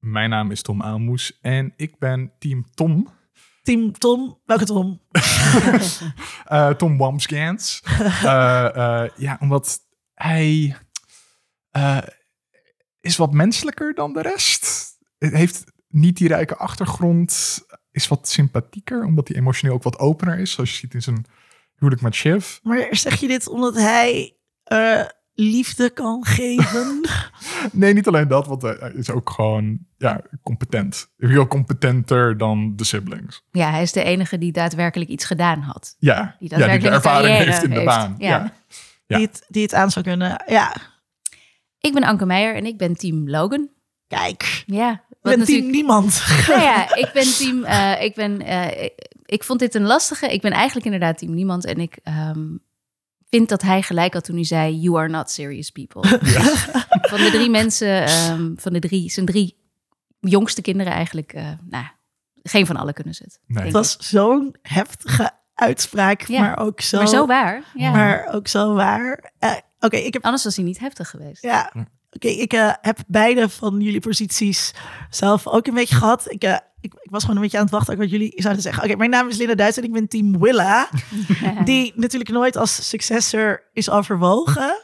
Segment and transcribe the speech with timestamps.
[0.00, 3.08] Mijn naam is Tom Aalmoes en ik ben team Tom.
[3.62, 5.00] Team Tom, welke Tom?
[6.50, 7.82] Uh, Tom Wamsgans.
[8.00, 8.22] uh,
[8.76, 9.78] uh, ja, omdat
[10.14, 10.76] hij
[13.00, 14.88] is wat menselijker dan de rest.
[15.18, 17.60] Heeft niet die rijke achtergrond.
[17.90, 20.52] Is wat sympathieker, omdat hij emotioneel ook wat opener is.
[20.52, 21.26] Zoals je ziet in zijn
[21.74, 22.58] huwelijk met Shiv.
[22.62, 24.36] Maar zeg je dit omdat hij
[25.40, 27.00] liefde kan geven?
[27.72, 31.10] nee, niet alleen dat, want hij is ook gewoon ja, competent.
[31.18, 33.42] Veel competenter dan de siblings.
[33.50, 35.96] Ja, hij is de enige die daadwerkelijk iets gedaan had.
[35.98, 38.14] Ja, die, ja, die de ervaring heeft in de baan.
[38.18, 38.52] Ja.
[39.06, 39.16] ja.
[39.16, 40.76] Die, het, die het aan zou kunnen, ja.
[41.80, 43.68] Ik ben Anke Meijer en ik ben team Logan.
[44.06, 45.46] Kijk, ja, ik ben natuurlijk...
[45.46, 46.24] team niemand.
[46.48, 47.64] Nou ja, ik ben team...
[47.64, 48.84] Uh, ik, ben, uh,
[49.24, 50.32] ik vond dit een lastige.
[50.32, 51.64] Ik ben eigenlijk inderdaad team niemand.
[51.64, 52.62] En ik um,
[53.30, 56.08] vind dat hij gelijk had toen hij zei: You are not serious people.
[57.10, 59.56] van de drie mensen, um, van de drie, zijn drie
[60.20, 61.84] jongste kinderen eigenlijk, uh, nou,
[62.42, 63.40] geen van alle kunnen ze het.
[63.46, 63.64] Nee.
[63.64, 66.40] Het was zo'n heftige uitspraak, ja.
[66.40, 66.98] maar ook zo.
[66.98, 67.64] Maar zo waar.
[67.74, 67.90] Ja.
[67.90, 69.32] Maar ook zo waar.
[69.40, 70.24] Uh, Oké, okay, ik heb.
[70.24, 71.42] Anders was hij niet heftig geweest.
[71.42, 71.72] Ja.
[72.12, 74.74] Oké, okay, ik uh, heb beide van jullie posities
[75.10, 76.32] zelf ook een beetje gehad.
[76.32, 78.84] Ik, uh, ik, ik, was gewoon een beetje aan het wachten wat jullie zouden zeggen.
[78.84, 80.88] Oké, mijn naam is Linda Duits en ik ben team Willa.
[81.64, 84.82] die natuurlijk nooit als successor is overwogen.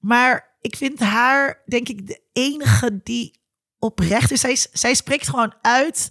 [0.00, 3.40] Maar ik vind haar, denk ik, de enige die
[3.78, 4.40] oprecht is.
[4.40, 6.08] Zij, zij spreekt gewoon uit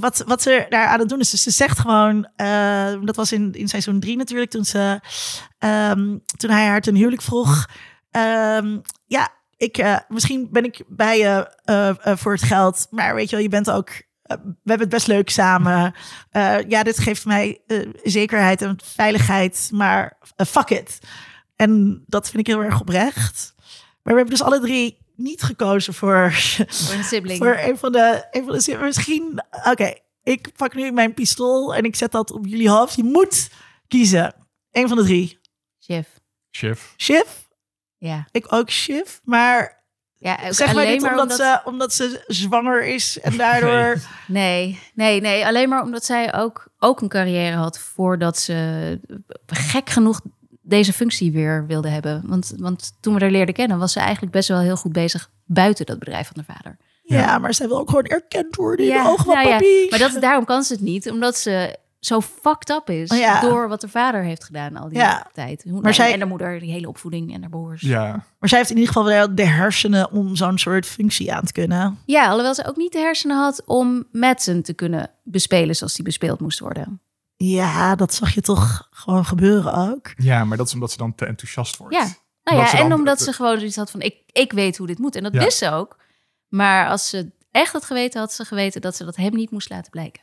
[0.00, 1.30] wat, wat ze daar aan het doen is.
[1.30, 5.00] Dus ze zegt gewoon, uh, dat was in, in seizoen drie natuurlijk, toen, ze,
[5.58, 7.66] um, toen hij haar ten huwelijk vroeg.
[8.10, 13.30] Um, ja, ik, uh, misschien ben ik bij je uh, voor het geld, maar weet
[13.30, 13.88] je wel, je bent ook.
[14.22, 14.34] we
[14.64, 15.94] hebben het best leuk samen.
[16.68, 17.60] ja, dit geeft mij
[18.02, 20.98] zekerheid en veiligheid, maar fuck it.
[21.56, 23.54] En dat vind ik heel erg oprecht.
[24.02, 26.32] Maar we hebben dus alle drie niet gekozen voor,
[26.68, 27.38] voor een sibling.
[27.38, 31.84] Voor een van de, een van de Misschien, oké, ik pak nu mijn pistool en
[31.84, 32.94] ik zet dat op jullie hoofd.
[32.94, 33.50] Je moet
[33.88, 34.34] kiezen.
[34.70, 35.38] Een van de drie.
[35.80, 36.06] Shiv.
[36.50, 36.82] Shiv.
[36.96, 37.26] Shiv?
[37.98, 38.26] Ja.
[38.30, 39.82] Ik ook Shiv, maar
[40.16, 44.00] ja, zeg maar niet omdat, omdat, ze, omdat ze zwanger is en daardoor...
[44.26, 44.80] Nee.
[44.94, 49.00] nee, nee, alleen maar omdat zij ook, ook een carrière had voordat ze
[49.46, 50.20] gek genoeg
[50.62, 52.22] deze functie weer wilde hebben.
[52.26, 55.30] Want, want toen we haar leerden kennen, was ze eigenlijk best wel heel goed bezig
[55.44, 56.76] buiten dat bedrijf van haar vader.
[57.02, 59.66] Ja, maar zij wil ook gewoon erkend worden in ja, de ogen van nou papi.
[59.66, 59.86] Ja.
[59.90, 63.68] Maar dat, daarom kan ze het niet, omdat ze zo fucked up is oh door
[63.68, 65.64] wat haar vader heeft gedaan al die tijd.
[65.64, 67.82] Maar zij, en de moeder, die hele opvoeding en haar broers.
[67.82, 68.24] Ja.
[68.38, 71.52] Maar zij heeft in ieder geval wel de hersenen om zo'n soort functie aan te
[71.52, 71.98] kunnen.
[72.04, 76.04] Ja, alhoewel ze ook niet de hersenen had om Madsen te kunnen bespelen zoals die
[76.04, 77.00] bespeeld moest worden.
[77.36, 80.12] Ja, dat zag je toch gewoon gebeuren ook.
[80.16, 81.94] Ja, maar dat is omdat ze dan te enthousiast wordt.
[81.94, 82.06] Ja,
[82.44, 85.16] nou ja, en omdat ze gewoon zoiets had van ik, ik weet hoe dit moet.
[85.16, 85.96] En dat wist ze ook.
[86.48, 89.70] Maar als ze echt had geweten, had ze geweten dat ze dat hem niet moest
[89.70, 90.22] laten blijken.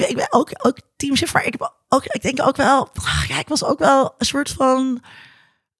[0.00, 2.88] Ik, ik ben ook, ook team maar ik, heb ook, ik denk ook wel,
[3.28, 5.02] ja, ik was ook wel een soort van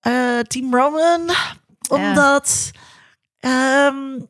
[0.06, 1.31] uh, team Roman.
[1.88, 2.71] Omdat,
[3.38, 4.28] ja, um,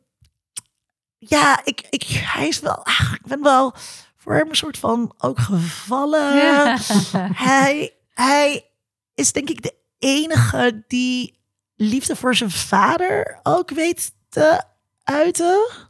[1.19, 3.75] ja ik, ik, hij is wel, ach, ik ben wel
[4.17, 6.79] voor hem een soort van ook gevallen.
[7.49, 8.71] hij, hij
[9.15, 11.39] is denk ik de enige die
[11.77, 14.63] liefde voor zijn vader ook weet te
[15.03, 15.86] uiten.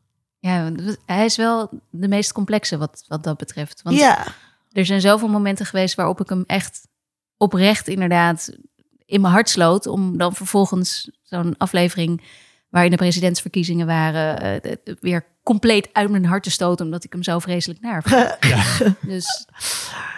[0.47, 0.73] Ja,
[1.07, 3.83] hij is wel de meest complexe wat, wat dat betreft.
[3.83, 4.27] Want ja.
[4.73, 6.89] er zijn zoveel momenten geweest waarop ik hem echt
[7.37, 8.57] oprecht inderdaad
[9.05, 9.87] in mijn hart sloot.
[9.87, 12.23] Om dan vervolgens zo'n aflevering
[12.69, 17.23] waarin de presidentsverkiezingen waren, uh, weer compleet uit mijn hart te stoten, omdat ik hem
[17.23, 18.05] zo vreselijk naar
[18.41, 18.95] ja.
[19.03, 19.47] Dus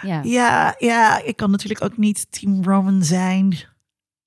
[0.01, 0.21] ja.
[0.23, 0.75] ja.
[0.77, 3.57] Ja, ik kan natuurlijk ook niet Team Roman zijn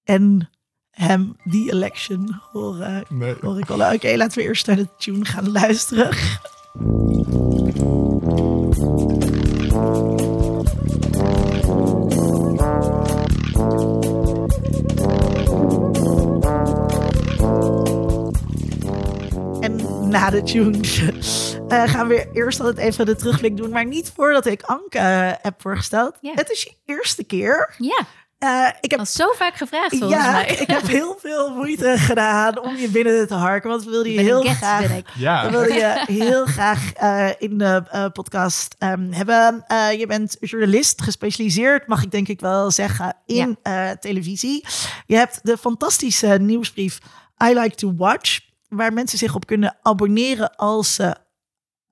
[0.04, 0.50] en
[0.92, 3.04] hem die election horen.
[3.08, 3.34] Nee.
[3.40, 3.70] Hoor ik.
[3.70, 6.16] Oké, laten we eerst naar de tune gaan luisteren.
[20.12, 20.98] na de tunes
[21.68, 23.70] uh, gaan we eerst altijd even de terugblik doen.
[23.70, 26.16] Maar niet voordat ik Anke uh, heb voorgesteld.
[26.20, 27.74] Het is je eerste keer.
[27.78, 28.06] Ja.
[28.42, 29.98] Uh, ik heb al zo vaak gevraagd.
[29.98, 30.46] Ja, mij.
[30.46, 33.70] ik heb heel veel moeite gedaan om je binnen te harken.
[33.70, 35.00] Want we wilden je heel graag.
[35.14, 35.44] Ja.
[35.44, 39.64] We wilden je heel graag uh, in de uh, podcast um, hebben.
[39.98, 43.96] je bent journalist, gespecialiseerd, mag ik denk ik wel zeggen, in ja.
[43.96, 44.64] televisie.
[45.06, 46.98] Je hebt de fantastische nieuwsbrief
[47.44, 51.16] I Like to Watch waar mensen zich op kunnen abonneren als ze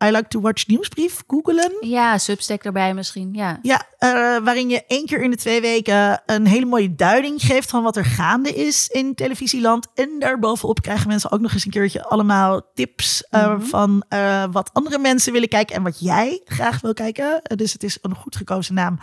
[0.04, 1.72] I Like to Watch nieuwsbrief googelen.
[1.80, 3.28] Ja, Substack erbij misschien.
[3.32, 3.58] Ja.
[3.62, 4.10] Ja, eh,
[4.44, 7.96] waarin je één keer in de twee weken een hele mooie duiding geeft van wat
[7.96, 9.86] er gaande is in televisieland.
[9.94, 13.60] En daarbovenop krijgen mensen ook nog eens een keertje allemaal tips eh, Mhm.
[13.60, 17.40] van eh, wat andere mensen willen kijken en wat jij graag wil kijken.
[17.56, 18.98] Dus het is een goed gekozen naam.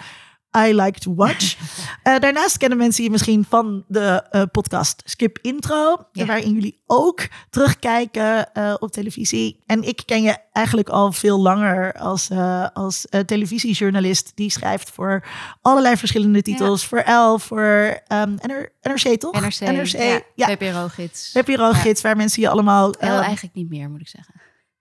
[0.68, 1.56] I like to watch.
[2.04, 6.26] Eh, daarnaast kennen mensen je misschien van de eh, podcast Skip Intro, Ja.
[6.26, 9.64] waarin jullie ook terugkijken eh, op televisie.
[9.66, 12.30] En ik ken je eigenlijk al veel langer als,
[12.74, 15.24] als televisiejournalist die schrijft voor
[15.62, 16.86] allerlei verschillende titels.
[16.86, 19.42] Voor L, voor ehm, NR, NRC toch?
[19.42, 20.48] NRC, NRC, ja, ja.
[20.48, 21.32] VPRO-gids.
[21.32, 22.90] VPRO-gids, waar mensen je allemaal...
[22.90, 24.34] L eh, eigenlijk niet meer, moet ik zeggen.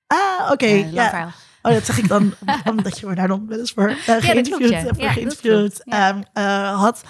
[0.06, 0.66] ah, oké.
[0.66, 1.34] Ja.
[1.66, 2.34] Oh, dat zeg ik dan
[2.72, 4.82] omdat je me daar dan wel eens voor geïnterviewd, ja.
[4.82, 6.22] voor Ja, geïnterviewd ehm,
[6.74, 7.02] had.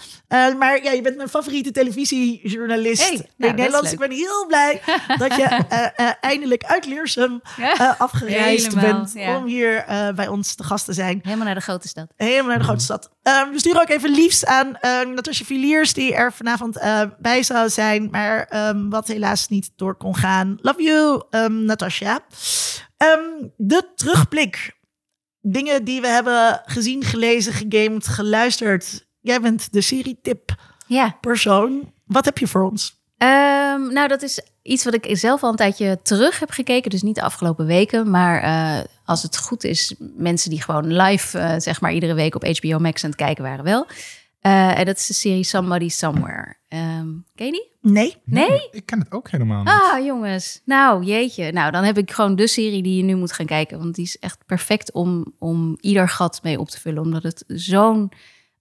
[0.59, 3.93] Maar ja, je bent mijn favoriete televisiejournalist Hey, nou, in is Nederland.
[3.93, 4.81] Ik ben heel blij
[5.19, 9.37] dat je eh, eh, eindelijk uit Leersum eh, afgereisd Helemaal, bent ja.
[9.37, 11.21] om hier bij ons te gast te zijn.
[11.23, 12.13] Helemaal naar de grote stad.
[12.17, 13.11] Helemaal naar de grote stad.
[13.23, 16.81] Ehm, we sturen ook even liefst aan eh Natasja Viliers, die er vanavond
[17.19, 20.59] bij zou zijn, maar ehm, wat helaas niet door kon gaan.
[20.61, 22.21] Love you, Natasja.
[22.97, 24.75] Ehm, de terugblik.
[25.41, 29.07] Dingen die we hebben gezien, gelezen, gegamed, geluisterd.
[29.21, 30.55] Jij bent de serietip
[30.87, 31.17] Ja.
[31.21, 31.93] persoon.
[32.05, 32.95] Wat heb je voor ons?
[33.19, 36.91] Ehm, nou, dat is iets wat ik zelf al een tijdje terug heb gekeken.
[36.91, 38.11] Dus niet de afgelopen weken.
[38.11, 42.35] Maar eh, als het goed is, mensen die gewoon live, eh, zeg maar, iedere week
[42.35, 43.87] op HBO Max aan het kijken waren wel.
[44.41, 46.57] Eh, en dat is de serie Somebody Somewhere.
[46.69, 47.76] Ehm ken je die?
[47.93, 48.17] Nee?
[48.25, 48.69] Nee?
[48.71, 49.73] Ik ken het ook helemaal niet.
[49.73, 50.61] Ah, jongens.
[50.65, 51.53] Nou, jeetje.
[51.53, 53.79] Nou, dan heb ik gewoon de serie die je nu moet gaan kijken.
[53.79, 57.03] Want die is echt perfect om, om ieder gat mee op te vullen.
[57.03, 58.13] Omdat het zo'n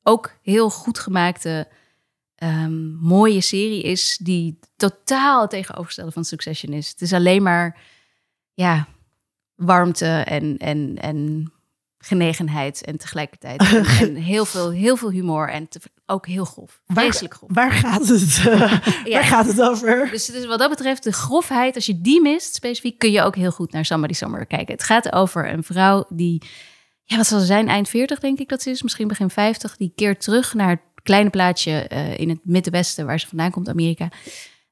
[0.03, 1.67] ook heel goed gemaakte,
[2.35, 4.17] ehm, mooie serie is.
[4.21, 6.89] Die totaal het tegenovergestelde van Succession is.
[6.89, 7.79] Het is alleen maar,
[8.53, 8.87] ja,
[9.55, 11.51] warmte en, en, en
[11.97, 12.83] genegenheid.
[12.83, 15.49] En tegelijkertijd en, en heel, veel, heel veel humor.
[15.49, 16.81] En te- ook heel grof.
[16.87, 17.49] Vreselijk grof.
[17.53, 19.11] Waar gaat het, eh, Ja.
[19.11, 20.09] waar gaat het over?
[20.11, 23.51] Dus wat dat betreft de grofheid, als je die mist specifiek, kun je ook heel
[23.51, 24.73] goed naar Somebody Somewhere kijken.
[24.73, 26.41] Het gaat over een vrouw die,
[27.03, 29.77] ja, wat zal ze zijn, eind 40 denk ik dat ze is, misschien begin 50,
[29.77, 33.69] die keert terug naar het kleine plaatsje eh, in het Middenwesten waar ze vandaan komt,
[33.69, 34.09] Amerika.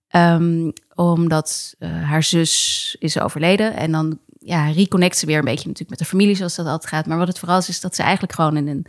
[0.08, 5.68] Ehm, omdat eh, haar zus is overleden en dan ja, reconnect ze weer een beetje
[5.68, 7.06] natuurlijk met de familie zoals dat altijd gaat.
[7.06, 8.86] Maar wat het vooral is, is dat ze eigenlijk gewoon in een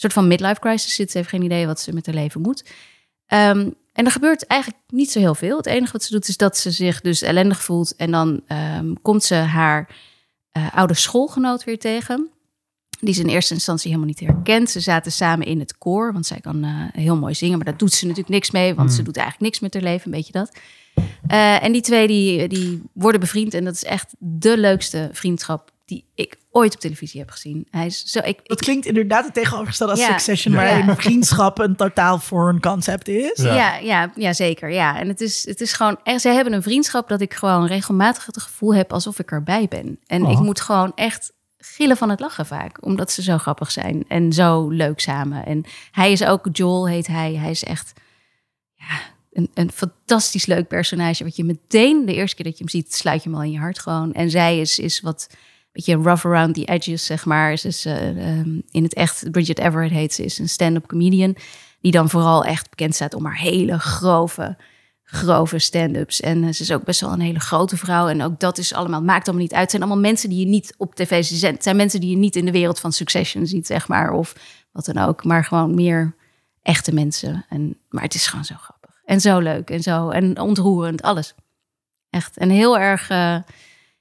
[0.00, 1.10] soort van midlife crisis zit.
[1.10, 2.64] Ze heeft geen idee wat ze met haar leven moet.
[3.26, 5.56] Ehm, en er gebeurt eigenlijk niet zo heel veel.
[5.56, 7.96] Het enige wat ze doet is dat ze zich dus ellendig voelt.
[7.96, 9.88] En dan ehm, komt ze haar
[10.52, 12.28] eh, oude schoolgenoot weer tegen.
[13.00, 14.70] Die ze in eerste instantie helemaal niet herkent.
[14.70, 17.56] Ze zaten samen in het koor, want zij kan eh, heel mooi zingen.
[17.56, 20.06] Maar daar doet ze natuurlijk niks mee, want ze doet eigenlijk niks met haar leven.
[20.06, 20.56] Een beetje dat.
[21.26, 23.54] Eh, en die twee die, die worden bevriend.
[23.54, 27.66] En dat is echt de leukste vriendschap die ik ooit op televisie heb gezien.
[27.70, 28.18] Hij is zo...
[28.18, 30.08] Ik, Dat ik, klinkt inderdaad het tegenovergestelde als Ja.
[30.08, 30.60] Succession, Ja.
[30.60, 33.42] waarin vriendschap een totaal foreign concept is.
[33.42, 33.54] Ja.
[33.54, 34.70] Ja, ja, ja, zeker.
[34.70, 34.98] Ja.
[34.98, 38.26] En het is, het is gewoon, echt, zij hebben een vriendschap dat ik gewoon regelmatig
[38.26, 39.98] het gevoel heb alsof ik erbij ben.
[40.06, 40.30] En Oh.
[40.32, 44.32] ik moet gewoon echt gillen van het lachen vaak, omdat ze zo grappig zijn en
[44.32, 45.46] zo leuk samen.
[45.46, 47.92] En hij is ook, Joel heet hij, hij is echt
[48.74, 49.00] ja,
[49.32, 52.94] een, een fantastisch leuk personage, wat je meteen, de eerste keer dat je hem ziet,
[52.94, 54.12] sluit je hem al in je hart gewoon.
[54.12, 55.26] En zij is, is wat
[55.72, 57.56] beetje rough around the edges, zeg maar.
[57.56, 61.36] Ze is eh, ehm, in het echt, Bridget Everett heet ze, is een stand-up comedian.
[61.80, 64.56] Die dan vooral echt bekend staat om haar hele grove,
[65.04, 66.20] grove stand-ups.
[66.20, 68.08] En eh, ze is ook best wel een hele grote vrouw.
[68.08, 69.60] En ook dat is allemaal, maakt allemaal niet uit.
[69.60, 71.42] Het zijn allemaal mensen die je niet op tv ziet.
[71.42, 74.12] Het zijn mensen die je niet in de wereld van Succession ziet, zeg maar.
[74.12, 74.34] Of
[74.72, 75.24] wat dan ook.
[75.24, 76.14] Maar gewoon meer
[76.62, 77.46] echte mensen.
[77.48, 78.90] En, maar het is gewoon zo grappig.
[79.04, 79.70] En zo leuk.
[79.70, 81.02] En zo en ontroerend.
[81.02, 81.34] Alles.
[82.10, 82.36] Echt.
[82.36, 83.36] En heel erg eh,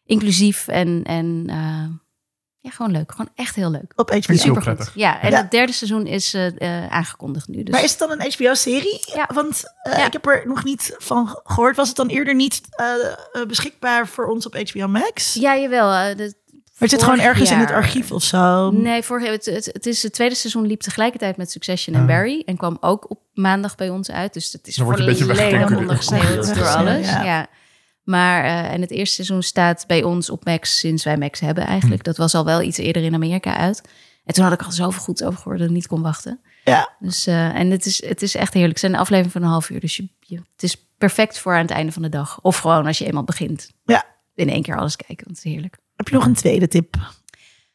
[0.09, 1.85] inclusief en, en eh,
[2.59, 3.11] ja, gewoon leuk.
[3.11, 3.93] Gewoon echt heel leuk.
[3.95, 4.33] Op HBO.
[4.33, 4.91] Heel prettig.
[4.95, 5.37] Ja, en Ja.
[5.37, 6.47] het derde seizoen is eh,
[6.83, 7.63] eh, aangekondigd nu.
[7.63, 7.73] Dus.
[7.73, 8.99] Maar is het dan een HBO-serie?
[9.15, 9.29] Ja.
[9.33, 10.05] Want eh, Ja.
[10.05, 11.75] ik heb er nog niet van gehoord.
[11.75, 12.61] Was het dan eerder niet
[13.47, 15.33] beschikbaar voor ons op HBO Max?
[15.33, 15.91] Ja, jawel.
[16.09, 18.71] eh, de, Maar het zit gewoon ergens in het archief of zo.
[18.71, 22.07] Nee, vorig, het, het, het, is, het tweede seizoen liep tegelijkertijd met Succession en Ah.
[22.07, 22.43] Barry.
[22.45, 24.33] En kwam ook op maandag bij ons uit.
[24.33, 27.07] Dus het is Dan wordt je een beetje volledig ondergesneeuwd door alles.
[27.09, 27.23] ja.
[27.23, 27.47] Ja.
[28.09, 31.63] Maar eh, en het eerste seizoen staat bij ons op Max sinds wij Max hebben
[31.63, 32.03] eigenlijk.
[32.03, 33.81] Dat was al wel iets eerder in Amerika uit.
[34.25, 36.39] En toen had ik al zoveel goed over gehoord dat ik niet kon wachten.
[36.63, 36.95] Ja.
[36.99, 38.73] Dus, eh, en het is, het is echt heerlijk.
[38.73, 39.79] Het zijn een aflevering van een half uur.
[39.79, 42.41] Dus je, je, het is perfect voor aan het einde van de dag.
[42.41, 43.71] Of gewoon als je eenmaal begint.
[43.85, 44.05] Ja.
[44.35, 45.77] In één keer alles kijken, want het is heerlijk.
[45.95, 46.95] Heb je nog een tweede tip?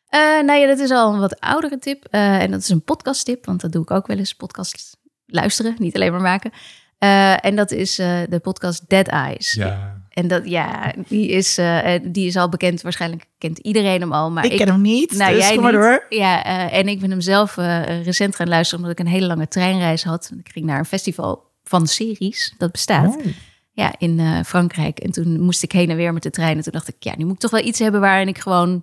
[0.06, 2.04] Eh, nou ja, dat is al een wat oudere tip.
[2.10, 4.34] En dat is een podcast tip, want dat doe ik ook wel eens.
[4.34, 6.52] Podcast luisteren, niet alleen maar maken.
[7.40, 9.52] En dat is de podcast Dead Eyes.
[9.52, 9.93] Ja.
[10.14, 12.82] En dat, ja, die is, eh, eh, die is al bekend.
[12.82, 14.30] Waarschijnlijk kent iedereen hem al.
[14.30, 15.80] Maar ik, ken hem niet, Nou, dus jij kom maar niet.
[15.80, 16.06] door.
[16.08, 17.54] Ja, eh, en ik ben hem zelf
[18.04, 20.30] recent gaan luisteren omdat ik een hele lange treinreis had.
[20.38, 23.16] Ik ging naar een festival van series, dat bestaat.
[23.16, 23.24] Oh.
[23.72, 24.98] Ja, in Frankrijk.
[24.98, 26.56] En toen moest ik heen en weer met de trein.
[26.56, 28.68] En toen dacht ik, ja, nu moet ik toch wel iets hebben waarin ik gewoon
[28.68, 28.82] een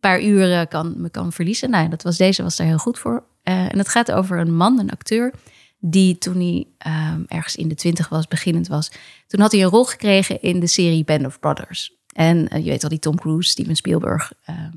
[0.00, 1.70] paar uren kan, me kan verliezen.
[1.70, 3.24] Nou, dat was deze, was daar heel goed voor.
[3.42, 5.32] En het gaat over een man, een acteur,
[5.78, 8.90] die toen hij ehm, ergens in de twintig was, beginnend was,
[9.26, 11.96] toen had hij een rol gekregen in de serie Band of Brothers.
[12.12, 14.70] En eh, je weet al, die Tom Cruise, Steven Spielberg, ehm,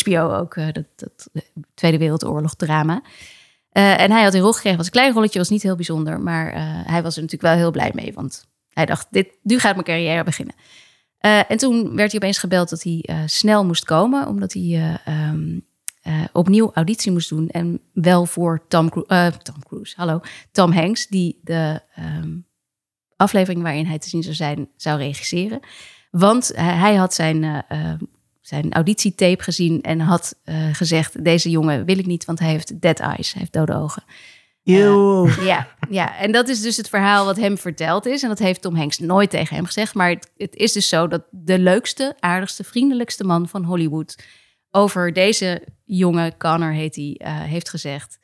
[0.00, 1.30] HBO ook, eh, dat, dat
[1.74, 3.02] Tweede Wereldoorlog drama.
[3.68, 6.20] Eh, en hij had een rol gekregen, was een klein rolletje, was niet heel bijzonder,
[6.20, 6.52] maar
[6.86, 9.86] hij was er natuurlijk wel heel blij mee, want hij dacht, dit, nu gaat mijn
[9.86, 10.54] carrière beginnen.
[11.48, 15.32] En toen werd hij opeens gebeld dat hij snel moest komen, omdat hij eh,
[16.02, 17.48] eh, opnieuw auditie moest doen.
[17.48, 20.20] En wel voor Tom, Cru- eh, Tom Cruise, hallo,
[20.52, 22.30] Tom Hanks, die de ehm,
[23.16, 25.60] aflevering waarin hij te zien zou zijn, zou regisseren.
[26.10, 28.00] Want hij, hij had zijn, eh, eh,
[28.40, 32.80] zijn auditietape gezien en had eh, gezegd: Deze jongen wil ik niet, want hij heeft
[32.80, 34.04] dead eyes, hij heeft dode ogen.
[34.64, 35.28] Eeuw.
[35.40, 38.22] Ja, ja, en dat is dus het verhaal wat hem verteld is.
[38.22, 39.94] En dat heeft Tom Hanks nooit tegen hem gezegd.
[39.94, 44.16] Maar het, het is dus zo dat de leukste, aardigste, vriendelijkste man van Hollywood...
[44.74, 48.20] over deze jonge Connor heet hij, eh, heeft gezegd...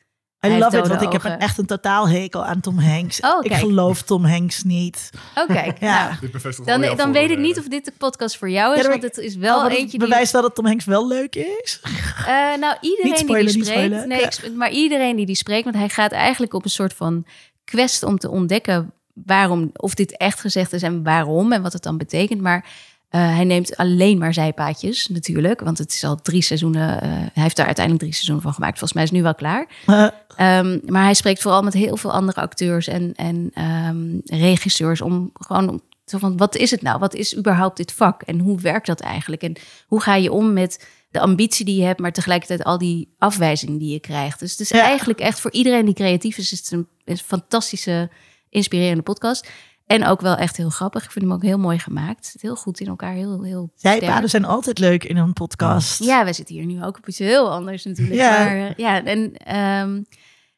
[0.46, 3.20] I Hij love it, want ik heb een, echt een totaal hekel aan Tom Hanks.
[3.20, 5.10] Oh, ik geloof Tom Hanks niet.
[5.34, 6.18] Oh, kijk, Ja.
[6.64, 8.82] nou, dan, dan weet ik niet of dit de podcast voor jou is.
[8.82, 9.98] Ja, want het is wel Oh, eentje die...
[10.08, 11.80] bewijst wel dat Tom Hanks wel leuk is.
[12.26, 12.26] Eh,
[12.60, 14.06] nou, iedereen Niet spoilen, die die spreekt.
[14.06, 14.24] Nee, Ja.
[14.26, 17.26] ik sp- maar iedereen die die spreekt, want hij gaat eigenlijk op een soort van
[17.64, 18.92] quest om te ontdekken
[19.24, 22.40] waarom, of dit echt gezegd is en waarom en wat het dan betekent.
[22.40, 22.66] Maar
[23.08, 27.00] eh, hij neemt alleen maar zijpaadjes, natuurlijk, want het is al drie seizoenen.
[27.02, 28.78] eh, hij heeft daar uiteindelijk drie seizoenen van gemaakt.
[28.78, 29.66] Volgens mij is het nu wel klaar.
[29.86, 35.00] Eh, Ehm, maar hij spreekt vooral met heel veel andere acteurs en, en ehm, regisseurs
[35.00, 36.98] om gewoon om- zo van wat is het nou?
[36.98, 38.22] Wat is überhaupt dit vak?
[38.22, 39.42] En hoe werkt dat eigenlijk?
[39.42, 43.14] En hoe ga je om met de ambitie die je hebt, maar tegelijkertijd al die
[43.18, 44.40] afwijzingen die je krijgt?
[44.40, 44.82] Dus het is Ja.
[44.82, 48.10] eigenlijk echt voor iedereen die creatief is, is het een fantastische,
[48.50, 49.48] inspirerende podcast.
[49.88, 51.04] En ook wel echt heel grappig.
[51.04, 52.34] Ik vind hem ook heel mooi gemaakt.
[52.40, 53.12] Heel goed in elkaar.
[53.12, 53.70] Heel, heel.
[53.74, 56.04] Zijpaden zijn altijd leuk in een podcast.
[56.04, 58.16] Ja, we zitten hier nu ook op iets heel anders natuurlijk.
[58.16, 58.44] Ja.
[58.44, 60.02] Maar eh, ja, en ehm,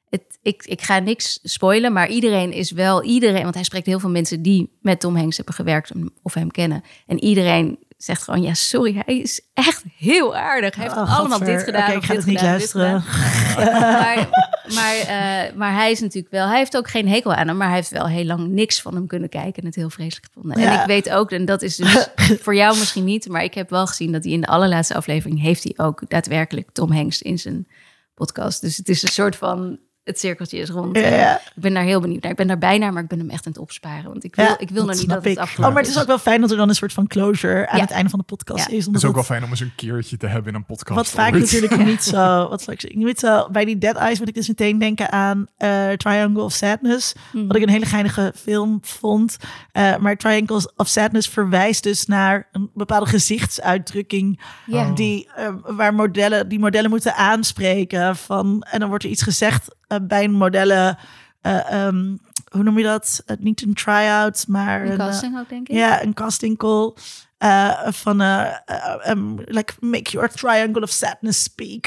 [0.09, 4.01] het, ik, ik ga niks spoilen, maar iedereen is wel iedereen, want hij spreekt heel
[4.01, 6.83] veel mensen die met Tom Hanks hebben gewerkt of hem kennen.
[7.07, 10.75] En iedereen zegt gewoon, ja, sorry, hij is echt heel aardig.
[10.75, 11.89] Hij heeft Oh, allemaal dit gedaan.
[11.91, 12.93] Of ik ga dit het niet gedaan, luisteren.
[13.93, 14.29] maar,
[14.75, 17.67] maar, eh, maar hij is natuurlijk wel, hij heeft ook geen hekel aan hem, maar
[17.67, 20.57] hij heeft wel heel lang niks van hem kunnen kijken en het heel vreselijk gevonden.
[20.57, 22.09] En ik weet ook, en dat is dus
[22.45, 25.41] voor jou misschien niet, maar ik heb wel gezien dat hij in de allerlaatste aflevering
[25.41, 27.69] heeft hij ook daadwerkelijk Tom Hanks in zijn
[28.15, 28.61] podcast.
[28.61, 30.97] Dus het is een soort van het cirkeltje is rond.
[30.97, 31.37] Ja, ja.
[31.37, 32.31] Ik ben daar heel benieuwd naar.
[32.31, 34.45] Ik ben daar bijna, maar ik ben hem echt aan het opsparen, want ik wil,
[34.45, 35.39] Ja, ik wil nog niet dat het ik.
[35.39, 37.69] afgelopen Oh, maar het is ook wel fijn dat er dan een soort van closure
[37.69, 37.83] aan Ja.
[37.83, 38.77] het einde van de podcast Ja.
[38.77, 38.87] is.
[38.87, 40.97] Het is ook wel het- fijn om eens een keertje te hebben in een podcast.
[40.97, 41.41] Wat vaak ooit.
[41.43, 42.49] natuurlijk niet zo.
[42.49, 43.49] Wat vaak, niet zo.
[43.51, 47.13] Bij die Dead Eyes moet ik dus meteen denken aan eh, Triangle of Sadness.
[47.31, 47.47] Hmm.
[47.47, 49.37] Wat ik een hele geinige film vond.
[49.73, 54.41] Eh, maar Triangle of Sadness verwijst dus naar een bepaalde gezichtsuitdrukking.
[54.67, 54.91] Ja.
[54.91, 58.17] Die, eh, waar modellen, die modellen moeten aanspreken.
[58.17, 60.99] Van, en dan wordt er iets gezegd bij een modellen.
[61.41, 62.17] eh, ehm,
[62.51, 63.23] hoe noem je dat?
[63.27, 65.77] Eh, niet een try-out, maar Een een, eh, casting ook, denk ik.
[65.77, 66.95] ja, een casting call.
[67.39, 71.87] eh, van eh, eh, um, like make your triangle of sadness speak.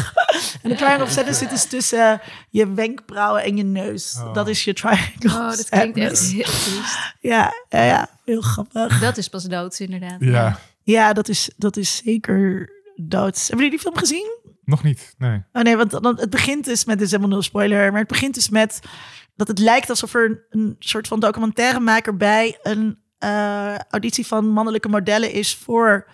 [0.62, 2.20] en de triangle of sadness zit dus tussen
[2.50, 4.16] je wenkbrauwen en je neus.
[4.18, 4.34] Oh.
[4.34, 5.30] Dat is je triangle.
[5.30, 6.98] Oh, dat klinkt echt heel triest.
[7.20, 9.00] Ja, ja, ja, heel grappig.
[9.00, 10.16] Dat is pas doods, inderdaad.
[10.18, 13.48] Ja, Ja, dat is, dat is zeker doods.
[13.48, 14.38] Hebben jullie die film gezien?
[14.64, 15.14] Nog niet.
[15.18, 15.42] Nee.
[15.52, 18.08] Oh nee, want dan, het begint dus met, dit is helemaal nul spoiler, maar het
[18.08, 18.80] begint dus met
[19.36, 24.48] dat het lijkt alsof er een, een soort van documentairemaker bij een eh, auditie van
[24.48, 26.08] mannelijke modellen is voor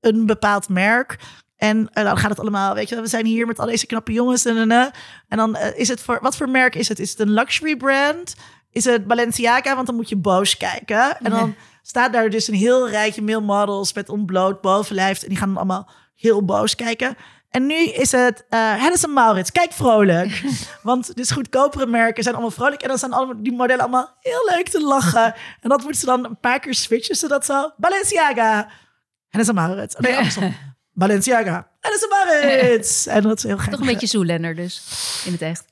[0.00, 1.18] een bepaald merk.
[1.56, 4.12] En eh, dan gaat het allemaal, weet je, we zijn hier met al deze knappe
[4.12, 4.90] jongens en en, en.
[5.28, 6.98] En dan eh, is het voor, wat voor merk is het?
[6.98, 8.34] Is het een luxury brand?
[8.70, 9.74] Is het Balenciaga?
[9.74, 11.20] Want dan moet je boos kijken.
[11.20, 15.22] En dan staat daar dus een heel rijtje male models met ontbloot bovenlijf.
[15.22, 17.16] En die gaan dan allemaal heel boos kijken.
[17.58, 19.52] En nu is het eh Hennis en Maurits.
[19.52, 20.42] Kijk vrolijk.
[20.82, 22.82] Want dus goedkopere merken zijn allemaal vrolijk.
[22.82, 25.34] En dan staan allemaal, die modellen allemaal heel leuk te lachen.
[25.60, 27.14] En dat moeten ze dan een paar keer switchen.
[27.16, 28.68] Zodat zo, Balenciaga.
[29.28, 29.96] Hennis en Maurits.
[29.96, 30.54] Nee, andersom.
[30.92, 31.68] Balenciaga.
[31.80, 33.06] Hennis en Maurits.
[33.16, 33.70] En dat is heel gek.
[33.70, 34.82] Toch een beetje Zoelander dus,
[35.24, 35.64] in het echt.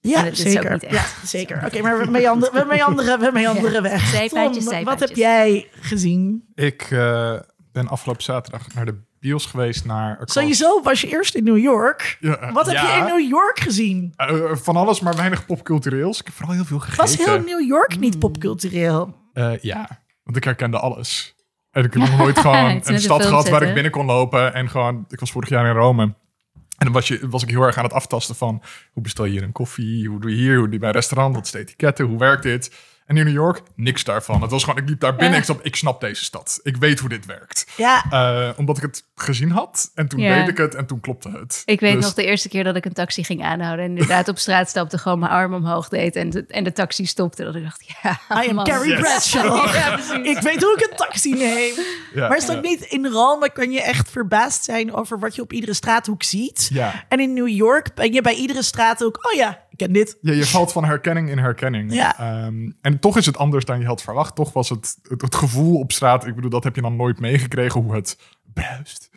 [0.00, 0.92] Ja, zeker.
[0.92, 1.62] Ja, zeker.
[1.66, 4.06] Oké, maar we meanderen, we meanderen, we meanderen weg.
[4.06, 6.50] Zijpaadjes, Tom, wat heb jij gezien?
[6.54, 7.40] Ik eh,
[7.72, 10.18] ben afgelopen zaterdag naar de bios geweest naar...
[10.24, 12.16] Sowieso was je eerst in New York.
[12.20, 12.94] Ja, eh, Wat heb ja.
[12.94, 14.12] je in New York gezien?
[14.16, 16.20] Eh, van alles, maar weinig popcultureels.
[16.20, 17.04] Ik heb vooral heel veel gegeten.
[17.04, 19.14] Was heel New York niet popcultureel?
[19.32, 21.34] Eh, ja, Want ik herkende alles.
[21.70, 24.54] En ik heb nog nooit gewoon een stad gehad waar ik binnen kon lopen.
[24.54, 26.02] En gewoon, ik was vorig jaar in Rome.
[26.02, 28.62] En dan was, je, was ik heel erg aan het aftasten van...
[28.92, 30.08] hoe bestel je hier een koffie?
[30.08, 30.56] Hoe doe je hier?
[30.56, 31.34] Hoe doe je bij een restaurant?
[31.34, 32.06] Wat is de etiketten?
[32.06, 32.74] Hoe werkt dit?
[33.08, 34.42] En in New York, niks daarvan.
[34.42, 35.30] Het was gewoon, ik liep daar binnen.
[35.32, 35.36] Ja.
[35.38, 36.60] Ik, snap, ik snap deze stad.
[36.62, 37.66] Ik weet hoe dit werkt.
[37.76, 39.90] Ja, Eh, omdat ik het gezien had.
[39.94, 40.34] En toen Ja.
[40.38, 40.74] deed ik het.
[40.74, 41.62] En toen klopte het.
[41.64, 44.28] Ik weet Dus- nog de eerste keer dat ik een taxi ging aanhouden en inderdaad
[44.28, 47.44] op straat stapte, gewoon mijn arm omhoog deed en de, en de taxi stopte.
[47.44, 48.64] Dat ik dacht, ja, I am.
[48.64, 49.00] Carrie Yes.
[49.00, 49.66] Bradshaw.
[49.78, 51.74] Ja, ik weet hoe ik een taxi neem.
[52.14, 52.28] Ja.
[52.28, 52.60] Maar is dat Ja.
[52.60, 56.70] niet in Rome kan je echt verbaasd zijn over wat je op iedere straathoek ziet?
[56.72, 57.04] Ja.
[57.08, 60.18] En in New York ben je bij iedere straathoek, oh ja, ken dit.
[60.20, 61.94] Ja, je valt van herkenning in herkenning.
[61.94, 62.18] Ja.
[62.18, 64.34] Ehm, en toch is het anders dan je had verwacht.
[64.34, 67.20] Toch was het, het, het gevoel op straat, ik bedoel, dat heb je dan nooit
[67.20, 68.18] meegekregen, hoe het
[68.54, 69.10] bruist.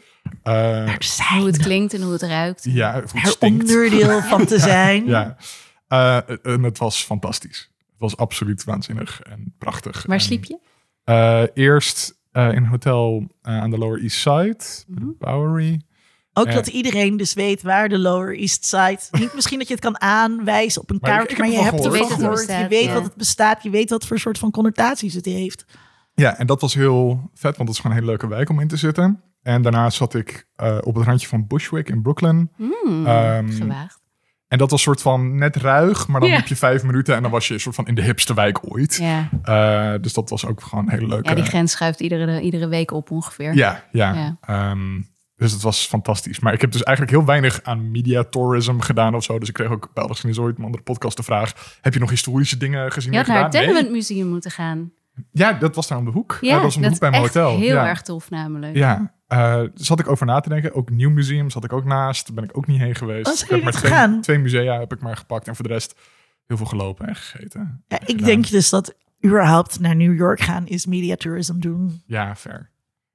[0.44, 2.64] Eh, Er zijn Hoe het klinkt en hoe het ruikt.
[2.64, 3.62] ja, hoe het er stinkt.
[3.62, 5.06] onderdeel van te zijn.
[5.06, 5.38] Ja.
[5.88, 7.72] Eh, en het was fantastisch.
[7.78, 10.04] Het was absoluut waanzinnig en prachtig.
[10.06, 10.58] Waar En, sliep je?
[11.04, 15.06] eh, eerst eh, in een hotel aan de Lower East Side, Mhm.
[15.20, 15.82] Bowery.
[16.34, 16.54] Ook Ja.
[16.54, 19.00] dat iedereen dus weet waar de Lower East Side.
[19.22, 21.64] Niet misschien dat je het kan aanwijzen op een Maar kaart, ik maar heb je
[21.64, 22.48] hebt ervan het gehoord.
[22.48, 22.94] Je weet ja.
[22.94, 23.64] dat het bestaat.
[23.64, 25.66] Je weet wat voor soort van connotaties het heeft.
[26.14, 28.60] Ja, en dat was heel vet, want het is gewoon een hele leuke wijk om
[28.60, 29.22] in te zitten.
[29.42, 32.52] En daarna zat ik eh, op het randje van Bushwick in Brooklyn.
[32.56, 34.00] Hmm, Ehm, gewaagd.
[34.48, 36.36] En dat was soort van net ruig, maar dan Ja.
[36.36, 38.96] liep je vijf minuten en dan was je soort van in de hipste wijk ooit.
[38.96, 39.30] Ja.
[39.44, 41.30] Eh, dus dat was ook gewoon een hele leuke.
[41.30, 43.54] ja, die grens schuift iedere, iedere week op ongeveer.
[43.56, 44.14] ja, ja.
[44.14, 44.38] Ja.
[44.42, 45.02] Ehm,
[45.42, 46.40] dus het was fantastisch.
[46.40, 49.40] Maar ik heb dus eigenlijk heel weinig aan media tourism gedaan of zo.
[49.40, 52.10] Dus ik kreeg ook bij Alles Ooit een andere podcast de vraag: heb je nog
[52.10, 53.12] historische dingen gezien?
[53.12, 53.52] Je had naar het?
[53.52, 54.92] Tenement Museum moeten gaan.
[55.32, 56.38] Ja, dat was daar om de hoek.
[56.42, 57.58] Ja, dat was om de dat hoek bij is mijn echt hotel.
[57.58, 57.88] heel ja.
[57.88, 58.76] erg tof namelijk.
[58.76, 60.74] Ja, eh zat ik over na te denken.
[60.74, 62.26] Ook Nieuw Museum zat ik ook naast.
[62.26, 63.28] Daar ben ik ook niet heen geweest.
[63.28, 64.22] Oh, zijn ik heb maar twee, gegaan?
[64.22, 65.48] twee musea heb ik maar gepakt.
[65.48, 66.00] En voor de rest
[66.48, 67.84] heel veel gelopen en gegeten.
[67.88, 68.26] Ja, ik gedaan.
[68.26, 68.96] denk dus dat
[69.26, 72.02] überhaupt naar New York gaan is media tourism doen.
[72.06, 72.70] Ja, fair.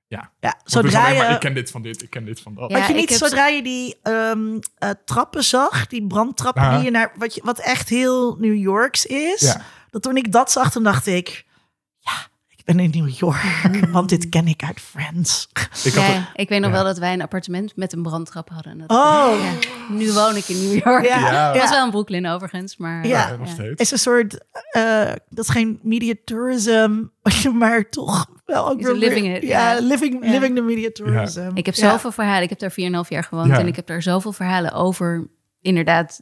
[0.09, 0.33] Ja,
[0.65, 1.35] is zodra alleen maar, je...
[1.35, 2.71] ik ken dit van dit, ik ken dit van dat.
[2.71, 6.85] Ja, Had je niet heb- zodra je die ehm, eh, trappen zag, die brandtrappen die
[6.85, 9.61] je naar, wat, je, wat echt heel New Yorks is, Ja.
[9.91, 11.45] dat toen ik dat zag, toen dacht ik,
[11.99, 12.36] ja, ik
[12.67, 15.49] ben in New York, want dit ken ik uit Friends.
[15.85, 16.77] Ik had Ja, het- ik weet nog ja.
[16.77, 18.73] wel dat wij een appartement met een brandtrap hadden.
[18.73, 21.05] En dat- Oh, Ja, nu woon ik in New York.
[21.07, 23.07] Ja, was wel in Brooklyn overigens, maar...
[23.07, 23.29] Ja.
[23.29, 23.69] ja, nog steeds.
[23.69, 24.39] Het is een soort,
[24.71, 27.03] eh, dat is geen media tourism,
[27.59, 31.51] maar toch wel ook weer- living it, Ja, living, living the media tourism.
[31.55, 31.91] Ik heb Ja.
[31.91, 32.43] zoveel verhalen.
[32.43, 32.73] Ik heb daar
[33.05, 33.59] 4,5 jaar gewoond Ja.
[33.59, 35.29] en ik heb daar zoveel verhalen over,
[35.61, 36.21] inderdaad,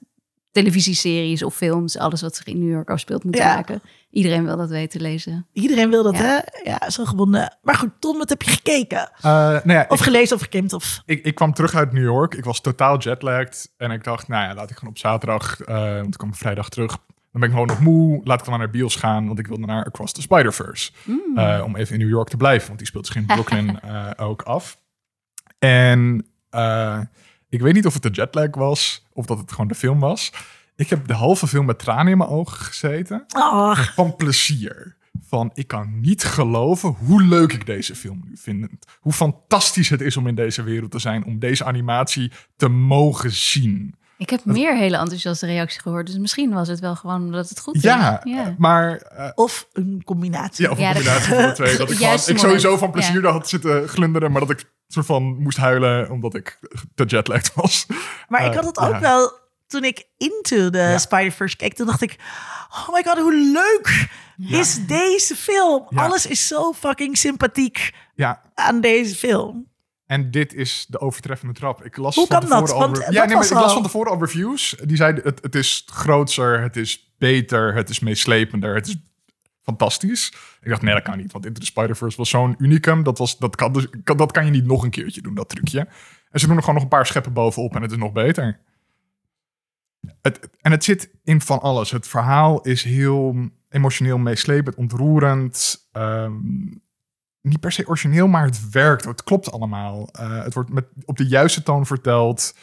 [0.54, 3.54] televisieseries of films, alles wat zich in New York afspeelt moeten Ja.
[3.54, 3.80] maken.
[4.10, 5.46] Iedereen wil dat weten lezen.
[5.52, 6.22] Iedereen wil dat, Ja.
[6.22, 6.70] hè?
[6.70, 7.56] Ja, zo gebonden.
[7.62, 9.10] Maar goed, Tom, wat heb je gekeken?
[9.16, 10.72] Eh, nou ja, Of ik, gelezen of gekend?
[10.72, 11.02] Of...
[11.06, 12.34] ik, ik kwam terug uit New York.
[12.34, 13.72] Ik was totaal jetlagged.
[13.76, 16.68] En ik dacht, nou ja, laat ik gewoon op zaterdag, eh, want ik kwam vrijdag
[16.68, 16.88] terug.
[16.88, 18.20] Dan ben ik gewoon nog moe.
[18.24, 20.90] Laat ik dan naar Bios gaan, want ik wilde naar Across the Spider-Verse.
[21.04, 21.38] Mm.
[21.38, 24.10] Eh, om even in New York te blijven, want die speelt zich in Brooklyn eh,
[24.16, 24.78] ook af.
[25.58, 27.00] En eh,
[27.54, 30.32] ik weet niet of het de jetlag was of dat het gewoon de film was.
[30.76, 33.24] Ik heb de halve film met tranen in mijn ogen gezeten.
[33.28, 34.96] Ach, Van plezier.
[35.28, 38.68] Van ik kan niet geloven hoe leuk ik deze film nu vind.
[39.00, 41.24] Hoe fantastisch het is om in deze wereld te zijn.
[41.24, 43.94] Om deze animatie te mogen zien.
[44.24, 47.60] Ik heb meer hele enthousiaste reacties gehoord, dus misschien was het wel gewoon omdat het
[47.60, 47.82] goed is.
[47.82, 48.54] Ja, ja.
[48.58, 50.64] maar eh, of een combinatie.
[50.64, 51.76] Ja, of een Ja, dat- combinatie van de twee.
[51.76, 55.06] Dat ik, gewoon, ik sowieso van plezier daar had zitten glunderen, maar dat ik soort
[55.06, 56.58] van moest huilen omdat ik
[56.94, 57.86] te jetlagged was.
[58.28, 59.00] Maar ik Eh, had het ook ja.
[59.00, 59.32] wel
[59.66, 60.98] toen ik Into the Ja.
[60.98, 61.74] Spider-Verse keek.
[61.74, 62.16] Toen dacht ik,
[62.70, 64.08] oh my god, hoe leuk
[64.60, 65.86] is deze film?
[65.88, 66.02] Ja.
[66.04, 69.72] Alles is zo fucking sympathiek Ja, aan deze film.
[70.06, 71.84] En dit is de overtreffende trap.
[71.84, 72.58] Ik las Hoe van kan dat?
[72.66, 74.76] tevoren Want dat ja, nee, maar was ik las van tevoren al reviews.
[74.84, 78.96] Die zeiden het, het is grootser, het is beter, het is meeslepender, het is
[79.62, 80.32] fantastisch.
[80.60, 83.02] Ik dacht, nee, dat kan niet, want Into the Spider-Verse was zo'n unicum.
[83.02, 85.48] Dat, was, dat, kan dus, kan, dat kan je niet nog een keertje doen, dat
[85.48, 85.88] trucje.
[86.30, 88.60] En ze doen er gewoon nog een paar scheppen bovenop en het is nog beter.
[90.22, 91.90] Het, en het zit in van alles.
[91.90, 95.88] Het verhaal is heel emotioneel meeslepend, ontroerend.
[95.92, 96.32] ehm,
[97.44, 99.04] niet per se origineel, maar het werkt.
[99.04, 100.08] Het klopt allemaal.
[100.12, 102.54] Eh, het wordt met, op de juiste toon verteld.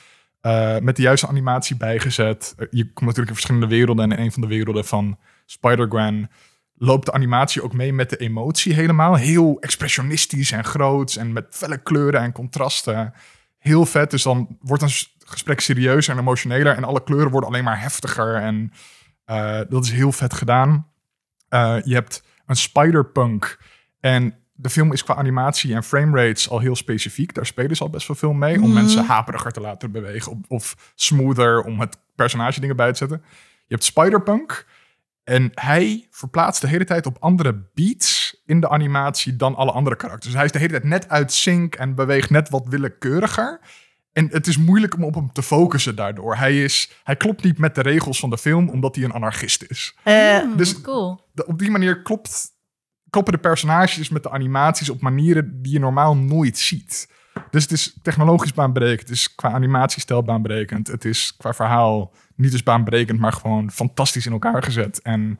[0.41, 2.54] eh, met de juiste animatie bijgezet.
[2.58, 4.12] Eh, je komt natuurlijk in verschillende werelden.
[4.12, 6.30] En in een van de werelden van Spider-Gwen
[6.74, 9.15] loopt de animatie ook mee met de emotie helemaal.
[9.15, 11.17] Heel expressionistisch en groots.
[11.17, 13.13] En met felle kleuren en contrasten.
[13.58, 14.12] Heel vet.
[14.12, 14.91] Dus dan wordt een
[15.26, 16.76] gesprek serieuzer en emotioneler.
[16.76, 18.36] En alle kleuren worden alleen maar heftiger.
[18.36, 18.72] En
[19.70, 20.88] dat is heel vet gedaan.
[21.84, 23.60] Je hebt een spiderpunk.
[24.00, 27.34] En de film is qua animatie en framerates al heel specifiek.
[27.34, 28.56] Daar spelen ze al best wel veel mee.
[28.56, 28.74] Om Mhm.
[28.74, 30.32] mensen haperiger te laten bewegen.
[30.32, 33.21] Of, of smoother om het personage dingen bij te zetten.
[33.67, 34.65] Je hebt spiderpunk.
[35.24, 39.95] En hij verplaatst de hele tijd op andere beats in de animatie dan alle andere
[39.95, 40.26] karakters.
[40.26, 43.60] Dus hij is de hele tijd net uit sync en beweegt net wat willekeuriger.
[44.13, 46.36] En het is moeilijk om op hem te focussen daardoor.
[46.36, 49.63] Hij, is, hij klopt niet met de regels van de film, omdat hij een anarchist
[49.67, 49.95] is.
[50.04, 51.30] Hmm, Dus- cool.
[51.45, 52.50] Op die manier klopt,
[53.12, 57.10] kloppen de personages met de animaties op manieren die je normaal nooit ziet.
[57.50, 62.52] Dus het is technologisch baanbrekend, het is qua animatiestijl baanbrekend, het is qua verhaal niet
[62.52, 65.02] eens baanbrekend, maar gewoon fantastisch in elkaar gezet.
[65.02, 65.39] En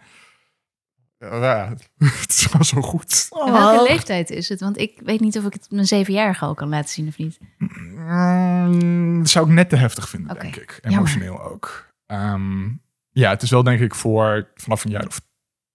[1.17, 3.27] ja, het is gewoon zo goed.
[3.45, 3.88] En welke oh.
[3.88, 4.60] leeftijd is het?
[4.60, 7.39] Want ik weet niet of ik het mijn zevenjarige al kan laten zien of niet.
[7.57, 10.79] Mm, dat zou ik net te heftig vinden, denk ik.
[10.81, 10.99] jammer.
[10.99, 11.88] Emotioneel ook.
[12.05, 12.69] Ehm,
[13.12, 15.21] ja, het is wel denk ik voor vanaf een jaar of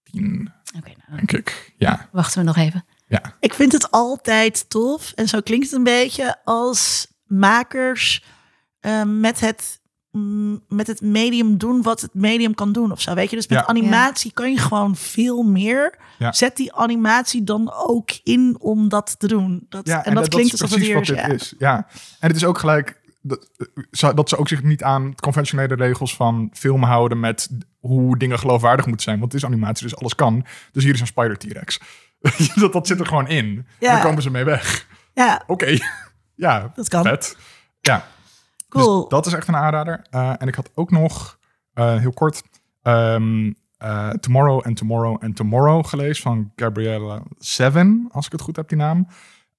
[0.03, 1.73] tien, Oké, nou, denk ik.
[1.77, 2.85] Ja, wachten we nog even.
[3.07, 3.21] ja.
[3.39, 5.11] Ik vind het altijd tof.
[5.15, 8.23] En zo klinkt het een beetje als makers
[8.79, 9.79] eh, met, het,
[10.11, 13.13] mm, met het medium doen wat het medium kan doen of zo.
[13.13, 13.65] Weet je, dus met Ja.
[13.67, 15.97] animatie kan je gewoon veel meer.
[16.19, 16.31] Ja.
[16.31, 19.65] Zet die animatie dan ook in om dat te doen.
[19.69, 21.47] Dat, Ja, en, dat, klinkt is alsof het precies hier wat is.
[21.49, 21.73] dit Ja.
[21.75, 21.85] is.
[21.87, 21.87] Ja,
[22.19, 22.96] en het is ook gelijk
[23.27, 23.49] dat,
[23.91, 28.39] ze- dat ze ook zich niet aan conventionele regels van film houden met hoe dingen
[28.39, 29.19] geloofwaardig moeten zijn.
[29.19, 30.45] Want het is animatie, dus alles kan.
[30.71, 31.79] Dus hier is een Spider T-Rex.
[32.55, 33.67] dat, dat zit er gewoon in.
[33.79, 33.91] Ja.
[33.93, 34.87] Daar komen ze mee weg.
[35.13, 35.77] Ja, Oké,
[36.35, 37.03] ja, dat kan.
[37.03, 37.37] vet.
[37.81, 38.07] Ja,
[38.69, 38.99] Cool.
[39.01, 40.05] dus dat is echt een aanrader.
[40.09, 41.39] Eh, en ik had ook nog,
[41.73, 42.41] eh, heel kort,
[42.81, 48.55] ehm, eh, Tomorrow and Tomorrow and Tomorrow gelezen van Gabrielle Seven, als ik het goed
[48.55, 49.07] heb, die naam.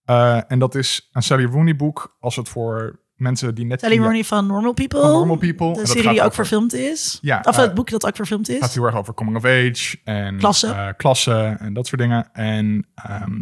[0.04, 3.81] Eh, en dat is een Sally Rooney boek, als het voor mensen die net...
[3.81, 5.00] Sally Rooney van Normal People.
[5.00, 5.72] Van Normal People.
[5.72, 7.18] De serie die ook over- verfilmd is.
[7.20, 8.59] Ja, of eh, het boek dat ook verfilmd is.
[8.59, 10.66] gaat heel erg over coming of age en Klasse.
[10.66, 12.28] eh, klasse en dat soort dingen.
[12.33, 13.33] En ehm,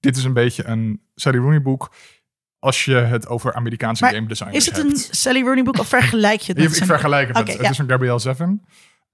[0.00, 1.92] dit is een beetje een Sally Rooney boek
[2.58, 5.16] als je het over Amerikaanse Maar game designers Is het een hebt.
[5.16, 7.36] Sally Rooney boek of vergelijk je het ik vergelijk het.
[7.48, 7.70] het ja.
[7.70, 8.64] is van Gabrielle Zevin.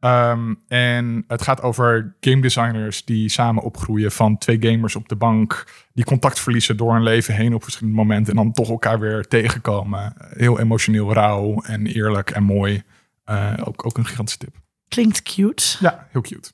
[0.05, 5.17] Ehm, en het gaat over game designers die samen opgroeien van twee gamers op de
[5.17, 5.65] bank.
[5.93, 8.37] Die contact verliezen door hun leven heen op verschillende momenten.
[8.37, 10.15] En dan toch elkaar weer tegenkomen.
[10.17, 12.83] Heel emotioneel rauw en eerlijk en mooi.
[13.25, 14.57] Eh, ook, ook een gigantische tip.
[14.89, 15.77] Klinkt cute.
[15.81, 16.51] Ja, heel cute.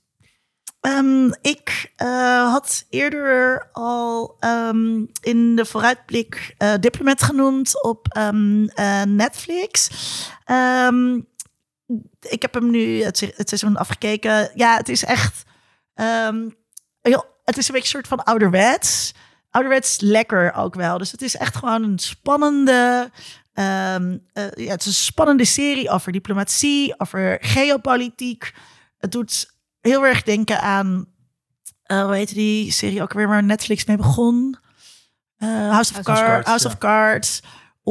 [0.80, 8.64] Ehm, ik eh, had eerder al ehm, in de vooruitblik eh, Diplomat genoemd op ehm,
[8.64, 9.90] eh, Netflix.
[12.20, 14.50] Ik heb hem nu het, het seizoen afgekeken.
[14.54, 15.42] Ja, het is echt.
[15.94, 16.48] ehm,
[17.00, 19.14] heel, het is een beetje een soort van ouderwets.
[19.50, 20.98] Ouderwets lekker ook wel.
[20.98, 23.10] Dus het is echt gewoon een spannende.
[23.52, 28.52] ehm, eh, ja, het is een spannende serie over diplomatie, over geopolitiek.
[28.98, 29.50] Het doet
[29.80, 31.06] heel erg denken aan,
[31.82, 34.56] eh hoe heet die serie ook weer waar Netflix mee begon?
[35.36, 36.72] Eh, House, of, House of Cards, Cards, House ja.
[36.72, 37.40] of Cards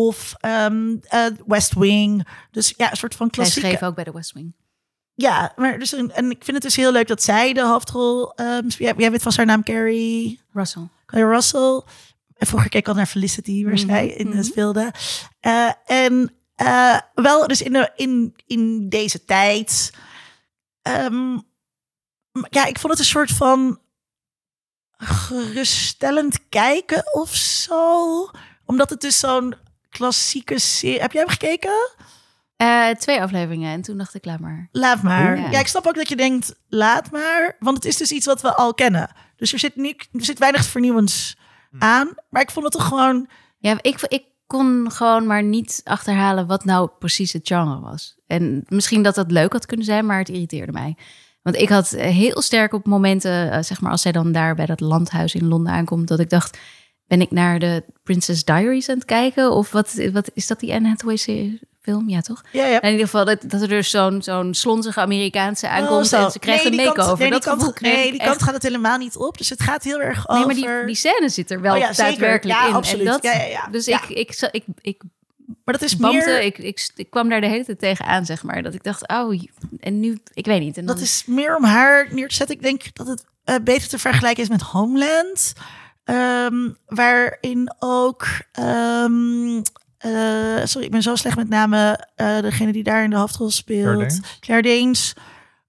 [0.07, 2.27] of ehm, eh, West Wing.
[2.51, 3.67] Dus ja, een soort van klassieke.
[3.67, 4.55] schreef ook bij de West Wing.
[5.13, 8.33] Ja, maar dus een, en ik vind het dus heel leuk dat zij de hoofdrol.
[8.35, 10.88] ehm jij, jij weet van haar naam Carrie, Russell.
[11.05, 11.81] Carrie Russell.
[12.35, 14.38] En keek ik al naar Felicity, waar Mhm, zij in mhm.
[14.38, 14.91] het speelde.
[15.39, 19.93] Eh, en eh, wel, dus in, de, in, in deze tijd.
[20.81, 21.38] ehm,
[22.49, 23.79] ja, ik vond het een soort van
[24.97, 28.29] geruststellend kijken of zo.
[28.65, 29.55] Omdat het dus zo'n
[29.89, 31.02] klassieke serie...
[31.02, 31.91] Heb jij hem gekeken?
[32.56, 34.69] Eh, twee afleveringen en toen dacht ik, laat maar.
[34.71, 35.52] Laat maar.
[35.52, 35.60] Ja.
[35.60, 37.56] ik snap ook dat je denkt, laat maar.
[37.60, 39.12] Want het is dus iets wat we al kennen.
[39.36, 41.38] Dus er zit, niet, er zit weinig vernieuwends
[41.80, 42.13] aan.
[42.30, 43.28] Maar ik vond het toch gewoon...
[43.58, 48.17] Ja, ik, ik kon gewoon maar niet achterhalen wat nou precies het genre was.
[48.28, 50.95] En misschien dat dat leuk had kunnen zijn, maar het irriteerde mij.
[51.41, 54.65] Want ik had heel sterk op momenten, eh, zeg maar als zij dan daar bij
[54.65, 56.58] dat landhuis in Londen aankomt, dat ik dacht,
[57.09, 59.51] ben ik naar de Princess Diaries aan het kijken?
[59.51, 61.17] Of wat, wat is dat die Anne Hathaway
[61.81, 62.09] film?
[62.09, 62.43] Ja, toch?
[62.51, 62.81] Ja, ja.
[62.81, 66.23] In ieder geval dat, dat er dus zo'n zo'n slonzige Amerikaanse aankomt Oh, zo.
[66.25, 67.19] en ze krijgt nee, een die kant- makeover.
[67.23, 68.29] nee, die dat kant, gevoel kreeg nee, die echt.
[68.29, 69.37] kant gaat het helemaal niet op.
[69.37, 70.47] Dus het gaat heel erg over...
[70.47, 72.73] Nee, maar die, die scène zit er wel Oh ja, daadwerkelijk in.
[72.73, 73.05] absoluut.
[73.05, 73.67] En dat, Ja, ja, ja.
[73.71, 73.87] Dus.
[73.87, 75.01] Ik, ik, ik, ik
[75.65, 76.41] maar dat is meer...
[76.41, 78.63] ik, ik, ik kwam daar de hele tijd tegenaan, zeg maar.
[78.63, 79.41] Dat ik dacht, oh,
[79.79, 80.77] en nu, ik weet niet.
[80.77, 82.55] En dan, Dat is meer om haar neer te zetten.
[82.55, 85.53] Ik denk dat het eh, beter te vergelijken is met Homeland.
[86.13, 88.25] Ehm, waarin ook...
[88.51, 89.61] ehm,
[89.97, 92.09] eh, sorry, ik ben zo slecht met namen.
[92.15, 93.83] eh, degene die daar in de hoofdrol speelt.
[93.85, 94.37] Claire Danes.
[94.39, 95.13] Claire Danes.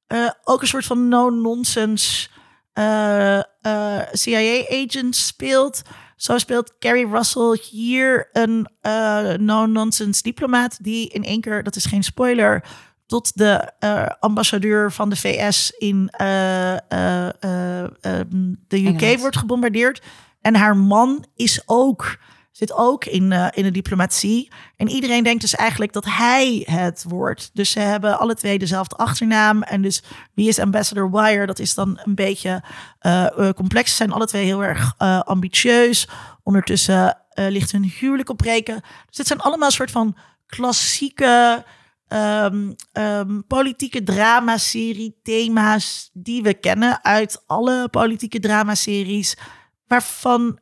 [0.06, 2.28] Eh, ook een soort van no-nonsense
[2.72, 5.82] eh, eh, CIA-agent speelt.
[6.16, 10.78] Zo speelt Carrie Russell hier een eh, no-nonsense diplomaat...
[10.84, 12.64] die in één keer, dat is geen spoiler...
[13.06, 19.20] tot de eh, ambassadeur van de VS in eh, eh, eh, ehm, de UK Engeland.
[19.20, 20.02] wordt gebombardeerd.
[20.40, 22.18] En haar man is ook
[22.60, 24.52] zit ook in, eh, in de diplomatie.
[24.76, 27.50] En iedereen denkt dus eigenlijk dat hij het wordt.
[27.52, 29.62] Dus ze hebben alle twee dezelfde achternaam.
[29.62, 30.02] En dus
[30.34, 31.46] wie is ambassador Wire?
[31.46, 32.62] Dat is dan een beetje
[32.98, 33.90] eh, eh, complex.
[33.90, 36.08] Ze zijn alle twee heel erg ambitieus.
[36.42, 38.80] Ondertussen ligt hun huwelijk op breken.
[39.08, 41.64] Dus het zijn allemaal soort van klassieke
[42.08, 49.36] ehm, ehm, politieke dramaserie thema's die we kennen uit alle politieke dramaseries,
[49.90, 50.58] waarvan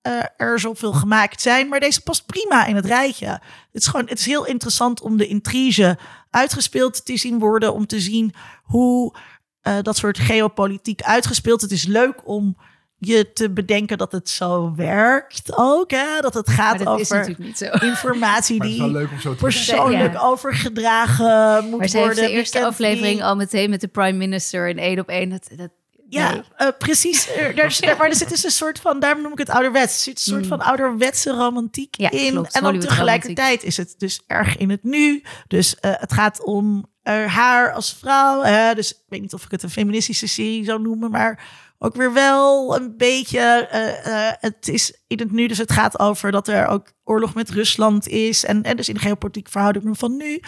[0.00, 1.68] eh, er zoveel gemaakt zijn.
[1.68, 3.26] Maar deze past prima in het rijtje.
[3.26, 3.40] Het
[3.82, 5.98] is gewoon, het is heel interessant om de intrige
[6.30, 9.14] uitgespeeld te zien worden, om te zien hoe
[9.60, 11.60] eh, dat soort geopolitiek uitgespeeld.
[11.60, 12.56] Het is leuk om
[12.96, 15.90] je te bedenken dat het zo werkt ook.
[15.90, 16.20] Hè?
[16.20, 19.06] Dat het gaat dat is over informatie die
[19.38, 20.20] persoonlijk Ja.
[20.20, 22.16] overgedragen moet Maar ze worden.
[22.16, 25.28] heeft de eerste aflevering al meteen met de prime minister in één op één.
[25.28, 25.70] Dat, dat,
[26.12, 26.42] Ja, nee.
[26.56, 27.28] eh, precies.
[27.36, 29.94] Er, daar, maar er zit dus een soort van, daarom noem ik het ouderwets.
[29.96, 32.04] Er zit een soort van ouderwetse romantiek Mm.
[32.04, 32.32] Ja, in.
[32.32, 32.54] klopt.
[32.54, 35.22] En dan tegelijkertijd is het dus erg in het nu.
[35.48, 38.42] Dus eh, het gaat om eh, haar als vrouw.
[38.42, 38.74] Hè?
[38.74, 41.44] Dus ik weet niet of ik het een feministische serie zou noemen, maar
[41.78, 43.38] ook weer wel een beetje.
[43.70, 47.34] eh, eh, het is in het nu, dus het gaat over dat er ook oorlog
[47.34, 48.44] met Rusland is.
[48.44, 50.40] En, en dus in de geopolitieke verhoudingen van nu.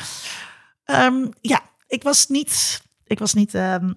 [0.85, 2.81] Ehm, ja, ik was niet.
[3.05, 3.55] Ik was niet.
[3.55, 3.93] ehm,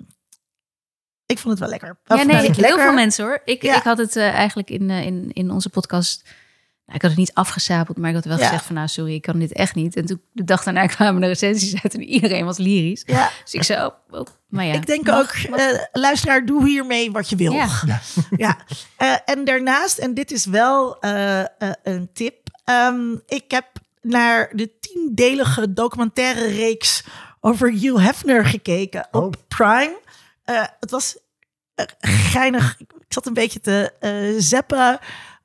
[1.27, 1.97] ik vond het wel lekker.
[2.05, 2.81] Ja, nee, nou, niet heel lekker.
[2.83, 3.41] veel mensen hoor.
[3.45, 3.75] Ik, Ja.
[3.75, 6.21] ik had het eh, eigenlijk in, eh, in, in onze podcast.
[6.85, 8.43] Nou, ik had het niet afgezapeld, maar ik had wel Ja.
[8.45, 9.95] gezegd van nou sorry, ik kan dit echt niet.
[9.95, 13.03] En toen de dag daarna kwamen de recensies uit en iedereen was lyrisch.
[13.05, 14.73] Ja, Dus ik zei, oh, oh, maar ja.
[14.73, 15.59] ik denk mag, ook, mag.
[15.59, 17.51] eh, luisteraar, doe hiermee wat je wil.
[17.53, 17.67] Ja.
[18.37, 18.57] Ja.
[18.97, 21.45] Eh, en daarnaast, en dit is wel eh, eh,
[21.83, 22.35] een tip.
[22.63, 23.65] ehm, ik heb
[24.01, 27.03] naar de tiendelige documentaire reeks
[27.39, 29.97] over Hugh Hefner gekeken op Prime.
[30.47, 31.17] Eh, het was
[31.75, 32.79] eh, geinig.
[32.79, 34.99] Ik zat een beetje te eh zeppen.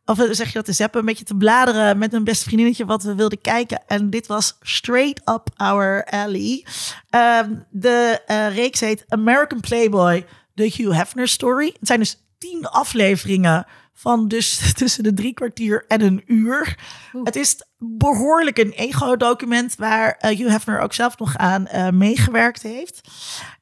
[0.05, 1.01] Of zeg je dat te zeppen?
[1.01, 3.83] Een beetje te bladeren met mijn beste vriendinnetje wat we wilden kijken.
[3.87, 6.67] En dit was straight up our alley.
[7.11, 8.21] Ehm, de
[8.55, 11.67] reeks heet American Playboy, The Hugh Hefner Story.
[11.79, 16.79] Het zijn dus tien afleveringen van dus tussen de drie kwartier en een uur.
[17.15, 17.25] Oeh.
[17.25, 23.01] Het is behoorlijk een ego-document waar Hugh Hefner ook zelf nog aan meegewerkt heeft.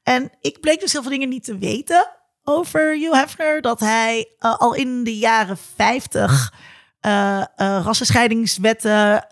[0.03, 2.09] En ik bleek dus heel veel dingen niet te weten
[2.45, 3.61] over Hugh Hefner.
[3.61, 6.53] Dat hij eh, al in de jaren 50
[7.01, 9.27] eh, eh, rassenscheidingswetten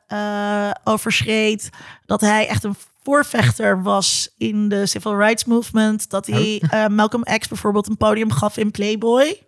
[0.85, 1.71] overschreed.
[2.07, 6.11] Dat hij echt een voorvechter was in de civil rights movement.
[6.11, 9.43] Dat hij Malcolm X bijvoorbeeld een podium gaf in Playboy.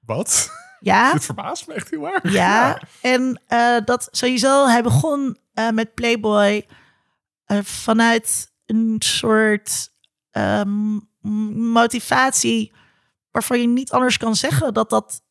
[0.00, 0.50] Wat?
[0.80, 2.32] Ja, Dit verbaast me echt heel erg.
[2.32, 2.80] ja.
[3.00, 5.36] En eh, dat sowieso, hij begon
[5.72, 6.66] met Playboy
[7.62, 9.91] vanuit een soort
[10.32, 10.98] ehm,
[11.72, 12.72] motivatie
[13.30, 15.22] waarvan je niet anders kan zeggen dat dat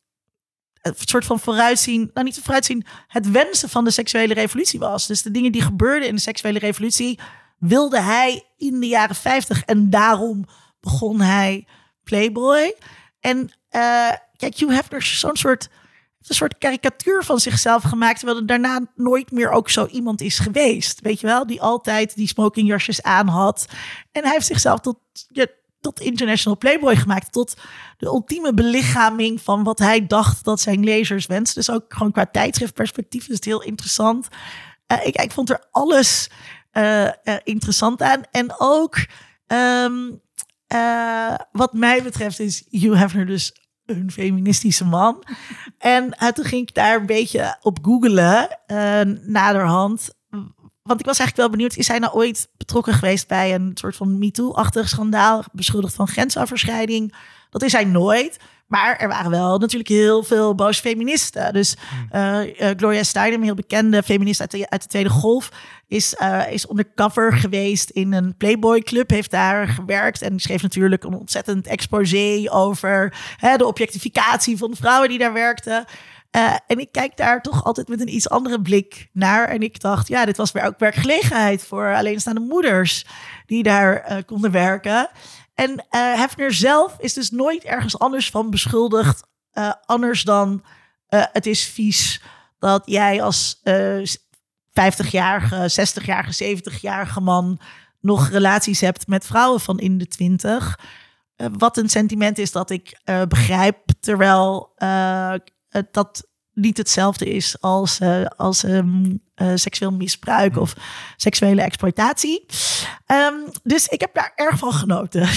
[0.82, 5.08] een soort van vooruitzien, nou niet vooruitzien, het wensen van de seksuele revolutie was.
[5.08, 7.20] Dus de dingen die gebeurden in de seksuele revolutie
[7.58, 10.46] wilde hij in de jaren 50 en daarom
[10.80, 11.68] begon hij
[12.04, 12.76] Playboy.
[13.20, 14.12] En eh
[14.42, 15.70] kijk, Hugh Hefner is zo'n soort,
[16.30, 20.40] een soort karikatuur van zichzelf gemaakt, terwijl er daarna nooit meer ook zo iemand is
[20.40, 21.02] geweest.
[21.02, 23.66] Weet je wel, die altijd die smokingjasjes aan had.
[24.12, 25.46] En hij heeft zichzelf tot, ja,
[25.82, 27.54] tot international Playboy gemaakt, tot
[27.98, 31.64] de ultieme belichaming van wat hij dacht dat zijn lezers wensten.
[31.64, 34.28] Dus ook gewoon qua tijdschriftperspectief is het heel interessant.
[34.88, 36.30] Eh, ik, ik vond er alles
[36.72, 38.24] eh, eh, interessant aan.
[38.32, 39.06] En ook,
[39.48, 40.12] ehm,
[40.68, 43.61] eh, wat mij betreft, is Hugh Hefner dus
[43.96, 45.24] een feministische man.
[45.78, 50.10] En eh, toen ging ik daar een beetje op googlen, eh, naderhand.
[50.82, 53.96] Want ik was eigenlijk wel benieuwd, is hij nou ooit betrokken geweest bij een soort
[53.96, 57.16] van MeToo-achtig schandaal, beschuldigd van grensoverschrijding?
[57.50, 58.38] Dat is hij nooit.
[58.72, 61.54] Maar er waren wel natuurlijk heel veel boze feministen.
[61.54, 61.76] Dus
[62.10, 62.40] eh,
[62.78, 65.52] Gloria Steinem, heel bekende feminist uit de, uit de Tweede Golf,
[65.88, 71.14] is, eh, is undercover geweest in een Playboy-club, heeft daar gewerkt en schreef natuurlijk een
[71.14, 75.86] ontzettend exposé over hè, de objectificatie van de vrouwen die daar werkten.
[76.68, 79.48] En ik kijk daar toch altijd met een iets andere blik naar.
[79.48, 83.06] En ik dacht, ja, dit was weer ook werkgelegenheid voor alleenstaande moeders
[83.46, 85.10] die daar konden werken.
[85.62, 89.24] En eh, Hefner zelf is dus nooit ergens anders van beschuldigd.
[89.52, 90.64] eh, anders dan
[91.08, 92.22] eh, het is vies
[92.60, 94.04] dat jij als eh
[94.70, 97.60] 50-jarige, 60-jarige, 70-jarige man
[98.00, 100.80] nog relaties hebt met vrouwen van in de 20.
[101.36, 104.74] Eh, wat een sentiment is dat ik begrijp, terwijl
[105.92, 106.28] dat
[106.62, 110.74] niet hetzelfde is als, eh, als ehm, eh, seksueel misbruik of
[111.16, 112.46] seksuele exploitatie.
[113.06, 115.28] Ehm, dus ik heb daar erg van genoten.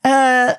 [0.00, 0.50] Eh,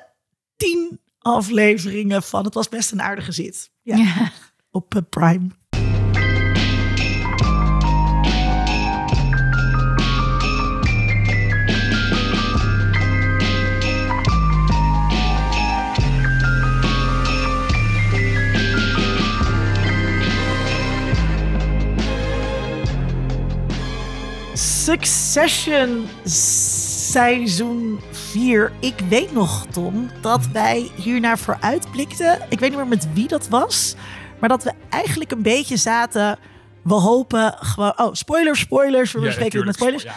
[0.56, 2.44] tien afleveringen van.
[2.44, 3.70] Het was best een aardige zit.
[3.82, 4.30] Ja, Ja.
[4.70, 5.48] op Prime.
[24.94, 26.06] Succession
[27.10, 28.72] seizoen 4.
[28.80, 32.38] Ik weet nog, Tom, dat wij hiernaar vooruitblikten.
[32.48, 33.94] Ik weet niet meer met wie dat was.
[34.40, 36.38] Maar dat we eigenlijk een beetje zaten.
[36.82, 37.98] We hopen gewoon.
[37.98, 39.12] Oh, spoilers, spoilers.
[39.12, 40.02] We Ja, spreken het met spoilers.
[40.02, 40.14] Ja.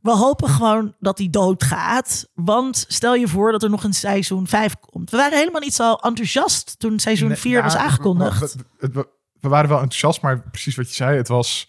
[0.00, 2.28] We hopen gewoon dat hij doodgaat.
[2.34, 5.10] Want stel je voor dat er nog een seizoen 5 komt.
[5.10, 8.54] We waren helemaal niet zo enthousiast toen seizoen Nee, 4 was nou, aangekondigd.
[8.54, 9.08] We, we- we-
[9.40, 11.16] we waren wel enthousiast, maar precies wat je zei.
[11.16, 11.68] Het was...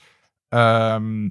[0.49, 1.29] ehm,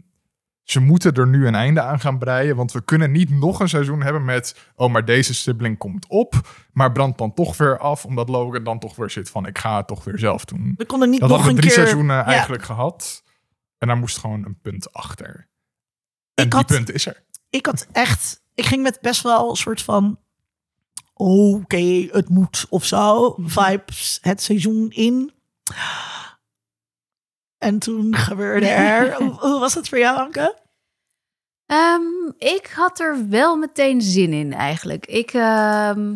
[0.65, 2.57] ze moeten er nu een einde aan gaan breien.
[2.57, 4.71] Want we kunnen niet nog een seizoen hebben met...
[4.75, 6.35] Oh, maar deze sibling komt op.
[6.73, 8.05] Maar brandt dan toch weer af.
[8.05, 9.47] Omdat Logan dan toch weer zit van...
[9.47, 10.75] Ik ga het toch weer zelf doen.
[10.77, 11.87] we konden niet Dat nog hadden een we drie keer...
[11.87, 12.25] seizoenen Ja.
[12.25, 13.23] eigenlijk gehad.
[13.79, 15.49] En daar moest gewoon een punt achter.
[16.35, 17.25] En Ik die had- punt is er.
[17.51, 20.19] ik had echt, ik ging met best wel een soort van,
[21.15, 25.33] oké, het moet of zo, vibes het seizoen in.
[27.65, 30.57] En toen gebeurde er, hoe, hoe was het voor jou, Anke?
[31.67, 32.03] Ehm,
[32.39, 35.07] ik had er wel meteen zin in eigenlijk.
[35.07, 36.15] Ik, ehm,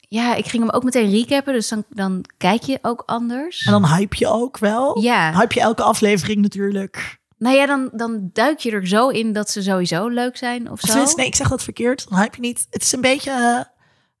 [0.00, 3.64] ja, ik ging hem ook meteen recappen, dus dan, dan kijk je ook anders.
[3.64, 5.00] En dan hype je ook wel.
[5.00, 7.18] Ja, Hype je elke aflevering natuurlijk.
[7.38, 10.80] nou ja, dan, dan duik je er zo in dat ze sowieso leuk zijn of
[10.80, 10.86] zo.
[10.86, 12.08] tenminste, nee, ik zeg dat verkeerd.
[12.08, 12.66] Dan hype je niet.
[12.70, 13.66] Het is een beetje...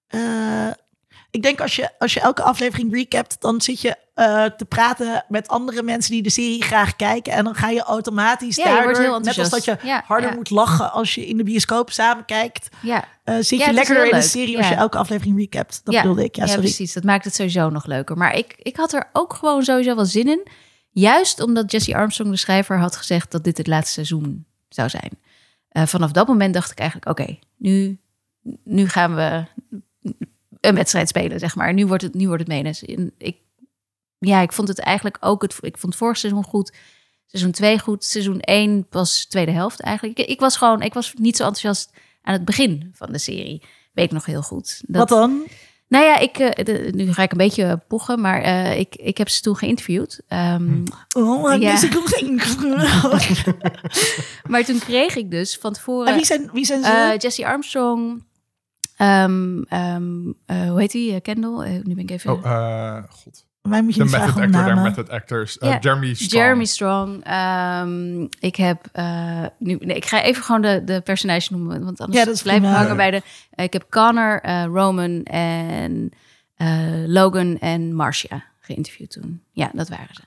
[0.08, 0.74] eh, eh,
[1.30, 5.24] ik denk als je, als je elke aflevering recapt, dan zit je eh, te praten
[5.28, 7.32] met andere mensen die de serie graag kijken.
[7.32, 10.36] En dan ga je automatisch Ja, je heel net als dat je Ja, harder ja.
[10.36, 14.18] moet lachen als je in de bioscoop samen kijkt, Ja, eh, zit je lekkerder in
[14.18, 15.80] de serie als je elke aflevering recapt.
[15.84, 16.36] Dat bedoelde ik.
[16.36, 16.64] Ja, ja, sorry.
[16.64, 16.92] precies.
[16.92, 18.16] Dat maakt het sowieso nog leuker.
[18.16, 20.46] Maar ik, ik had er ook gewoon sowieso wel zin in.
[20.90, 25.10] Juist omdat Jesse Armstrong, de schrijver, had gezegd dat dit het laatste seizoen zou zijn.
[25.68, 27.98] Eh, vanaf dat moment dacht ik eigenlijk, oké, nu,
[28.64, 29.44] nu gaan we
[30.60, 31.74] een wedstrijd spelen, zeg maar.
[31.74, 32.84] Nu wordt het, nu wordt het menens.
[32.84, 33.36] En Ik,
[34.20, 36.72] ja, ik vond het eigenlijk ook, het, ik vond het vorig seizoen goed.
[37.26, 38.04] Seizoen 2 goed.
[38.04, 40.18] Seizoen 1 was tweede helft eigenlijk.
[40.18, 41.90] Ik, ik was gewoon, ik was niet zo enthousiast
[42.22, 43.62] aan het begin van de serie.
[43.92, 44.82] Weet ik nog heel goed.
[44.86, 45.42] Dat, Wat dan?
[45.88, 49.18] nou ja, ik, eh, de- nu ga ik een beetje pochen, maar eh, ik, ik
[49.18, 50.20] heb ze toen geïnterviewd.
[50.28, 50.82] Ehm,
[51.16, 51.82] Oh, Ja.
[51.82, 52.40] ik nog geen...
[54.50, 56.90] Maar toen kreeg ik dus van tevoren En wie zijn, wie zijn ze?
[56.90, 58.24] eh, Jesse Armstrong,
[58.96, 61.14] ehm, ehm, eh, hoe heet die?
[61.14, 61.68] Eh, Kendall?
[61.84, 62.32] Nu ben ik even...
[62.32, 63.48] Oh, god.
[63.68, 65.58] Mij moet je De niet method actor, method actors.
[65.58, 66.30] Eh, Ja, Jeremy Strong.
[66.32, 67.24] Jeremy Strong.
[67.24, 72.00] Ehm, ik heb eh, nu, nee, ik ga even gewoon de, de personage noemen, want
[72.00, 73.22] anders Ja, dat is blijf ik hangen bij de.
[73.50, 76.10] eh, ik heb Connor, eh, Roman en
[76.56, 76.68] eh,
[77.06, 79.42] Logan en Marcia geïnterviewd toen.
[79.52, 80.20] Ja, dat waren ze.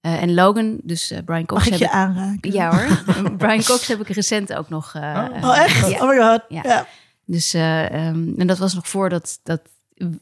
[0.00, 1.64] Eh, en Logan, dus Brian Cox.
[1.64, 2.52] Mag ik heb je ik- aanraken?
[2.52, 3.02] Ja hoor.
[3.38, 4.94] Brian Cox heb ik recent ook nog.
[4.94, 5.48] eh, Oh.
[5.48, 5.88] Oh, echt?
[5.90, 6.02] ja.
[6.02, 6.42] Oh my god.
[6.48, 6.60] Ja.
[6.64, 6.86] Ja.
[7.24, 9.60] Dus, eh, ehm, en dat was nog voordat dat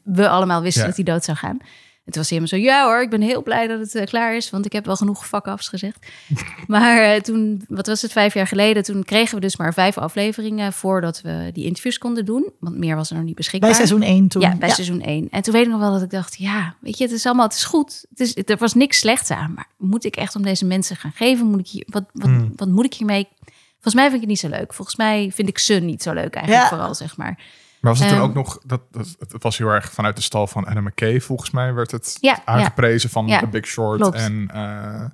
[0.03, 1.57] we allemaal wisten dat hij dood zou gaan.
[2.05, 4.05] En toen was hij helemaal zo, ja hoor, ik ben heel blij dat het eh,
[4.05, 6.05] klaar is, want ik heb wel genoeg fuck-ups gezegd.
[6.67, 9.97] maar eh, toen, wat was het, vijf jaar geleden, toen kregen we dus maar vijf
[9.97, 12.51] afleveringen voordat we die interviews konden doen.
[12.59, 13.69] Want meer was er nog niet beschikbaar.
[13.69, 14.41] Bij seizoen 1 toen.
[14.41, 15.27] Ja, bij seizoen 1.
[15.31, 17.45] En toen weet ik nog wel dat ik dacht, ja, weet je, het is allemaal,
[17.45, 18.05] het is goed.
[18.09, 21.13] Het is, er was niks slechts aan, maar moet ik echt om deze mensen gaan
[21.15, 21.45] geven?
[21.47, 22.51] Moet ik hier, wat, wat, Hmm.
[22.55, 23.27] wat moet ik hiermee?
[23.73, 24.73] Volgens mij vind ik het niet zo leuk.
[24.73, 26.69] Volgens mij vind ik ze niet zo leuk eigenlijk, Ja.
[26.69, 27.39] vooral zeg maar.
[27.85, 30.21] Maar was het toen Ehm, ook nog, dat, dat, het was heel erg vanuit de
[30.21, 32.41] stal van Anna McKay, volgens mij werd het Ja, ja.
[32.45, 34.15] aangeprezen van Ja, The Big Short klopt.
[34.17, 35.05] en eh,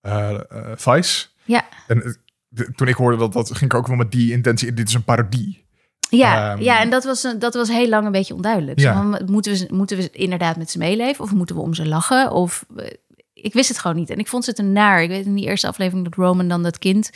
[0.00, 1.26] eh, eh, Vice.
[1.44, 2.16] Ja, En
[2.48, 4.94] de- toen ik hoorde dat, dat ging ik ook wel met die intentie, dit is
[4.94, 5.64] een parodie.
[6.10, 8.78] ja, Ehm, ja en dat was, een- dat was heel lang een beetje onduidelijk.
[8.78, 9.02] Ja.
[9.26, 12.30] Moeten, we, moeten we inderdaad met ze meeleven of moeten we om ze lachen?
[12.30, 12.64] Of,
[13.32, 14.10] ik wist het gewoon niet.
[14.10, 15.02] En ik vond ze te naar.
[15.02, 17.10] Ik weet in die eerste aflevering dat Roman dan dat kind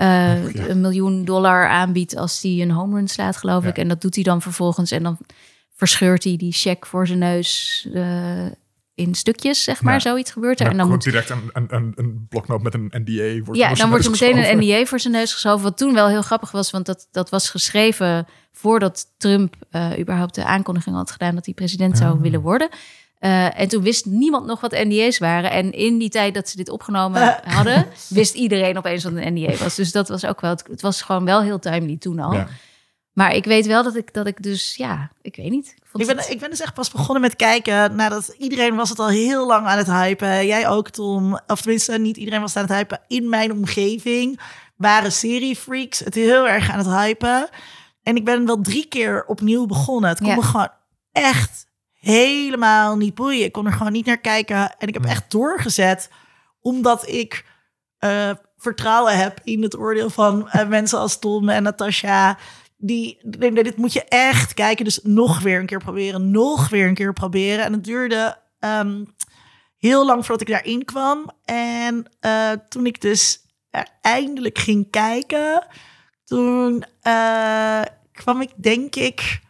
[0.00, 0.68] eh, Oh, ja.
[0.68, 3.68] een miljoen dollar aanbiedt als hij een home run slaat, geloof Ja.
[3.68, 3.78] ik.
[3.78, 4.90] En dat doet hij dan vervolgens.
[4.90, 5.18] En dan
[5.76, 8.46] verscheurt hij die check voor zijn neus eh,
[8.94, 9.92] in stukjes, zeg maar.
[9.92, 9.98] Ja.
[10.00, 10.66] Zoiets gebeurt er.
[10.66, 13.44] En En dan moet direct een, een, een, een bloknoot met een NDA.
[13.44, 14.58] Wordt ja, dan wordt er meteen een.
[14.58, 15.62] NDA voor zijn neus geschoven.
[15.62, 20.34] Wat toen wel heel grappig was, want dat, dat was geschreven voordat Trump eh, überhaupt
[20.34, 22.20] de aankondiging had gedaan dat hij president zou Ah.
[22.20, 22.68] willen worden.
[23.20, 25.50] Eh, en toen wist niemand nog wat NDA's waren.
[25.50, 27.54] En in die tijd dat ze dit opgenomen Eh.
[27.54, 29.74] hadden, wist iedereen opeens wat een NDA was.
[29.74, 32.32] Dus dat was ook wel, het, het was gewoon wel heel timely toen al.
[32.32, 32.48] Ja.
[33.12, 35.66] Maar ik weet wel dat ik, dat ik dus, ja, ik weet niet.
[35.66, 38.74] Ik, vond Ik ben, het- ik ben dus echt pas begonnen met kijken nadat iedereen
[38.74, 40.46] was het al heel lang aan het hypen.
[40.46, 41.40] Jij ook, Tom.
[41.46, 43.00] Of tenminste, niet iedereen was het aan het hypen.
[43.08, 44.40] In mijn omgeving
[44.76, 47.48] waren seriefreaks het heel erg aan het hypen.
[48.02, 50.10] En ik ben wel drie keer opnieuw begonnen.
[50.10, 50.34] Het kon Ja.
[50.34, 50.68] me gewoon
[51.12, 51.66] echt
[52.00, 53.44] helemaal niet boeien.
[53.44, 54.76] Ik kon er gewoon niet naar kijken.
[54.78, 56.10] En ik heb echt doorgezet,
[56.60, 57.44] omdat ik
[57.98, 62.38] eh, vertrouwen heb in het oordeel van eh, mensen als Tom en Natasha.
[62.76, 64.84] Die, nee, nee, dit moet je echt kijken.
[64.84, 67.64] Dus nog weer een keer proberen, nog weer een keer proberen.
[67.64, 69.04] En het duurde ehm,
[69.78, 71.30] heel lang voordat ik daarin kwam.
[71.44, 73.38] En eh, toen ik dus
[74.00, 75.66] eindelijk ging kijken,
[76.24, 76.84] toen
[78.12, 79.40] kwam ik denk ik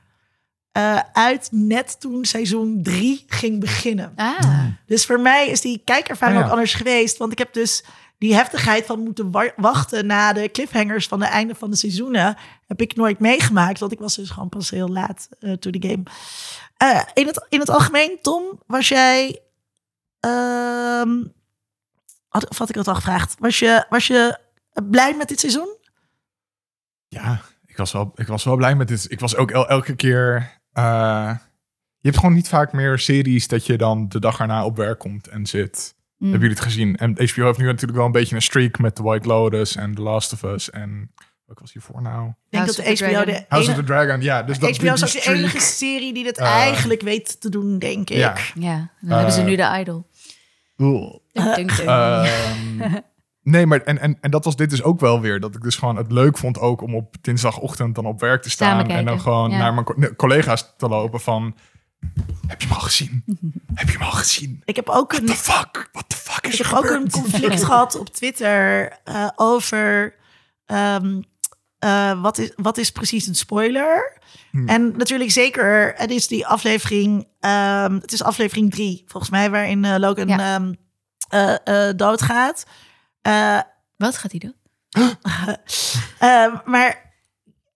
[0.73, 4.12] eh, uit net toen seizoen drie ging beginnen.
[4.16, 6.51] Ah, Dus voor mij is die kijkervaring Ah, ja.
[6.51, 7.16] ook anders geweest.
[7.16, 7.85] Want ik heb dus
[8.18, 12.37] die heftigheid van moeten wa- wachten na de cliffhangers van het einde van de seizoenen.
[12.66, 13.81] Heb ik nooit meegemaakt.
[13.81, 16.03] Want ik was dus gewoon pas heel laat uh, to the game.
[16.77, 19.41] Eh, in, het, in het algemeen, Tom, was jij.
[20.21, 21.23] ehm,
[22.29, 23.35] had, of had ik dat al gevraagd?
[23.39, 24.39] Was je, was je
[24.91, 25.77] blij met dit seizoen?
[27.09, 29.07] Ja, ik was wel, ik was wel blij met dit.
[29.11, 30.59] Ik was ook el- elke keer.
[30.85, 31.37] Eh,
[31.99, 34.99] je hebt gewoon niet vaak meer series dat je dan de dag erna op werk
[34.99, 35.95] komt en zit.
[36.16, 36.31] mm.
[36.31, 36.97] Hebben jullie het gezien?
[36.97, 39.95] En HBO heeft nu natuurlijk wel een beetje een streak met The White Lotus en
[39.95, 40.70] The Last of Us.
[40.70, 41.12] En
[41.47, 42.28] wat was hiervoor nou?
[42.28, 43.35] Ik denk House dat of the HBO Dragon.
[43.35, 44.43] de House of the Dragon, ja.
[44.43, 47.78] Dus dat, HBO is ook de enige serie die dit Eh, eigenlijk weet te doen,
[47.78, 48.16] denk ik.
[48.16, 48.35] Ja.
[48.55, 50.07] ja, dan hebben ze Eh, nu de idol.
[50.76, 51.70] Dunk.
[51.70, 52.81] Ehm,
[53.43, 55.41] nee, maar en, en, en dat was dit dus ook wel weer.
[55.41, 58.51] Dat ik dus gewoon het leuk vond ook om op dinsdagochtend dan op werk te
[58.51, 58.88] staan.
[58.88, 59.59] En dan gewoon ja.
[59.59, 61.57] naar mijn collega's te lopen van...
[62.47, 63.24] Heb je hem al gezien?
[63.74, 64.62] Heb je hem al gezien?
[64.64, 65.88] Ik heb ook What een the fuck?
[65.93, 70.14] What the fuck is Ik er heb ook een conflict gehad op Twitter eh, over
[70.66, 71.20] ehm,
[71.78, 74.18] eh, wat, is, wat is precies een spoiler.
[74.51, 74.68] Hmm.
[74.68, 79.84] En natuurlijk zeker, het is die aflevering, ehm, het is aflevering drie volgens mij, waarin
[79.84, 80.55] eh, Logan Ja.
[80.55, 80.72] ehm,
[81.28, 82.66] eh, eh, doodgaat.
[83.23, 83.61] Eh,
[83.97, 84.55] Wat gaat hij doen?
[86.18, 87.12] Ehm, maar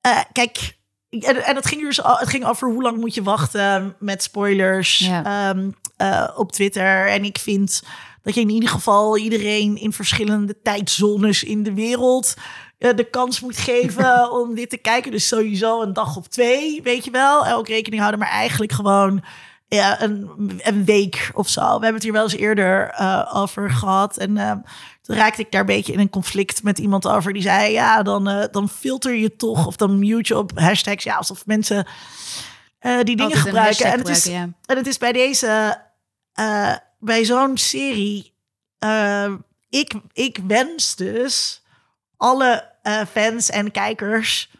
[0.00, 0.76] eh, kijk,
[1.10, 4.22] en, en het ging dus al, het ging over hoe lang moet je wachten met
[4.22, 5.24] spoilers Ja.
[5.50, 7.08] ehm, eh, op Twitter.
[7.08, 7.82] En ik vind
[8.22, 12.34] dat je in ieder geval iedereen in verschillende tijdzones in de wereld
[12.78, 15.10] eh, de kans moet geven om dit te kijken.
[15.10, 17.46] Dus sowieso een dag of twee, weet je wel.
[17.46, 19.24] Ook rekening houden, maar eigenlijk gewoon
[19.74, 20.30] ja, een,
[20.62, 21.60] een week of zo.
[21.60, 24.16] We hebben het hier wel eens eerder eh, over gehad.
[24.16, 24.52] En eh,
[25.02, 27.32] toen raakte ik daar een beetje in een conflict met iemand over.
[27.32, 29.66] Die zei, ja, dan, eh, dan filter je toch...
[29.66, 31.04] of dan mute je op hashtags.
[31.04, 31.86] Ja, alsof mensen
[32.78, 33.86] eh, die dingen Altijd een gebruiken.
[33.86, 35.80] En het, is, en het is bij deze...
[36.98, 38.34] bij zo'n serie...
[39.68, 41.62] ik, ik wens dus
[42.16, 42.72] alle
[43.12, 44.50] fans en kijkers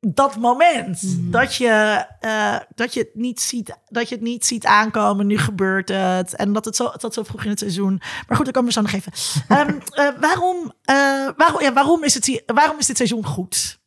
[0.00, 1.30] dat moment Mhm.
[1.30, 5.38] dat je eh, dat je het niet ziet dat je het niet ziet aankomen nu
[5.38, 8.54] gebeurt het en dat het zo dat zo vroeg in het seizoen maar goed dat
[8.54, 9.12] kan ik me zo nog even
[9.56, 13.78] Ehm, eh, waarom eh, waarom ja waarom is het waarom is dit seizoen goed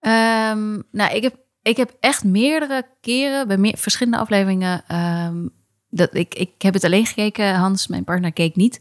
[0.00, 4.82] Ehm, nou, ik heb, ik heb echt meerdere keren bij meer, verschillende afleveringen.
[4.86, 5.46] ehm,
[5.90, 7.54] dat ik, ik heb het alleen gekeken.
[7.54, 8.80] Hans, mijn partner, keek niet.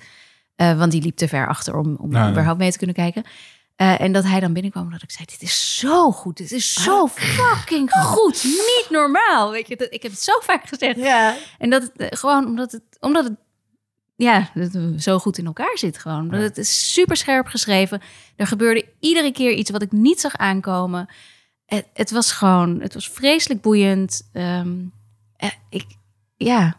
[0.56, 2.30] eh, want die liep te ver achter om, om Nee.
[2.32, 3.24] überhaupt mee te kunnen kijken.
[3.76, 6.38] Eh, en dat hij dan binnenkwam dat ik zei: Dit is zo goed.
[6.38, 8.44] Dit is zo fucking goed.
[8.44, 9.52] Niet normaal.
[9.52, 10.98] Weet je, dat, ik heb het zo vaak gezegd.
[10.98, 13.34] ja En dat het eh, gewoon omdat het, omdat het
[14.16, 16.20] ja, dat zo goed in elkaar zit gewoon.
[16.20, 16.46] Omdat Ja.
[16.46, 18.02] Het is super scherp geschreven.
[18.36, 21.10] Er gebeurde iedere keer iets wat ik niet zag aankomen.
[21.66, 24.30] Het, het was gewoon, het was vreselijk boeiend.
[24.34, 24.76] Ehm,
[25.38, 25.86] eh, ik,
[26.36, 26.76] ja,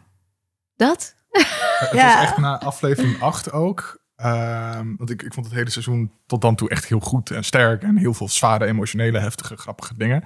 [0.75, 1.15] dat.
[1.29, 2.13] Het Ja.
[2.13, 3.96] was echt na aflevering 8 ook.
[4.17, 7.43] Ehm, want ik, ik vond het hele seizoen tot dan toe echt heel goed en
[7.43, 7.83] sterk.
[7.83, 10.23] En heel veel zware, emotionele, heftige, grappige dingen.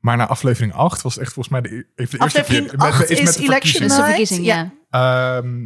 [0.00, 2.68] Maar na aflevering 8 was het echt volgens mij de, e- even de eerste Aflevering
[2.68, 2.78] keer.
[2.78, 4.72] met- 8 is is met de Election is de verkiezing, ja.
[4.90, 5.60] Ehm,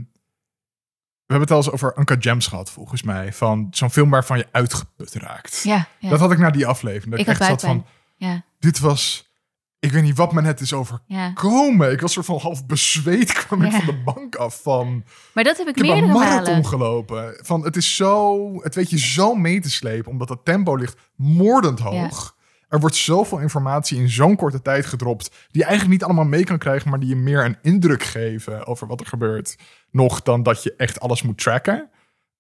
[1.27, 3.33] we hebben het al eens over Uncut Gems gehad, volgens mij.
[3.33, 5.62] Van zo'n film waarvan je uitgeput raakt.
[5.62, 6.09] Ja, ja.
[6.09, 7.11] Dat had ik na die aflevering.
[7.11, 9.26] Dat ik ik, had echt zat van, Ja, dit was...
[9.87, 11.87] Ik weet niet wat me net is overkomen.
[11.87, 11.93] ja.
[11.93, 13.76] Ik was soort van half bezweet, kwam ik Ja.
[13.78, 15.05] van de bank af van...
[15.34, 16.66] Maar dat heb ik, Ik heb een meerdere marathon malen.
[16.66, 17.39] gelopen.
[17.43, 18.62] Van, het is zo...
[18.62, 22.34] Het weet je zo mee te slepen, omdat het tempo ligt moordend hoog.
[22.68, 25.28] Er wordt zoveel informatie in zo'n korte tijd gedropt...
[25.30, 26.91] die je eigenlijk niet allemaal mee kan krijgen...
[26.91, 29.57] maar die je meer een indruk geven over wat er gebeurt...
[29.91, 31.91] nog dan dat je echt alles moet tracken.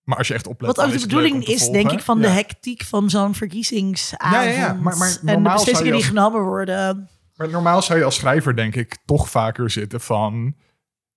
[0.04, 0.76] Maar als je echt oplet...
[0.76, 1.72] wat ook de bedoeling is volgen.
[1.82, 4.72] denk ik van de hectiek van zo'n verkiezingsavond Ja, ja, ja.
[4.72, 8.74] Maar- maar en de beslissingen die genomen worden Maar normaal zou je als schrijver, denk
[8.74, 10.54] ik, toch vaker zitten van.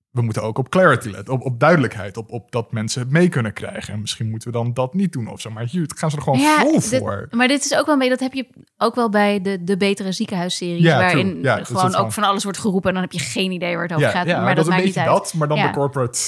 [0.09, 3.29] We moeten ook op clarity letten, op, op duidelijkheid, op, op dat mensen het mee
[3.29, 3.93] kunnen krijgen.
[3.93, 5.49] En misschien moeten we dan dat niet doen of zo.
[5.49, 7.27] Maar hier gaan ze er gewoon vol dit- voor.
[7.31, 8.47] maar dit is ook wel mee, dat heb je
[8.77, 11.39] ook wel bij de, de betere ziekenhuisseries, Ja, waarin.
[11.41, 13.73] Ja, dat gewoon het ook van alles wordt geroepen en dan heb je geen idee
[13.73, 14.27] waar het over Ja, gaat.
[14.27, 15.07] ja maar dat, een maakt niet uit.
[15.07, 15.67] dat, maar dan Ja.
[15.67, 16.19] de corporate.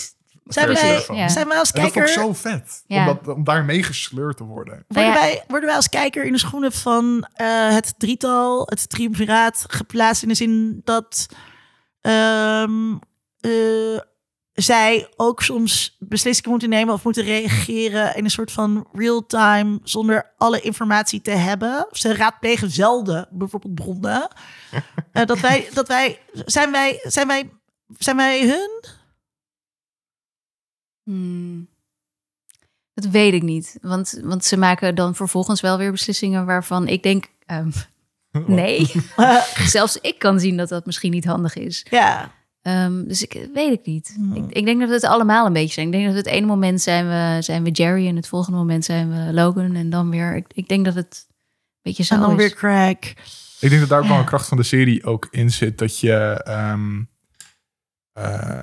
[0.53, 1.27] Zijn wij, ja.
[1.27, 2.99] zijn wij als En dat vond kijker ik zo vet, Ja.
[3.09, 4.73] om, dat, om daar meegesleurd te worden.
[4.73, 5.13] Worden, Nou ja.
[5.13, 10.23] wij, worden wij als kijker in de schoenen van eh, het drietal, het triumviraat, geplaatst
[10.23, 11.25] in de zin dat
[12.01, 12.93] ehm,
[13.39, 13.99] eh,
[14.53, 20.33] zij ook soms beslissingen moeten nemen of moeten reageren in een soort van real-time zonder
[20.37, 21.87] alle informatie te hebben.
[21.91, 24.27] Ze raadplegen zelden bijvoorbeeld bronnen.
[25.11, 27.49] Eh, dat wij, dat wij, zijn wij, zijn wij,
[27.97, 28.83] zijn wij hun?
[31.11, 31.67] Hmm.
[32.93, 33.77] Dat weet ik niet.
[33.81, 37.25] Want, want ze maken dan vervolgens wel weer beslissingen waarvan ik denk...
[37.45, 37.69] ehm,
[38.47, 38.91] nee,
[39.75, 41.85] zelfs ik kan zien dat dat misschien niet handig is.
[41.89, 42.31] ja.
[42.61, 44.13] Ehm, dus ik weet ik niet.
[44.15, 44.35] Hmm.
[44.35, 45.85] Ik, ik denk dat we het allemaal een beetje zijn.
[45.85, 48.85] Ik denk dat het ene moment zijn we, zijn we Jerry en het volgende moment
[48.85, 50.35] zijn we Logan en dan weer.
[50.35, 51.35] Ik, ik denk dat het een
[51.81, 52.35] beetje zo En dan is.
[52.37, 52.97] weer Craig.
[53.59, 55.77] Ik denk dat daar ook wel een kracht van de serie ook in zit.
[55.77, 56.41] Dat je...
[56.43, 57.03] ehm,
[58.13, 58.61] eh,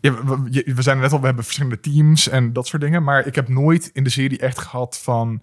[0.00, 3.02] we, zijn er net al, we hebben verschillende teams en dat soort dingen.
[3.02, 5.42] Maar ik heb nooit in de serie echt gehad van...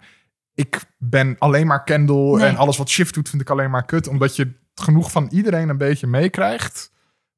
[0.54, 2.46] Ik ben alleen maar Kendall Nee.
[2.48, 4.08] en alles wat Shift doet vind ik alleen maar kut.
[4.08, 6.92] Omdat je genoeg van iedereen een beetje meekrijgt...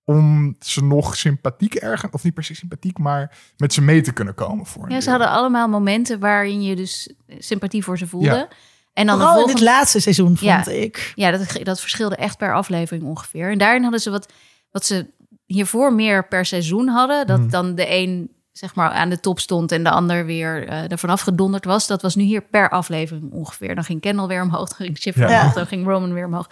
[0.05, 2.13] om ze nog sympathiek ergens...
[2.13, 4.67] of niet per se sympathiek, maar met ze mee te kunnen komen.
[4.67, 8.27] Voor Ja, ze hadden allemaal momenten waarin je dus sympathie voor ze voelde.
[8.27, 8.49] Ja.
[8.93, 9.71] En dan de Vooral in het volgende...
[9.79, 10.63] laatste seizoen, Ja.
[10.63, 11.13] vond ik.
[11.15, 13.51] Ja, dat, dat verschilde echt per aflevering ongeveer.
[13.51, 14.33] En daarin hadden ze wat,
[14.71, 15.07] wat ze
[15.47, 17.27] hiervoor meer per seizoen hadden.
[17.27, 17.51] Dat Hmm.
[17.51, 20.99] dan de een zeg maar aan de top stond en de ander weer eh er
[20.99, 21.87] vanaf gedonderd was.
[21.87, 23.75] Dat was nu hier per aflevering ongeveer.
[23.75, 25.27] Dan ging Kendall weer omhoog, dan ging Chip Ja.
[25.39, 26.49] omhoog, dan ging Roman weer omhoog.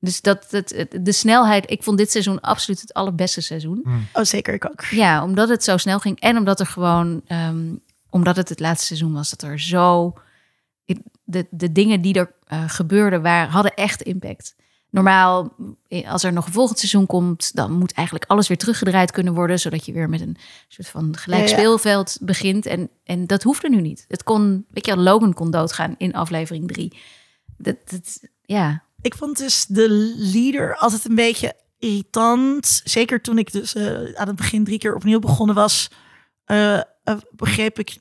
[0.00, 3.86] Dus dat, het, de snelheid, ik vond dit seizoen absoluut het allerbeste seizoen.
[4.12, 4.84] Oh, zeker, ik ook.
[4.84, 7.74] Ja, omdat het zo snel ging en omdat er gewoon, ehm,
[8.10, 10.12] omdat het het laatste seizoen was, dat er zo.
[11.24, 14.54] De, de dingen die er eh, gebeurden waren, hadden echt impact.
[14.92, 15.56] Normaal,
[16.06, 19.60] als er nog een volgend seizoen komt, dan moet eigenlijk alles weer teruggedraaid kunnen worden,
[19.60, 20.36] zodat je weer met een
[20.68, 22.66] soort van gelijk speelveld begint.
[22.66, 24.04] En, en dat hoefde nu niet.
[24.08, 26.98] Het kon, weet je, wel, Logan kon doodgaan in aflevering drie.
[27.56, 32.80] Dat, dat, ja, Ik vond dus de leader altijd een beetje irritant.
[32.84, 35.90] Zeker toen ik dus eh, aan het begin drie keer opnieuw begonnen was,
[36.44, 36.82] eh, eh,
[37.30, 37.98] begreep ik.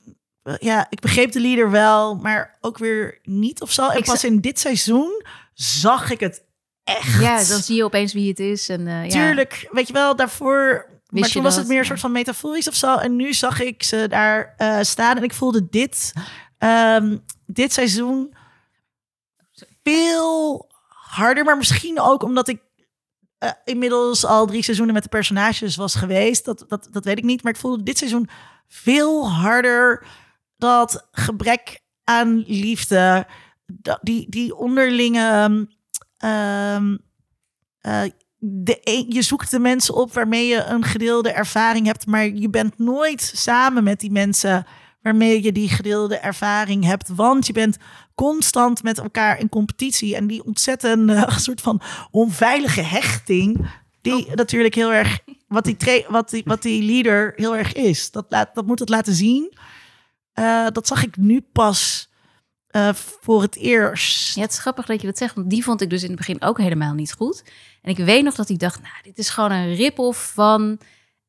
[0.59, 3.89] ja, ik begreep de leader wel, maar ook weer niet of zo.
[3.89, 5.23] En Ik pas in dit seizoen
[5.53, 6.49] zag ik het
[6.97, 7.21] echt.
[7.21, 8.69] ja, dan zie je opeens wie het is.
[8.69, 9.09] En, eh, ja.
[9.09, 10.85] Tuurlijk, weet je wel, daarvoor.
[11.09, 11.61] maar toen was dat?
[11.63, 12.95] het meer een soort van metaforisch of zo.
[12.97, 16.13] En nu zag ik ze daar eh, staan en ik voelde dit,
[16.57, 18.33] ehm, dit seizoen
[19.83, 21.43] veel harder.
[21.43, 22.61] Maar misschien ook omdat ik
[23.37, 26.45] eh, inmiddels al drie seizoenen met de personages was geweest.
[26.45, 27.43] Dat, dat, dat weet ik niet.
[27.43, 28.29] Maar ik voelde dit seizoen
[28.67, 30.05] veel harder
[30.57, 33.27] dat gebrek aan liefde.
[33.65, 35.67] dat- Die, die onderlinge.
[36.21, 36.97] Ehm,
[37.79, 38.01] eh,
[38.37, 42.77] de je zoekt de mensen op waarmee je een gedeelde ervaring hebt, maar je bent
[42.77, 44.65] nooit samen met die mensen
[45.01, 47.77] waarmee je die gedeelde ervaring hebt, want je bent
[48.15, 53.69] constant met elkaar in competitie en die ontzettende soort van onveilige hechting,
[54.01, 58.11] die natuurlijk heel erg wat die, wat die, wat die leader heel erg is.
[58.11, 59.53] Dat, laat, dat moet het laten zien.
[60.33, 62.09] Eh, dat zag ik nu pas
[62.71, 64.35] eh, voor het eerst.
[64.35, 66.17] Ja, het is grappig dat je dat zegt, want die vond ik dus in het
[66.17, 67.43] begin ook helemaal niet goed.
[67.81, 70.79] En ik weet nog dat ik dacht, nou, dit is gewoon een rip-off van...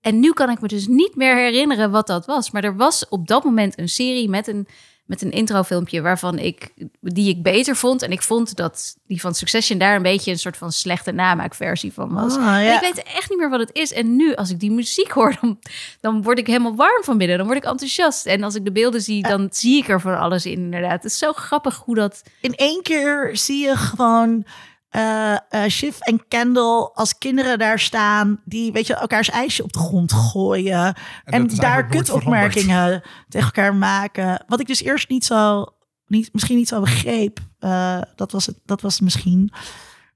[0.00, 2.50] En nu kan ik me dus niet meer herinneren wat dat was.
[2.50, 4.66] Maar er was op dat moment een serie met een,
[5.12, 8.02] met een introfilmpje waarvan ik, die ik beter vond.
[8.02, 11.92] En ik vond dat die van Succession daar een beetje een soort van slechte namaakversie
[11.92, 12.36] van was.
[12.36, 12.74] Ah, ja.
[12.74, 13.92] ik weet echt niet meer wat het is.
[13.92, 15.58] En nu, als ik die muziek hoor, dan,
[16.00, 17.36] dan word ik helemaal warm van binnen.
[17.36, 18.26] Dan word ik enthousiast.
[18.26, 21.02] En als ik de beelden zie, dan zie ik er van alles in, inderdaad.
[21.02, 22.22] Het is zo grappig hoe dat...
[22.40, 24.44] in één keer zie je gewoon
[24.92, 28.40] eh eh, Shiv en Kendall als kinderen daar staan.
[28.44, 30.94] Die, weet je, elkaars ijsje op de grond gooien.
[31.24, 34.44] En, dat daar nooit kutopmerkingen tegen elkaar maken.
[34.46, 35.66] Wat ik dus eerst niet zo,
[36.06, 37.38] niet, misschien niet zo begreep.
[37.58, 39.52] Eh, dat, was het, dat was het misschien.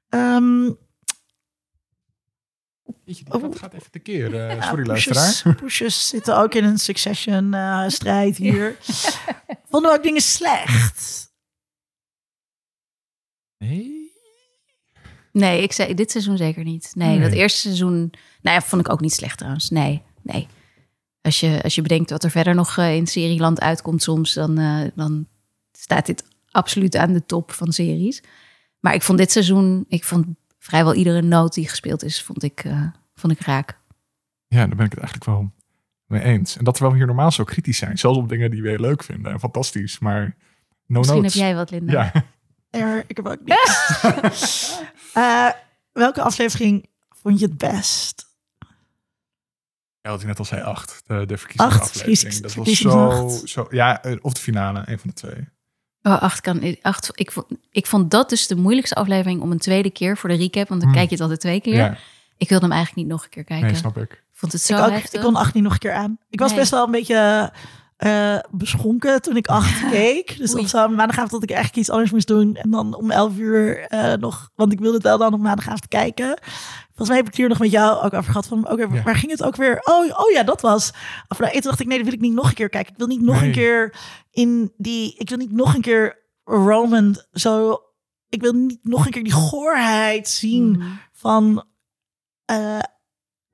[0.08, 0.70] Ehm,
[3.04, 4.34] Jeetje, die kat gaat even tekeer.
[4.34, 5.54] eh, ja, sorry, luisteraar.
[5.54, 8.76] Poesjes zitten ook in een succession eh, strijd hier.
[9.70, 11.32] Vonden we ook dingen slecht?
[13.58, 14.05] Nee?
[15.38, 16.92] Nee, ik zei dit seizoen zeker niet.
[16.94, 17.20] Nee, Nee.
[17.28, 17.96] dat eerste seizoen,
[18.42, 19.70] nou ja, vond ik ook niet slecht trouwens.
[19.70, 20.46] Nee, nee.
[21.20, 24.58] Als je, als je bedenkt wat er verder nog eh, in serieland uitkomt soms, dan,
[24.58, 25.26] eh, dan
[25.72, 28.22] staat dit absoluut aan de top van series.
[28.80, 30.26] Maar ik vond dit seizoen, ik vond
[30.58, 32.82] vrijwel iedere noot die gespeeld is, vond ik, eh,
[33.14, 33.78] vond ik raak.
[34.48, 35.50] Ja, daar ben ik het eigenlijk wel
[36.06, 36.56] mee eens.
[36.56, 37.98] En dat terwijl we hier normaal zo kritisch zijn.
[37.98, 39.32] Zelfs op dingen die we heel leuk vinden.
[39.32, 39.98] En fantastisch.
[39.98, 40.36] Maar
[40.86, 41.34] no Misschien notes.
[41.34, 41.92] heb jij wat, Linda.
[41.92, 42.12] Ja,
[42.70, 44.00] Er, ik heb ook niks.
[45.16, 45.48] Eh,
[45.92, 46.86] welke aflevering
[47.22, 48.24] vond je het best?
[50.00, 51.02] ja, wat ik net al zei, acht.
[51.06, 52.18] De, de verkiezingen Acht, aflevering.
[52.18, 53.66] verkiezings- Dat was zo, zo...
[53.70, 54.82] Ja, eh, of de finale.
[54.86, 55.48] Een van de twee.
[56.02, 59.58] Oh, acht kan, acht, ik, vond, ik vond dat dus de moeilijkste aflevering om een
[59.58, 60.98] tweede keer voor de recap, want dan Hmm.
[60.98, 61.74] kijk je het altijd twee keer.
[61.74, 61.96] Ja,
[62.36, 63.66] Ik wilde hem eigenlijk niet nog een keer kijken.
[63.66, 64.22] nee, snap ik.
[64.32, 66.18] vond het zo Ik, ook, ik kon acht niet nog een keer aan.
[66.30, 66.58] Ik was Nee.
[66.58, 67.52] best wel een beetje
[67.96, 70.38] eh, beschonken toen ik acht keek.
[70.38, 70.62] Dus Oei.
[70.62, 72.56] op zo'n maandagavond dat ik eigenlijk iets anders moest doen.
[72.56, 75.88] En dan om elf uur eh, nog, want ik wilde het wel dan op maandagavond
[75.88, 76.38] kijken.
[76.86, 78.46] Volgens mij heb ik het hier nog met jou ook over gehad.
[78.46, 79.02] Van, oké, Ja.
[79.02, 79.80] waar ging het ook weer?
[79.84, 80.92] Oh, oh ja, dat was.
[81.28, 82.92] Of nou, toen dacht ik, nee, dat wil ik niet nog een keer kijken.
[82.92, 83.46] Ik wil niet nog Nee.
[83.48, 83.94] een keer
[84.30, 85.14] in die...
[85.18, 87.78] Ik wil niet nog een keer Roman zo...
[88.28, 90.88] Ik wil niet nog een keer die goorheid zien Mhm.
[91.12, 91.64] van...
[92.44, 92.78] eh,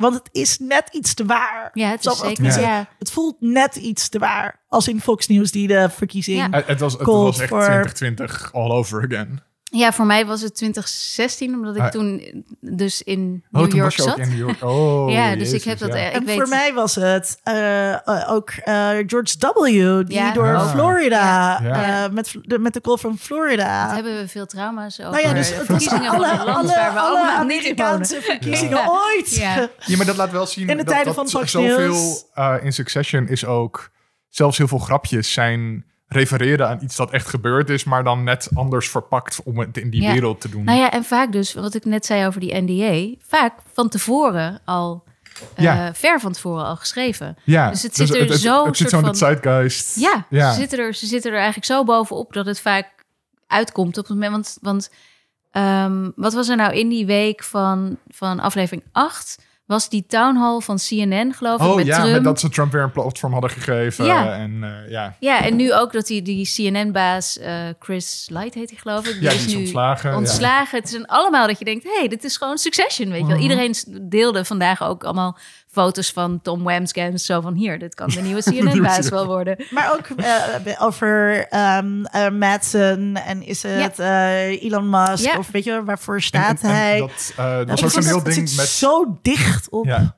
[0.02, 1.70] want het is net iets te waar.
[1.74, 2.44] Ja, het is zeker.
[2.44, 2.78] is Ja.
[2.78, 2.86] het?
[2.98, 4.60] Het voelt net iets te waar.
[4.68, 6.38] Als in Fox News die de verkiezing...
[6.38, 6.48] Ja.
[6.50, 9.42] Het, het was, het was echt for- 2020 all over again.
[9.74, 11.88] Ja, voor mij was het 2016, omdat ik Ah.
[11.88, 14.18] toen dus in Oh, New toen York was je ook zat.
[14.18, 14.62] in New York.
[14.62, 15.94] Oh, Ja, dus ik heb dat, ja.
[15.94, 19.64] eh, ik en weet- voor mij was het eh, eh, ook eh, George W.
[20.06, 20.32] Die Ja.
[20.32, 20.70] door Ah.
[20.70, 22.04] Florida, Ja.
[22.04, 23.86] eh, met, de, met de call van Florida.
[23.86, 26.92] Wat hebben we veel trauma's over nou ja, dus verkiezingen alle, van land alle, waar
[26.92, 27.84] we alle allemaal niet in wonen.
[27.86, 28.88] Amerikaanse verkiezingen Ja.
[28.88, 29.34] ooit.
[29.36, 29.68] Ja.
[29.86, 32.72] Ja, maar dat laat wel zien In de dat, tijden dat van zoveel eh, in
[32.72, 33.90] Succession is ook...
[34.28, 37.84] Zelfs heel veel grapjes zijn refereren aan iets dat echt gebeurd is...
[37.84, 40.12] maar dan net anders verpakt om het in die Ja.
[40.12, 40.64] wereld te doen.
[40.64, 44.60] Nou ja, en vaak dus, wat ik net zei over die NDA, vaak van tevoren
[44.64, 45.04] al,
[45.54, 47.36] eh, ver van tevoren al geschreven.
[47.44, 50.00] ja, dus het zit er het, zo Het, zit zo in de zeitgeist.
[50.00, 50.52] Ja, ja.
[50.52, 52.88] Ze, zitten er, ze zitten er eigenlijk zo bovenop dat het vaak
[53.46, 54.32] uitkomt op het moment.
[54.32, 54.90] Want, want
[55.50, 59.38] ehm, wat was er nou in die week van, van aflevering 8?
[59.66, 62.12] Was die town hall van CNN, geloof ik, Oh met ja, Trump.
[62.12, 64.04] met dat ze Trump weer een platform hadden gegeven.
[64.04, 64.32] Ja.
[64.34, 68.70] En eh, ja, Ja, en nu ook dat die, die CNN-baas eh, Chris Light heet
[68.70, 69.20] hij, geloof ik.
[69.20, 70.10] ja, die is nu ontslagen.
[70.10, 70.16] ja.
[70.16, 70.78] ontslagen.
[70.78, 73.36] Het zijn allemaal dat je denkt, hé, hey, dit is gewoon Succession, weet je wel.
[73.36, 73.42] Mhm.
[73.42, 73.74] Iedereen
[74.08, 75.38] deelde vandaag ook allemaal
[75.72, 77.24] foto's van Tom Wamsgans.
[77.24, 79.56] Zo van, hier, dit kan de nieuwe CNN-baas wel worden.
[79.70, 81.46] Maar ook eh, over
[81.78, 82.06] um,
[82.38, 85.38] Madsen en is het eh, Elon Musk Ja.
[85.38, 86.98] of weet je waarvoor staat en- en hij?
[86.98, 88.66] Dat, dat was ook heel ding met...
[88.66, 89.84] zo dicht op.
[89.84, 90.16] Ja.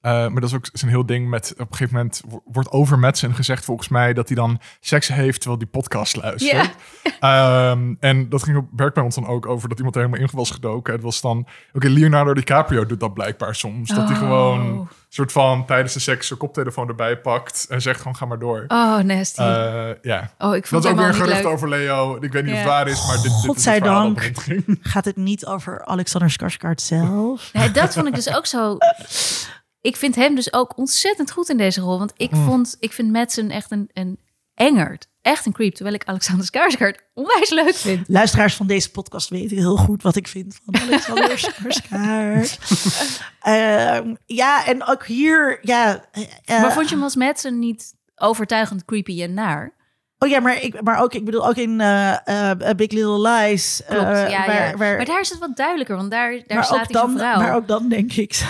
[0.00, 1.52] Eh, maar dat is ook zo'n heel ding met...
[1.52, 4.12] Op een gegeven moment wo- wordt over Madsen gezegd volgens mij...
[4.12, 6.70] dat hij dan seks heeft terwijl die podcast luistert.
[7.20, 9.68] Ehm, en dat ging op werk bij ons dan ook over...
[9.68, 10.92] dat iemand er helemaal in was gedoken.
[10.92, 11.46] Het was dan...
[11.72, 13.88] Oké, Leonardo DiCaprio doet dat blijkbaar soms.
[13.88, 14.18] Dat hij Oh.
[14.18, 17.66] gewoon soort van tijdens de seks zijn koptelefoon erbij pakt...
[17.68, 18.64] en zegt gewoon ga maar door.
[18.68, 19.40] Oh, nasty.
[19.40, 20.30] Eh, ja.
[20.38, 21.52] oh, ik Dat vond is ook weer een gerucht leuk.
[21.52, 22.16] over Leo.
[22.20, 24.34] Ik weet niet of het waar is, maar dit, dit is het Godzijdank.
[24.34, 24.78] dat ging.
[24.82, 27.50] Gaat het niet over Alexander Skarsgård zelf?
[27.52, 28.76] Nee, dat vond ik dus ook zo...
[29.80, 31.98] Ik vind hem dus ook ontzettend goed in deze rol.
[31.98, 32.44] Want ik, Mm.
[32.44, 34.18] vond, ik vind Madsen echt een, een
[34.54, 35.08] engert.
[35.22, 35.74] Echt een creep.
[35.74, 38.08] Terwijl ik Alexander Skarsgård onwijs leuk vind.
[38.08, 42.58] Luisteraars van deze podcast weten heel goed wat ik vind van Alexander Skarsgård.
[43.40, 46.04] Ehm, ja, en ook hier, ja.
[46.44, 49.72] eh, maar vond je hem als Madsen niet overtuigend creepy en naar?
[50.22, 53.82] Oh ja, maar, ik, maar ook, ik bedoel, ook in eh, eh, Big Little Lies.
[53.86, 54.76] Klopt, ja, waar, ja.
[54.76, 57.18] Waar, Maar daar is het wat duidelijker, want daar, daar maar slaat ook hij dan,
[57.18, 57.40] zijn vrouw.
[57.40, 58.40] Maar ook dan denk ik,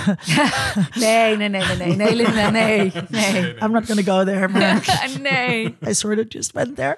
[0.94, 3.54] Nee, nee, nee, nee, nee, nee, Linda, nee, nee.
[3.62, 5.00] I'm not gonna go there, maar
[5.30, 5.76] nee.
[5.88, 6.96] I sort of just went there.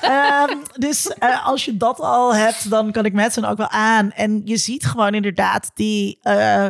[0.00, 1.12] Ehm, dus
[1.44, 4.12] als je dat al hebt, dan kan ik Madsen ook wel aan.
[4.12, 6.66] En je ziet gewoon inderdaad die eh,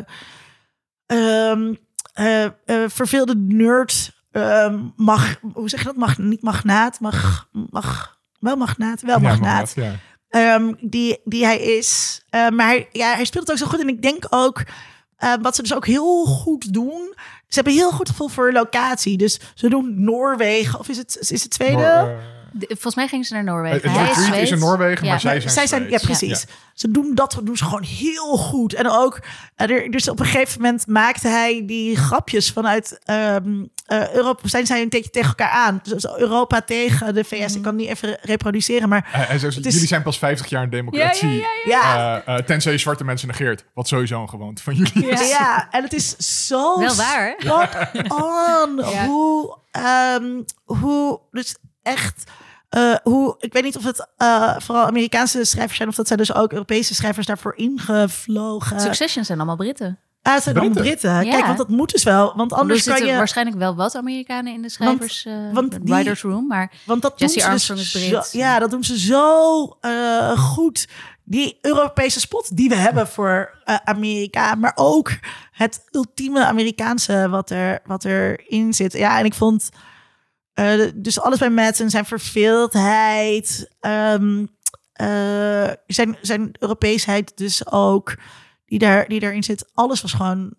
[1.06, 1.74] ehm,
[2.12, 2.50] eh, eh,
[2.86, 5.96] verveelde nerd ehm, mag, hoe zeg je dat?
[5.96, 9.72] Mag, niet magnaat, mag, mag, wel magnaat, wel magnaat.
[9.74, 9.92] Ja.
[10.28, 12.22] Ehm, die, die hij is.
[12.30, 13.80] Eh, maar hij, ja, hij speelt het ook zo goed.
[13.80, 14.62] En ik denk ook,
[15.40, 17.14] wat ze dus ook heel goed doen.
[17.48, 19.16] Ze hebben heel goed gevoel voor locatie.
[19.16, 20.78] Dus ze doen Noorwegen.
[20.78, 21.58] Of is het, is het?
[21.58, 22.18] Noor- eh,
[22.52, 23.90] De- Volgens mij gingen ze naar Noorwegen.
[23.90, 24.58] Het Hij retreat is in.
[24.58, 25.10] Noorwegen, Ja.
[25.10, 26.46] maar zij zijn zij zijn, ja, precies.
[26.74, 28.74] Ze doen dat doen ze gewoon heel goed.
[28.74, 29.20] En ook,
[29.56, 34.48] eh, er, dus op een gegeven moment maakte hij die grapjes vanuit ehm, eh, Europa.
[34.48, 35.80] Zijn zij een beetje tegen elkaar aan?
[35.82, 37.54] Dus Europa tegen de VS.
[37.54, 40.18] Ik kan het niet even reproduceren, maar Hij, hij zegt, Het is- jullie zijn pas
[40.18, 41.28] 50 jaar een democratie.
[41.28, 42.22] Ja, ja, ja.
[42.24, 43.64] Eh, eh, tenzij je zwarte mensen negeert.
[43.74, 45.28] Wat sowieso een gewoonte van jullie is.
[45.28, 47.34] Ja, en het is zo Wel waar,
[48.08, 48.76] on.
[48.92, 49.06] Ja.
[49.06, 50.24] Hoe, ehm,
[50.64, 52.30] hoe, dus echt,
[52.68, 56.18] eh, hoe, ik weet niet of het eh, vooral Amerikaanse schrijvers zijn of dat zijn
[56.18, 58.80] dus ook Europese schrijvers daarvoor ingevlogen.
[58.80, 59.98] Succession zijn allemaal Britten.
[60.22, 60.82] Ah, het zijn dan Britten?
[60.84, 61.24] Britten.
[61.24, 61.30] Ja.
[61.32, 63.94] Kijk, want dat moet dus wel, want Er anders kan zitten je, waarschijnlijk wel wat
[63.96, 67.50] Amerikanen in de schrijvers eh, want die- writers room, maar want dat Jesse doen ze
[67.50, 68.32] Armstrong dus is zo- Brits.
[68.32, 70.88] ja, dat doen ze zo eh, goed.
[71.24, 75.10] Die Europese spot die we hebben voor Amerika, maar ook
[75.52, 78.92] het ultieme Amerikaanse wat er wat erin zit.
[78.92, 79.68] Ja, en ik vond
[80.54, 84.46] eh, dus alles bij Madsen, zijn verveeldheid, ehm,
[84.92, 88.14] eh, zijn, zijn Europeesheid dus ook,
[88.66, 89.70] die, daar, die daarin zit.
[89.74, 90.54] Alles was gewoon,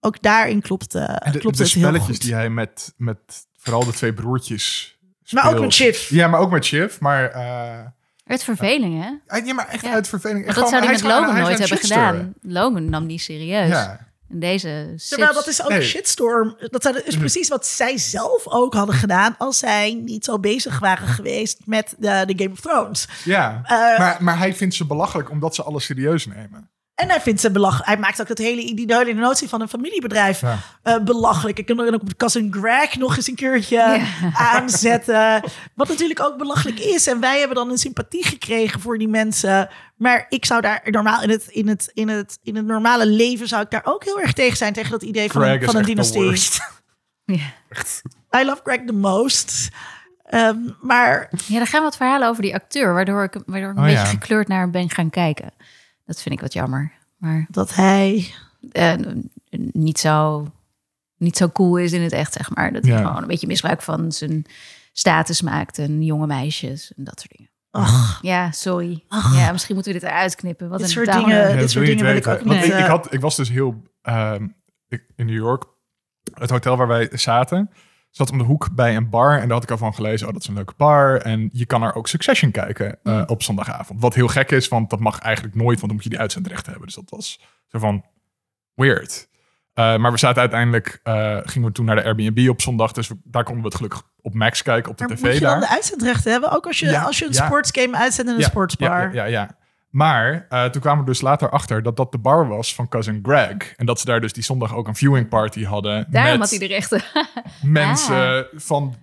[0.00, 2.24] ook daarin klopte, En de, klopte de het heel spelletjes goed.
[2.24, 4.98] die hij met, met vooral de twee broertjes
[5.30, 5.64] Maar ook speelt.
[5.64, 6.08] met Shiv.
[6.08, 6.98] Ja, maar ook met Shiv.
[6.98, 7.86] Maar, eh,
[8.24, 9.36] het verveling, hè?
[9.38, 9.92] ja, maar echt Ja.
[9.92, 10.44] uit verveling.
[10.44, 12.34] Want dat zou hij met Logan nooit hebben gedaan.
[12.40, 13.68] Logan nam die serieus.
[13.68, 14.06] Ja.
[14.30, 14.94] En deze.
[15.08, 15.82] Terwijl dat is ook Nee.
[15.82, 16.56] shitstorm.
[16.60, 21.08] Dat is precies wat zij zelf ook hadden gedaan als zij niet zo bezig waren
[21.08, 23.08] geweest met de, de Game of Thrones.
[23.24, 26.70] Ja, Eh, maar, maar hij vindt ze belachelijk omdat ze alles serieus nemen.
[26.96, 27.86] En hij vindt ze belachelijk.
[27.88, 30.58] Hij maakt ook dat hele, die hele notie van een familiebedrijf Ja.
[30.82, 31.58] eh, belachelijk.
[31.58, 34.00] Ik kan er ook op Cousin Greg nog eens een keertje Ja.
[34.32, 35.42] aanzetten.
[35.74, 37.06] Wat natuurlijk ook belachelijk is.
[37.06, 39.68] En wij hebben dan een sympathie gekregen voor die mensen.
[39.96, 43.48] Maar ik zou daar normaal in het, in het, in het, in het normale leven
[43.48, 44.72] zou ik daar ook heel erg tegen zijn.
[44.72, 46.50] Tegen dat idee van, Greg van een dynastie.
[47.24, 48.40] Ja.
[48.40, 49.68] I love Greg the most.
[50.24, 53.82] Ehm, maar Ja, er gaan wat verhalen over die acteur, waardoor ik, waardoor ik een
[53.82, 54.10] Oh, beetje ja.
[54.10, 55.52] gekleurd naar hem ben gaan kijken.
[56.06, 56.92] Dat vind ik wat jammer.
[57.16, 58.34] Maar dat hij...
[58.72, 58.94] eh,
[59.72, 60.46] niet, zo,
[61.16, 62.72] niet zo cool is in het echt, zeg maar.
[62.72, 63.06] Dat hij Ja.
[63.06, 64.44] gewoon een beetje misbruik van zijn
[64.92, 67.50] status maakt en jonge meisjes en dat soort dingen.
[67.70, 69.04] Ach, Ja, sorry.
[69.08, 69.36] Ach.
[69.36, 70.68] Ja, misschien moeten we dit eruit knippen.
[70.68, 71.24] Wat Dit een soort downer.
[71.26, 73.36] dingen- Ja, dit dat soort dingen wil ik ook niet, Ik, ik, had, ik was
[73.36, 73.82] dus heel...
[74.02, 74.48] ehm,
[74.88, 75.64] ik, in New York,
[76.34, 77.70] het hotel waar wij zaten...
[78.16, 79.32] zat om de hoek bij een bar.
[79.32, 81.16] En daar had ik al van gelezen, oh, dat is een leuke bar.
[81.20, 84.00] En je kan er ook Succession kijken eh, op zondagavond.
[84.00, 85.74] Wat heel gek is, want dat mag eigenlijk nooit...
[85.76, 86.86] want dan moet je die uitzendrechten hebben.
[86.86, 88.04] Dus dat was zo van
[88.74, 89.28] weird.
[89.74, 91.00] Eh, maar we zaten uiteindelijk...
[91.02, 92.92] eh, gingen we toen naar de Airbnb op zondag.
[92.92, 95.32] Dus we- daar konden we het gelukkig op Max kijken, op de maar tv moet
[95.34, 95.60] je dan daar.
[95.60, 96.50] de uitzendrechten hebben?
[96.52, 97.44] Ook als je, Ja, als je een ja.
[97.46, 99.14] sportsgame uitzendt in een sportsbar.
[99.14, 99.56] Ja, ja, ja.
[99.96, 103.20] Maar eh, toen kwamen we dus later achter dat dat de bar was van Cousin
[103.22, 103.74] Greg.
[103.76, 106.06] En dat ze daar dus die zondag ook een viewing party hadden.
[106.10, 107.02] Daarom met had hij de rechten.
[107.62, 108.94] mensen van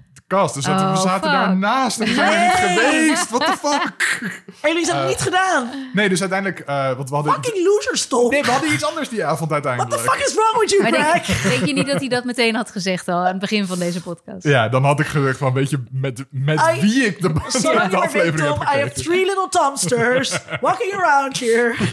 [0.54, 1.40] Dus dat, we Oh, zaten fuck.
[1.40, 3.30] daarnaast en we zijn er niet geweest.
[3.30, 4.22] What the fuck?
[4.62, 5.70] Maar jullie hebben het Eh, niet gedaan.
[5.94, 6.60] Nee, dus uiteindelijk...
[6.60, 7.34] eh want we hadden...
[7.34, 8.32] Fucking losers toch?
[8.32, 10.12] Nee, we hadden iets anders die avond What the uiteindelijk.
[10.12, 11.42] fuck is wrong with you, Maar denk, Greg?
[11.42, 14.02] denk je niet dat hij dat meteen had gezegd al aan het begin van deze
[14.02, 14.44] podcast?
[14.44, 17.88] Ja, dan had ik gezegd van, weet je, met, met I- wie ik de, Sorry,
[17.90, 19.04] de aflevering heb Tom, I have gekeken.
[19.04, 21.76] three little Tomsters walking around here.
[21.78, 21.88] Dat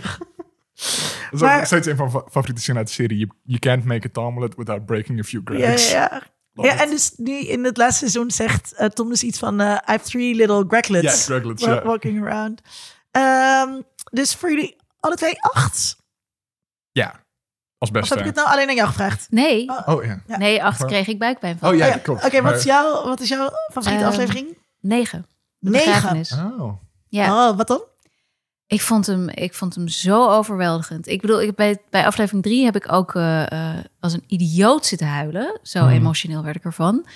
[1.30, 3.18] is ook maar- nog steeds een van mijn favoriete zinnen uit de serie.
[3.18, 5.90] You, you can't make a omelet without breaking a few Ja, Gregs.
[5.90, 6.22] ja, ja.
[6.62, 6.80] Love Ja, it.
[6.80, 9.60] en dus nu in het laatste seizoen zegt eh, Tom dus iets van...
[9.60, 11.82] eh, I have three little Greglets Ja, Greglets, ja.
[11.82, 12.60] walking around.
[13.10, 13.80] Ehm,
[14.10, 15.96] dus voor jullie alle twee acht?
[16.92, 17.14] Ja, als
[17.78, 18.18] Of heb beste.
[18.18, 19.26] ik het nou alleen aan jou gevraagd?
[19.30, 20.22] Nee, Oh ja.
[20.26, 20.36] Ja.
[20.38, 21.68] nee, acht kreeg ik buikpijn van.
[21.68, 22.24] Oh ja, Oh ja, klopt.
[22.24, 24.58] Oké, wat, is jouw- wat is jouw favoriete Ehm, aflevering?
[24.80, 25.26] Negen.
[25.58, 26.24] Negen.
[26.60, 26.72] Oh.
[27.08, 27.82] Ja, Oh, wat dan?
[28.70, 31.06] Ik, vond hem, ik vond hem zo overweldigend.
[31.08, 34.86] Ik bedoel, ik, bij, bij aflevering drie heb ik ook eh, eh, als een idioot
[34.86, 35.58] zitten huilen.
[35.62, 35.88] Zo Hmm.
[35.88, 37.06] emotioneel werd ik ervan.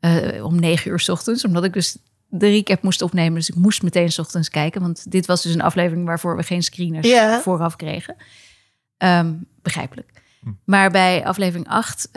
[0.00, 1.96] Eh, om negen uur 's ochtends, omdat ik dus
[2.28, 3.34] de recap moest opnemen.
[3.34, 4.80] Dus ik moest meteen 's ochtends kijken.
[4.80, 8.16] Want dit was dus een aflevering waarvoor we geen screeners vooraf kregen.
[8.96, 10.22] Ehm, begrijpelijk.
[10.40, 10.50] Hm.
[10.64, 12.08] Maar bij aflevering 8,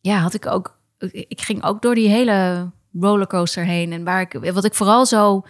[0.00, 0.78] ja, had ik ook.
[1.10, 2.70] Ik ging ook door die hele
[3.00, 3.92] rollercoaster heen.
[3.92, 5.44] En waar ik, wat ik vooral zo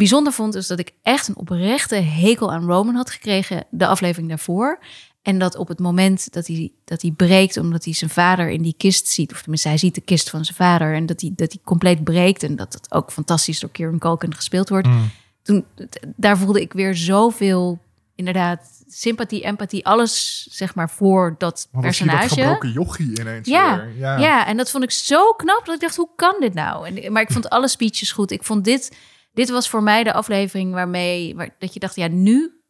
[0.00, 4.28] bijzonder vond, is dat ik echt een oprechte hekel aan Roman had gekregen de aflevering
[4.28, 4.78] daarvoor.
[5.22, 8.62] En dat op het moment dat hij, dat hij breekt, omdat hij zijn vader in
[8.62, 11.32] die kist ziet, of tenminste, hij ziet de kist van zijn vader en dat hij,
[11.36, 14.86] dat hij compleet breekt en dat het ook fantastisch door Kieran Culkin gespeeld wordt.
[14.86, 15.10] Mm.
[15.42, 15.64] Toen,
[16.16, 17.78] daar voelde ik weer zoveel,
[18.14, 22.28] inderdaad, sympathie, empathie, alles zeg maar voor dat je dat personage.
[22.28, 23.98] gebroken jochie ineens Ja, weer.
[23.98, 24.18] Ja.
[24.18, 26.86] Ja, en dat vond ik zo knap dat ik dacht, hoe kan dit nou?
[26.86, 28.30] En, maar ik vond alle speeches goed.
[28.30, 28.96] Ik vond dit,
[29.32, 32.60] dit was voor mij de aflevering waarmee, waar, dat je dacht, ja, nu,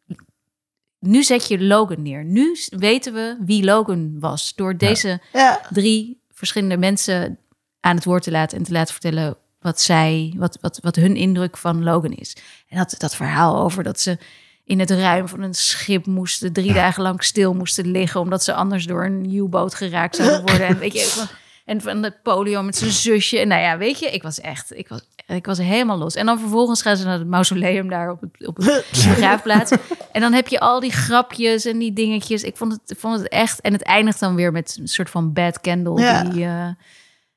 [0.98, 2.24] nu zet je Logan neer.
[2.24, 4.54] Nu weten we wie Logan was.
[4.54, 7.38] Door deze Ja, drie verschillende mensen
[7.80, 11.16] aan het woord te laten en te laten vertellen wat zij, wat, wat, wat hun
[11.16, 12.36] indruk van Logan is.
[12.68, 14.18] En dat, dat verhaal over dat ze
[14.64, 18.54] in het ruim van een schip moesten, drie dagen lang stil moesten liggen, omdat ze
[18.54, 20.66] anders door een U-boot geraakt zouden worden.
[20.66, 21.26] En weet je, van,
[21.72, 23.38] en van de polio met zijn zusje.
[23.38, 25.00] En nou ja, weet je, ik was echt, ik was,
[25.34, 26.14] ik was helemaal los.
[26.14, 29.72] En dan vervolgens gaan ze naar het mausoleum daar op het, op het begraafplaats.
[30.12, 32.42] En dan heb je al die grapjes en die dingetjes.
[32.42, 33.60] Ik vond het, ik vond het echt.
[33.60, 36.22] En het eindigt dan weer met een soort van bad candle Ja.
[36.24, 36.68] die, eh,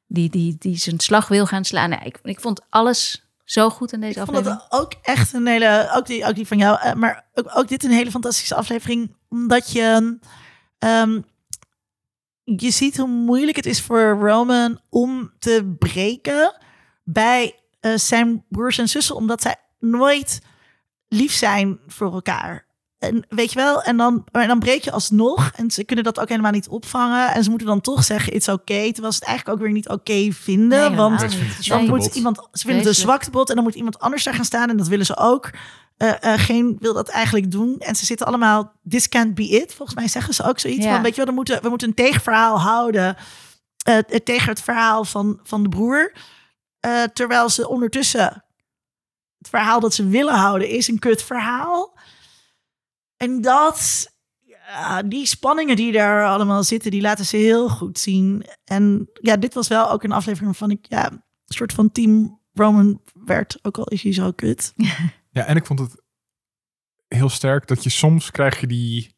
[0.07, 1.89] die, die, die zijn slag wil gaan slaan.
[1.89, 4.61] Nee, ik, ik vond alles zo goed in deze ik vond aflevering.
[4.69, 7.67] het ook echt een hele, ook die, ook die van jou, eh, maar ook, ook
[7.67, 10.17] dit een hele fantastische aflevering, omdat je,
[10.79, 11.21] ehm,
[12.43, 16.55] je ziet hoe moeilijk het is voor Roman om te breken
[17.03, 20.41] bij eh, zijn broers en zussen, omdat zij nooit
[21.07, 22.65] lief zijn voor elkaar.
[22.99, 25.51] En weet je wel, en dan, maar dan breek je alsnog.
[25.55, 27.33] En ze kunnen dat ook helemaal niet opvangen.
[27.33, 28.91] En ze moeten dan toch zeggen, it's okay.
[28.91, 30.79] Terwijl ze het eigenlijk ook weer niet oké vinden.
[30.79, 31.19] Nee, want
[31.67, 34.45] dan moet iemand, ze vinden het een zwaktebod en dan moet iemand anders daar gaan
[34.45, 35.49] staan en dat willen ze ook.
[35.97, 37.75] Eh, eh, geen wil dat eigenlijk doen.
[37.79, 39.73] En ze zitten allemaal, this can't be it.
[39.73, 40.93] Volgens mij zeggen ze ook zoiets Ja.
[40.93, 43.15] van, weet je wel, we moeten, we moeten een tegenverhaal houden
[44.23, 46.11] tegen het verhaal van, van de broer.
[46.83, 48.45] Eh, terwijl ze ondertussen,
[49.37, 51.97] het verhaal dat ze willen houden is een kut verhaal.
[53.17, 54.11] En dat,
[54.67, 58.45] ah, die spanningen die daar allemaal zitten, die laten ze heel goed zien.
[58.63, 62.39] En ja, dit was wel ook een aflevering waarvan ik ja, een soort van team
[62.53, 64.73] Roman werd, ook al is hij zo kut.
[65.31, 66.01] Ja, en ik vond het
[67.07, 69.15] heel sterk dat je soms krijg je die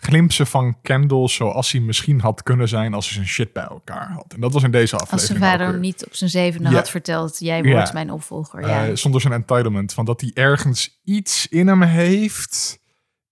[0.00, 4.10] glimpsen van Kendall zoals hij misschien had kunnen zijn als hij zijn shit bij elkaar
[4.12, 4.32] had.
[4.34, 5.38] En dat was in deze Als aflevering.
[5.38, 6.74] zijn ook vader niet op zijn zevende Ja.
[6.74, 7.70] had verteld, jij Ja.
[7.72, 8.60] wordt mijn opvolger.
[8.66, 8.86] Ja.
[8.86, 9.92] Eh, zonder zijn entitlement.
[9.92, 12.78] Van dat hij ergens iets in hem heeft.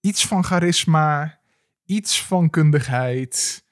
[0.01, 1.39] Iets van charisma.
[1.85, 3.65] Iets van kundigheid.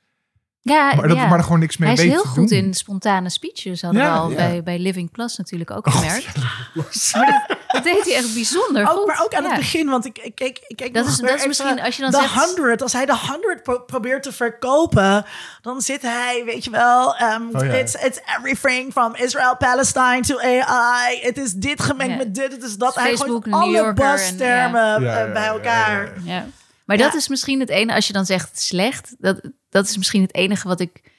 [0.66, 1.26] Ja, Maar, dat, ja.
[1.26, 2.58] maar er gewoon niks mee Hij is heel te goed doen.
[2.58, 4.36] in spontane speeches, hadden Ja, we al ja.
[4.36, 6.26] bij, bij Living Plus natuurlijk ook Oh, gemerkt.
[7.14, 9.06] Maar dat, dat deed hij echt bijzonder Ook, goed.
[9.06, 9.48] maar ook aan Ja.
[9.48, 12.02] het begin, want ik, ik keek, ik keek Dat is- dat is misschien als je
[12.02, 15.24] dan de zegt- 100, als hij de 100 pro- probeert te verkopen,
[15.62, 17.72] dan zit hij, weet je wel, ehm, Oh, ja.
[17.72, 21.18] it's, it's everything from Israel, Palestine to AI.
[21.22, 22.16] Het is dit gemengd Ja.
[22.16, 22.94] met dit, het is dat.
[22.94, 26.02] Hij Facebook, gooit alle Yorker en- buzztermen Ja, eh, ja, bij ja, elkaar.
[26.02, 26.34] ja, ja.
[26.34, 26.46] Ja.
[26.84, 27.02] Maar Ja.
[27.04, 30.34] dat is misschien het enige, als je dan zegt slecht, dat, dat is misschien het
[30.34, 31.12] enige wat ik.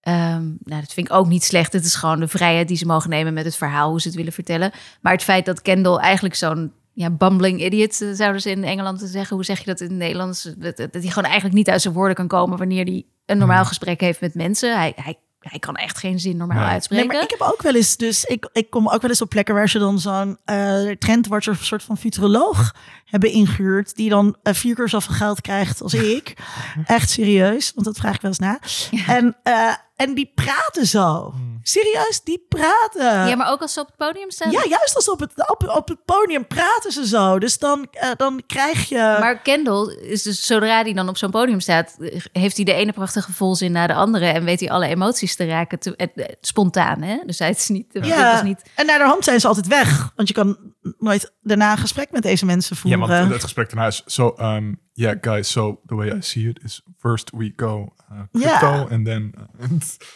[0.00, 1.72] ehm, nou, dat vind ik ook niet slecht.
[1.72, 4.16] Het is gewoon de vrijheid die ze mogen nemen met het verhaal, hoe ze het
[4.16, 4.72] willen vertellen.
[5.00, 9.00] Maar het feit dat Kendall eigenlijk zo'n ja, bumbling idiot, eh, zouden ze in Engeland
[9.04, 9.36] zeggen.
[9.36, 10.42] Hoe zeg je dat in het Nederlands?
[10.42, 13.58] Dat, dat hij gewoon eigenlijk niet uit zijn woorden kan komen wanneer hij een normaal
[13.58, 13.68] Mhm.
[13.68, 14.76] gesprek heeft met mensen.
[14.78, 16.68] Hij, hij, hij kan echt geen zin normaal Nee.
[16.68, 17.06] uitspreken.
[17.06, 19.28] Nee, maar ik heb ook wel eens, dus ik, ik kom ook wel eens op
[19.28, 22.74] plekken waar ze dan zo'n eh trendwatcher, een soort van futuroloog
[23.10, 26.34] hebben ingehuurd, die dan eh, vier keer zoveel geld krijgt als ik.
[26.86, 28.58] Echt serieus, want dat vraag ik wel eens na.
[29.06, 31.34] En, eh, en die praten zo.
[31.62, 33.28] Serieus, die praten.
[33.28, 34.50] Ja, maar ook als ze op het podium staan.
[34.50, 37.38] Ja, juist als ze op het, op, op het podium praten ze zo.
[37.38, 39.16] Dus dan, eh, dan krijg je...
[39.20, 41.96] Maar Kendall is dus zodra hij dan op zo'n podium staat,
[42.32, 45.46] heeft hij de ene prachtige volzin na de andere en weet hij alle emoties te
[45.46, 47.18] raken, te, spontaan, hè?
[47.26, 48.62] Dus hij is niet, ja, is niet.
[48.74, 50.12] en naar de hand zijn ze altijd weg.
[50.16, 50.58] Want je kan
[50.98, 53.18] nooit daarna een gesprek met deze mensen Ja, voeren.
[53.18, 54.34] want het gesprek daarna is zo...
[54.40, 56.82] um, yeah, guys, so the way I see it is...
[56.98, 58.86] First we go uh, crypto Ja.
[58.90, 59.34] and then...
[59.60, 59.66] uh,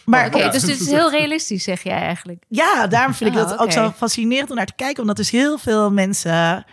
[0.04, 2.44] maar Oké, Ja, dus het dit is heel realistisch, zeg jij eigenlijk.
[2.48, 5.00] Ja, daarom vind ik Oh, dat ook zo fascinerend om naar te kijken.
[5.00, 6.64] Omdat dus heel veel mensen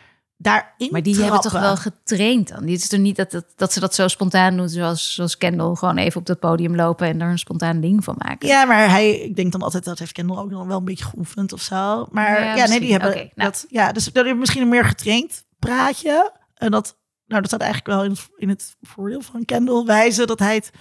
[0.42, 2.66] daarin Maar die hebben toch wel getraind dan?
[2.66, 5.76] Dit is er niet dat, dat, dat ze dat zo spontaan doen, zoals, zoals Kendall,
[5.76, 8.48] gewoon even op dat podium lopen en er een spontaan ding van maken.
[8.48, 11.06] Ja, maar hij, ik denk dan altijd dat heeft Kendall ook nog wel een beetje
[11.06, 12.08] geoefend of zo.
[12.12, 13.30] Maar Ja, ja, nee, die hebben nou.
[13.36, 13.66] dat.
[13.70, 16.32] Ja, dus dat hebben misschien een meer getraind praatje.
[16.54, 20.28] En dat, nou, dat staat eigenlijk wel in het, in het voordeel van Kendall wijzen
[20.28, 20.72] dat hij het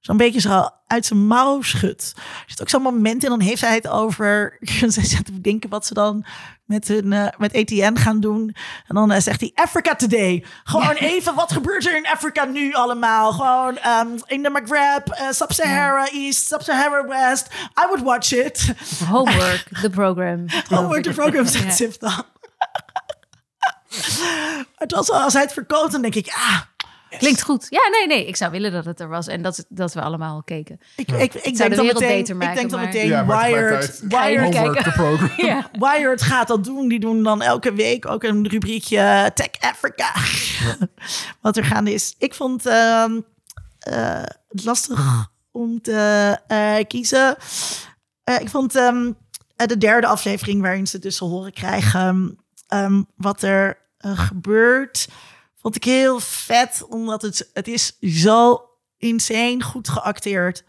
[0.00, 2.12] zo'n beetje zo uit zijn mouw schudt.
[2.16, 4.58] Er zit ook zo'n moment in, dan heeft hij het over.
[4.80, 6.24] Ze zitten te denken wat ze dan
[6.64, 8.56] met hun eh, met ETN gaan doen.
[8.86, 10.44] En dan eh, zegt hij Africa Today.
[10.64, 13.32] Gewoon even, wat gebeurt er in Afrika nu allemaal?
[13.32, 17.46] Gewoon ehm, in de Maghreb, eh, Sub-Sahara East, Sub-Sahara West.
[17.84, 18.74] I would watch it.
[19.08, 20.44] Homework, the program.
[20.68, 22.24] Homework, de program, zegt Sif dan.
[24.86, 26.60] Was, als hij het verkoopt, dan denk ik, ah,
[27.18, 27.66] Klinkt goed.
[27.70, 28.26] Ja, nee, nee.
[28.26, 30.80] Ik zou willen dat het er was en dat, dat we allemaal keken.
[30.96, 33.08] ik, ik, ik, zou denk de dan wereld meteen, beter ik denk dan maar- meteen
[33.08, 35.34] Ja, Wired, Wired.
[35.46, 35.70] Ja.
[35.72, 36.88] Wired gaat dat doen.
[36.88, 40.12] Die doen dan elke week ook een rubriekje Tech Africa.
[41.42, 42.14] Wat er gaande is.
[42.18, 43.20] Ik vond ehm,
[43.78, 47.36] eh, het lastig om te eh, kiezen.
[48.24, 49.12] Eh, ik vond ehm,
[49.56, 52.38] eh, de derde aflevering waarin ze dus horen krijgen
[52.68, 55.08] ehm, wat er gebeurt.
[55.66, 60.64] Vond ik heel vet, omdat het, het is zo insane goed geacteerd.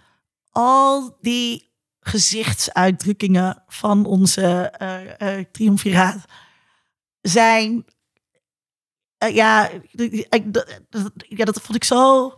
[0.50, 6.26] Al die gezichtsuitdrukkingen van onze eh triumviraat
[7.22, 7.86] zijn.
[9.18, 9.70] eh, ja,
[11.18, 12.34] ja, dat vond ik zo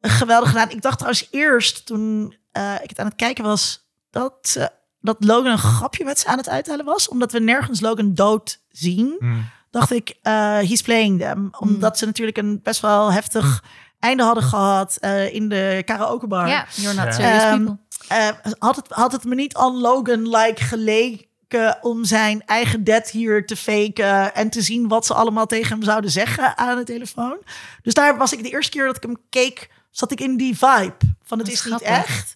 [0.00, 0.70] geweldig gedaan.
[0.70, 2.36] Ik dacht trouwens eerst toen
[2.82, 6.48] ik het aan het kijken was dat, dat Logan een grapje met ze aan het
[6.48, 9.50] uithalen was, omdat we nergens Logan dood zien Mm.
[9.74, 11.48] Dacht ik, eh he's playing them.
[11.58, 13.64] Omdat ze natuurlijk een best wel heftig
[13.98, 16.48] einde hadden gehad eh, in de karaokebar.
[16.48, 17.12] Ja, you're not Ja.
[17.12, 17.76] serious Ehm, people.
[18.08, 23.46] Eh, had, het, had het me niet aan Logan-like geleken om zijn eigen dead hier
[23.46, 27.36] te faken en te zien wat ze allemaal tegen hem zouden zeggen aan de telefoon.
[27.82, 30.54] Dus daar was ik de eerste keer dat ik hem keek, zat ik in die
[30.58, 30.94] vibe
[31.24, 32.32] van het is niet echt.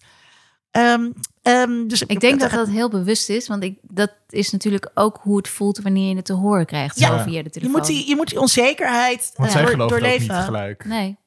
[0.71, 1.09] Ehm,
[1.41, 5.19] ehm, dus Ik denk dat dat heel bewust is, want ik, dat is natuurlijk ook
[5.21, 6.99] hoe het voelt wanneer je het te horen krijgt.
[6.99, 7.23] Ja.
[7.23, 7.71] via de je telefoon.
[7.77, 10.35] moet die, je moet die onzekerheid Want eh, door- niet doorleven.
[10.43, 10.85] gelijk.
[10.85, 11.17] Nee.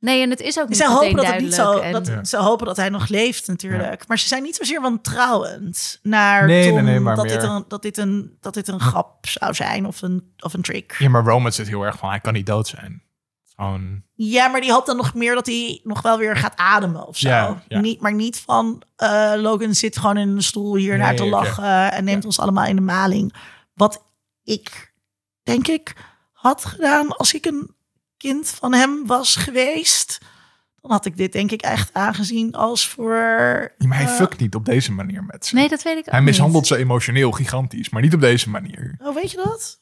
[0.00, 2.24] Nee, en het is ook niet meteen hopen, dat het niet zo, en- dat, Ja.
[2.24, 4.06] ze hopen dat hij nog leeft natuurlijk.
[4.06, 7.42] Maar ze zijn niet zozeer wantrouwend naar Nee, Tom nee, nee, maar dat, meer- dit
[7.42, 10.96] een, dat, dit een, dat dit een grap zou zijn of een, of een trick.
[10.98, 13.02] Ja, maar Roman zit heel erg van, hij kan niet dood zijn.
[13.58, 17.06] Gewoon, Ja, maar die hoopt dan nog meer dat hij nog wel weer gaat ademen
[17.06, 17.28] of zo.
[17.28, 17.80] Ja, ja.
[17.80, 21.26] Niet, maar niet van eh, Logan zit gewoon in een stoel hier Nee, naar te
[21.26, 22.28] lachen en neemt Ja.
[22.28, 23.34] ons allemaal in de maling.
[23.74, 24.04] Wat
[24.42, 24.92] ik,
[25.42, 25.94] denk ik,
[26.32, 27.74] had gedaan als ik een
[28.16, 30.18] kind van hem was geweest,
[30.80, 33.14] dan had ik dit denk ik echt aangezien als voor.
[33.78, 35.54] Ja, maar hij eh, fuckt niet op deze manier met ze.
[35.54, 36.72] Nee, dat weet ik ook hij mishandelt niet.
[36.72, 38.96] ze emotioneel gigantisch, maar niet op deze manier.
[39.02, 39.80] Oh, weet je dat?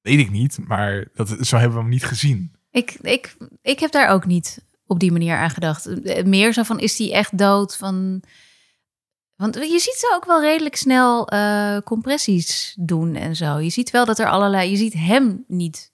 [0.00, 2.53] Weet ik niet, maar dat, zo hebben we hem niet gezien.
[2.74, 5.88] Ik, ik, ik heb daar ook niet op die manier aan gedacht.
[6.24, 7.76] Meer zo van, is die echt dood?
[7.76, 8.22] Van...
[9.36, 13.58] Want je ziet ze ook wel redelijk snel eh, compressies doen en zo.
[13.58, 14.70] Je ziet wel dat er allerlei...
[14.70, 15.92] Je ziet hem niet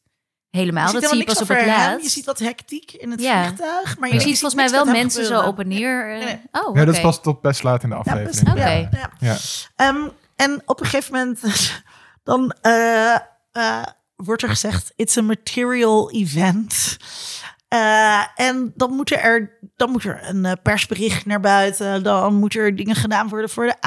[0.51, 0.85] helemaal.
[0.87, 2.05] je ziet dat zie je pas op het laatst.
[2.05, 3.45] Je ziet wat hectiek in het Ja.
[3.45, 3.99] vliegtuig.
[3.99, 6.15] Maar je je, ziet volgens mij wel mensen zo op en neer.
[6.15, 6.25] eh.
[6.25, 8.59] Nee, Oh, Ja, dat was tot best laat in de Ja, aflevering.
[8.59, 9.11] ja, ja.
[9.19, 9.37] Ja.
[9.77, 11.41] Ehm, en op een gegeven moment
[12.23, 13.15] dan eh,
[13.53, 13.83] eh,
[14.25, 16.97] wordt er gezegd: it's a material event.
[17.69, 22.03] Eh, en dan moet er, dan moet er een eh, persbericht naar buiten.
[22.03, 23.81] Dan moet er dingen gedaan worden voor de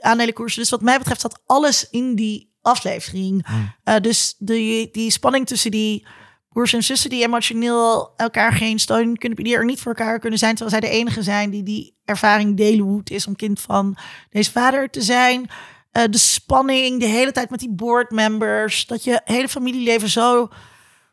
[0.00, 0.60] aandelenkoersen.
[0.60, 3.46] Dus wat mij betreft zat alles in die aflevering.
[3.46, 3.74] Hmm.
[3.84, 6.06] Eh, dus die, die spanning tussen die
[6.48, 10.38] broers en zussen die emotioneel elkaar geen steun kunnen bieden, er niet voor elkaar kunnen
[10.38, 13.60] zijn, terwijl zij de enige zijn die die ervaring delen hoe het is om kind
[13.60, 13.96] van
[14.30, 15.50] deze vader te zijn.
[15.92, 20.48] Eh, de spanning, de hele tijd met die boardmembers, dat je hele familieleven zo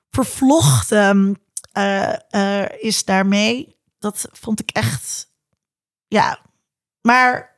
[0.10, 3.78] vervlochten eh, eh, is daarmee.
[3.98, 5.32] Dat vond ik echt,
[6.08, 6.40] ja.
[7.02, 7.58] Maar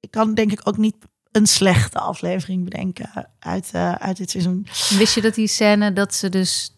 [0.00, 0.96] ik kan denk ik ook niet
[1.30, 4.66] een slechte aflevering bedenken uit, uit dit seizoen.
[4.98, 6.74] Wist je dat die scène dat ze dus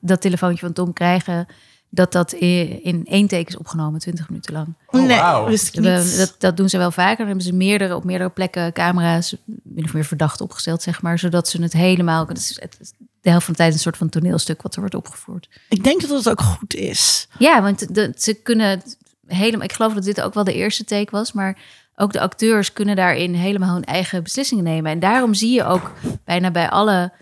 [0.00, 1.46] dat telefoontje van Tom krijgen...
[1.90, 4.74] dat dat in één take is opgenomen, 20 minuten lang?
[4.86, 7.16] Oh, nee, dat, dat doen ze wel vaker.
[7.16, 11.18] Dan hebben ze meerdere, op meerdere plekken camera's min of meer verdacht opgesteld, zeg maar.
[11.18, 12.26] Zodat ze het helemaal...
[12.26, 14.80] Het is, het is de helft van de tijd een soort van toneelstuk wat er
[14.80, 15.48] wordt opgevoerd.
[15.68, 17.28] Ik denk dat het ook goed is.
[17.38, 18.82] Ja, want de, ze kunnen
[19.26, 19.64] helemaal...
[19.64, 21.58] Ik geloof dat dit ook wel de eerste take was, maar
[21.96, 24.92] ook de acteurs kunnen daarin helemaal hun eigen beslissingen nemen.
[24.92, 25.92] En daarom zie je ook
[26.24, 27.12] bijna bij alle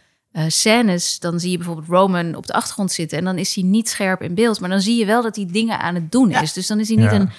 [0.47, 3.89] scènes, dan zie je bijvoorbeeld Roman op de achtergrond zitten en dan is hij niet
[3.89, 6.41] scherp in beeld, maar dan zie je wel dat hij dingen aan het doen Ja.
[6.41, 6.53] is.
[6.53, 7.12] Dus dan is hij niet Ja.
[7.12, 7.31] een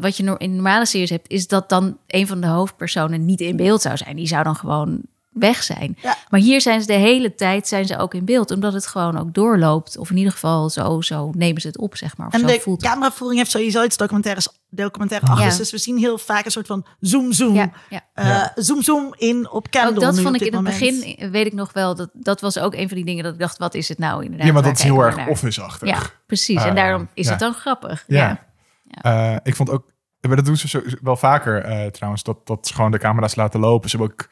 [0.00, 3.56] wat je in normale series hebt, is dat dan een van de hoofdpersonen niet in
[3.56, 4.16] beeld zou zijn.
[4.16, 5.00] Die zou dan gewoon
[5.34, 5.96] weg zijn.
[6.02, 6.16] Ja.
[6.28, 9.18] Maar hier zijn ze de hele tijd zijn ze ook in beeld, omdat het gewoon
[9.18, 9.96] ook doorloopt.
[9.98, 12.26] Of in ieder geval zo, zo nemen ze het op, zeg maar.
[12.26, 15.46] Of En zo de voelt cameravoering heeft sowieso iets documentaires, documentaire achter.
[15.50, 15.56] Ja.
[15.56, 17.54] Dus we zien heel vaak een soort van zoom, zoom.
[17.54, 18.00] Ja, ja.
[18.14, 18.52] eh, Ja.
[18.54, 20.78] Zoom, zoom in op Kendall Ook dat vond ik in het moment.
[20.78, 23.38] begin, weet ik nog wel, dat, dat was ook een van die dingen dat ik
[23.38, 24.46] dacht, wat is het nou inderdaad?
[24.46, 25.88] Ja, maar dat is heel erg office-achtig.
[25.88, 26.62] Ja, precies.
[26.62, 27.30] en Eh, daarom is ja.
[27.30, 28.04] het dan grappig.
[28.06, 28.44] Ja.
[28.90, 29.32] Ja.
[29.32, 32.74] Eh, ik vond ook, maar dat doen ze wel vaker eh, trouwens, dat, dat ze
[32.74, 33.90] gewoon de camera's laten lopen.
[33.90, 34.28] Ze hebben ook,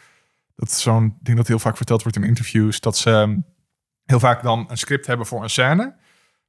[0.63, 3.37] dat is zo'n ding dat heel vaak verteld wordt in interviews, dat ze ehm,
[4.05, 5.97] heel vaak dan een script hebben voor een scène,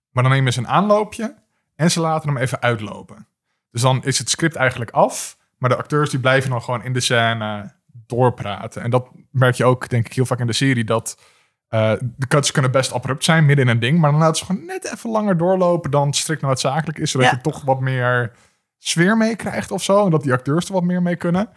[0.10, 1.36] maar dan nemen ze een aanloopje
[1.76, 3.28] en ze laten hem even uitlopen.
[3.72, 6.94] Dus dan is het script eigenlijk af, maar de acteurs die blijven dan gewoon in
[6.94, 7.74] de scène
[8.08, 8.82] doorpraten.
[8.82, 11.22] En dat merk je ook, denk ik, heel vaak in de serie, dat
[11.68, 14.46] eh, de cuts kunnen best abrupt zijn, midden in een ding, maar dan laten ze
[14.46, 17.36] gewoon net even langer doorlopen dan strikt noodzakelijk is, zodat Ja.
[17.36, 18.32] je toch wat meer
[18.78, 21.50] sfeer meekrijgt of zo, en dat die acteurs er wat meer mee kunnen.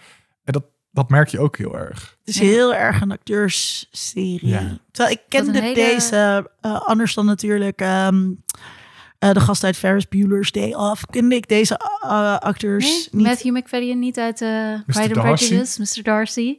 [0.44, 0.64] En dat,
[0.96, 2.16] dat merk je ook heel erg.
[2.24, 2.44] Het is Ja.
[2.46, 4.48] heel erg een acteursserie.
[4.48, 4.78] Ja.
[4.90, 8.30] Terwijl ik kende hele- deze, eh, anders dan natuurlijk ehm,
[9.18, 13.08] eh, de gast uit Ferris Bueller's Day Off, kende ik deze eh, acteurs Nee?
[13.10, 13.26] niet.
[13.26, 15.36] Matthew McFadden niet uit uh, Pride and?
[15.38, 16.02] Prejudice, Mr.
[16.02, 16.58] Darcy.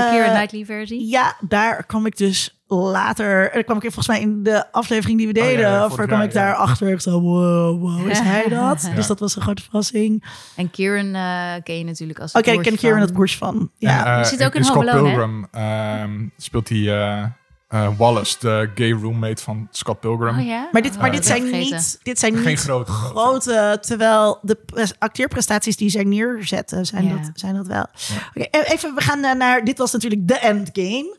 [0.00, 1.08] De Eh, Keira Knightley versie.
[1.08, 3.52] Ja, daar kwam ik dus later.
[3.52, 5.70] Er kwam ik volgens mij in de aflevering die we Oh, ja, deden.
[5.70, 6.52] ja, of er kwam jaar, ik daar ja.
[6.54, 6.88] achter.
[6.88, 8.82] Ik zo, wow, wow, is hij dat?
[8.82, 8.94] Ja.
[8.94, 10.24] Dus dat was een grote verrassing.
[10.56, 13.70] En Kieran eh, ken je natuurlijk als Oké, ik broertje ken Kieran het broers van.
[13.78, 14.06] Ja.
[14.16, 15.14] En, eh, zit ook in Scott Home Alone, hè?
[15.16, 17.32] Pilgrim ehm, speelt hij
[17.70, 20.38] eh, eh, Wallace, de gay roommate van Scott Pilgrim.
[20.38, 20.68] Oh ja?
[20.72, 21.76] Maar dit, Oh, maar dat dit zijn vergeten.
[21.76, 22.92] niet, dit zijn Geen niet grote.
[22.92, 27.14] grote, terwijl de pres- acteerprestaties die zij neerzetten, zijn, Ja.
[27.16, 27.86] dat, zijn dat wel.
[28.34, 31.16] Oké, e- even, we gaan naar, dit was natuurlijk de endgame.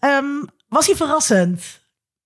[0.00, 0.24] Ehm,
[0.68, 1.80] was hij verrassend?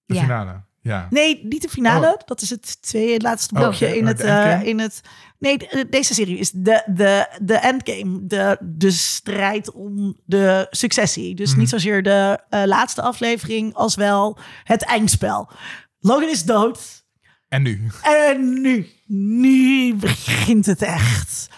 [0.04, 0.20] De Ja.
[0.20, 0.64] finale.
[0.80, 1.06] Ja.
[1.10, 2.06] Nee, niet de finale.
[2.06, 2.20] Oh.
[2.26, 3.94] Dat is het tweede laatste Oh, blokje oké.
[3.96, 5.00] in, het, eh, in het.
[5.38, 8.26] Nee, de- deze serie is de, de, de endgame.
[8.26, 11.34] De, de strijd om de successie.
[11.34, 11.58] Dus Mhm.
[11.58, 15.50] niet zozeer de eh, laatste aflevering als wel het eindspel.
[15.98, 17.04] Logan is dood.
[17.48, 17.90] En nu?
[18.02, 21.48] En nu, nu begint het echt.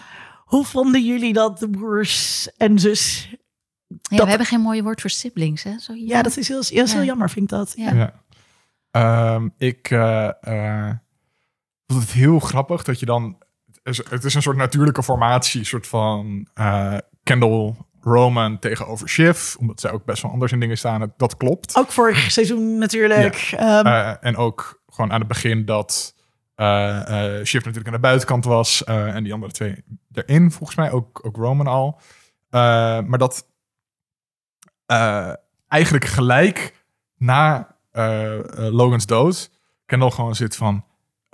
[0.45, 3.29] Hoe vonden jullie dat de broers en zus?
[3.31, 5.79] Ja, dat- we hebben geen mooie woord voor siblings, hè?
[5.79, 7.05] Zo, Ja, dat is heel, heel Ja.
[7.05, 7.73] jammer, vind ik dat.
[7.77, 7.95] Ja.
[7.95, 8.23] Ja.
[8.91, 10.95] Ehm, ik eh, eh,
[11.87, 13.39] vond het heel grappig dat je dan...
[13.97, 19.55] Het is, een soort natuurlijke formatie, een soort van eh, Kendall Roman tegenover Shiv.
[19.57, 21.13] Omdat zij ook best wel anders in dingen staan.
[21.17, 21.77] Dat klopt.
[21.77, 23.51] Ook vorig seizoen natuurlijk.
[23.57, 26.15] Ehm, Eh, en ook gewoon aan het begin dat
[26.55, 28.85] eh Shiv natuurlijk aan de buitenkant was.
[28.85, 30.91] en die andere twee erin, volgens mij.
[30.91, 32.01] Ook, ook Roman al.
[33.07, 33.47] Maar dat
[35.69, 36.85] eigenlijk gelijk
[37.17, 37.77] na
[38.55, 39.51] Logan's dood,
[39.87, 40.85] Kendall gewoon zit van...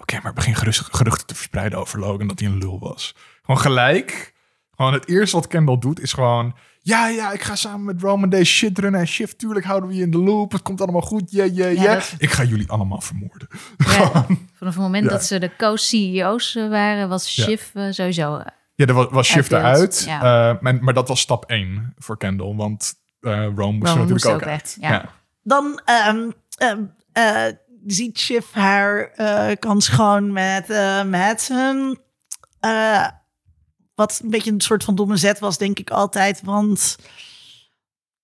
[0.05, 3.15] Oké, maar begin gerust, geruchten te verspreiden over Logan dat hij een lul was.
[3.43, 4.33] Gewoon gelijk.
[4.77, 6.55] Gewoon het eerste wat Kendall doet is gewoon...
[6.81, 9.39] Ja, ja, ik ga samen met Roman deze shit runnen en shift.
[9.39, 10.53] Tuurlijk houden we je in de loop.
[10.53, 11.31] Het komt allemaal goed.
[11.31, 11.95] Yeah, yeah, Ja, yeah.
[11.95, 13.49] dat- Ik ga jullie allemaal vermoorden.
[13.77, 14.27] Ja,
[14.59, 15.11] vanaf het moment Ja.
[15.11, 17.45] dat ze de co-CEO's eh, waren, was Ja.
[17.45, 18.37] Shiv eh, sowieso...
[18.37, 20.05] eh, Ja, er was, was shift eruit.
[20.07, 20.17] ja.
[20.51, 22.55] Eh, maar, maar dat was stap 1 voor Kendall.
[22.55, 23.49] Want eh Rome
[23.79, 24.77] moest er natuurlijk moest ook, ook uit.
[24.81, 25.11] ja.
[25.43, 26.83] Dan ehm, ehm,
[27.13, 27.45] eh,
[27.87, 32.01] ziet Shiv haar eh, kans gewoon met eh Madsen.
[32.61, 33.09] Eh,
[33.95, 36.43] wat een beetje een soort van domme zet was, denk ik altijd.
[36.43, 36.97] Want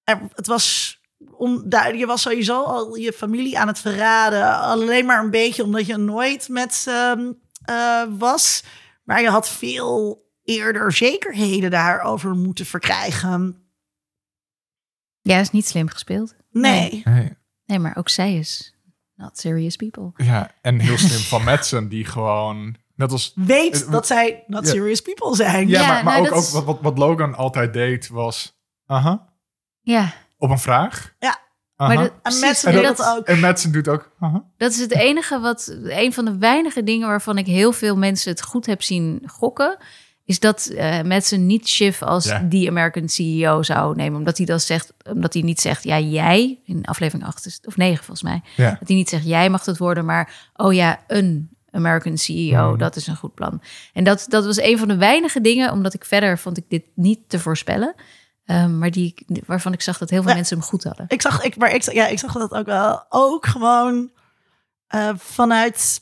[0.04, 0.98] er, het was...
[1.30, 4.58] Om, daar, je was sowieso al je familie aan het verraden.
[4.58, 7.34] Alleen maar een beetje omdat je nooit met ze
[7.64, 8.64] eh, was.
[9.04, 13.64] Maar je had veel eerder zekerheden daarover moeten verkrijgen.
[15.20, 16.34] Ja, is niet slim gespeeld.
[16.50, 17.02] Nee.
[17.04, 17.38] Nee.
[17.66, 18.74] Nee, maar ook zij is
[19.20, 20.10] not serious people.
[20.24, 22.76] Ja, en heel slim van Madsen, die gewoon...
[22.94, 25.68] Net als weet Eh, dat zij not serious people zijn.
[25.68, 28.08] Ja, Ja, maar, maar nou, ook, dat ook is- wat, wat, wat Logan altijd deed
[28.08, 28.58] was...
[28.86, 29.28] Aha,
[29.80, 31.14] Ja, op een vraag.
[31.18, 31.38] Ja.
[31.76, 31.94] Aha.
[31.94, 33.26] maar dat, En precies, mensen En doen dat, ook.
[33.26, 34.10] En Madsen doet ook...
[34.18, 34.44] Aha.
[34.56, 38.30] dat is het enige wat, een van de weinige dingen waarvan ik heel veel mensen
[38.30, 39.78] het goed heb zien gokken,
[40.30, 42.38] is dat eh Madsen niet Shiv als Ja.
[42.38, 46.58] die American CEO zou nemen, omdat hij dan zegt, omdat hij niet zegt, ja jij
[46.64, 48.70] in aflevering 8 is, of 9 volgens mij, Ja.
[48.78, 52.78] dat hij niet zegt jij mag het worden, maar oh ja een American CEO, Hmm.
[52.78, 53.62] dat is een goed plan.
[53.92, 56.84] En dat, dat was een van de weinige dingen, omdat ik verder vond ik dit
[56.94, 57.94] niet te voorspellen.
[58.44, 59.14] Ehm, maar die,
[59.46, 60.36] waarvan ik zag dat heel veel Ja.
[60.36, 61.04] mensen hem goed hadden.
[61.08, 63.04] Ik zag, ik, maar ik, ja, ik zag dat ook wel.
[63.08, 64.10] Ook gewoon
[64.86, 66.00] eh, vanuit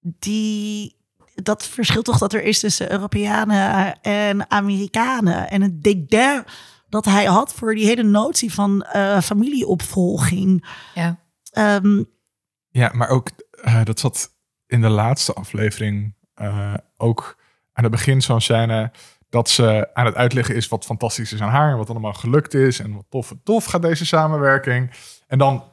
[0.00, 1.00] die.
[1.42, 5.50] Dat verschil toch dat er is tussen Europeanen en Amerikanen.
[5.50, 6.44] En het dédain
[6.88, 10.66] dat hij had voor die hele notie van eh, familieopvolging.
[10.94, 11.18] Ja.
[11.50, 12.02] Ehm,
[12.70, 14.30] Ja, maar ook, eh, dat zat
[14.66, 17.38] in de laatste aflevering eh, ook
[17.72, 18.92] aan het begin zo'n scène
[19.28, 22.54] dat ze aan het uitleggen is wat fantastisch is aan haar en wat allemaal gelukt
[22.54, 24.90] is en wat tof en tof gaat deze samenwerking.
[25.26, 25.64] En dan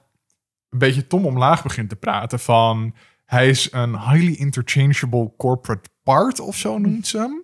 [0.69, 2.95] een beetje Tom omlaag begint te praten van
[3.29, 7.43] hij is een highly interchangeable corporate part of zo noemt ze hem.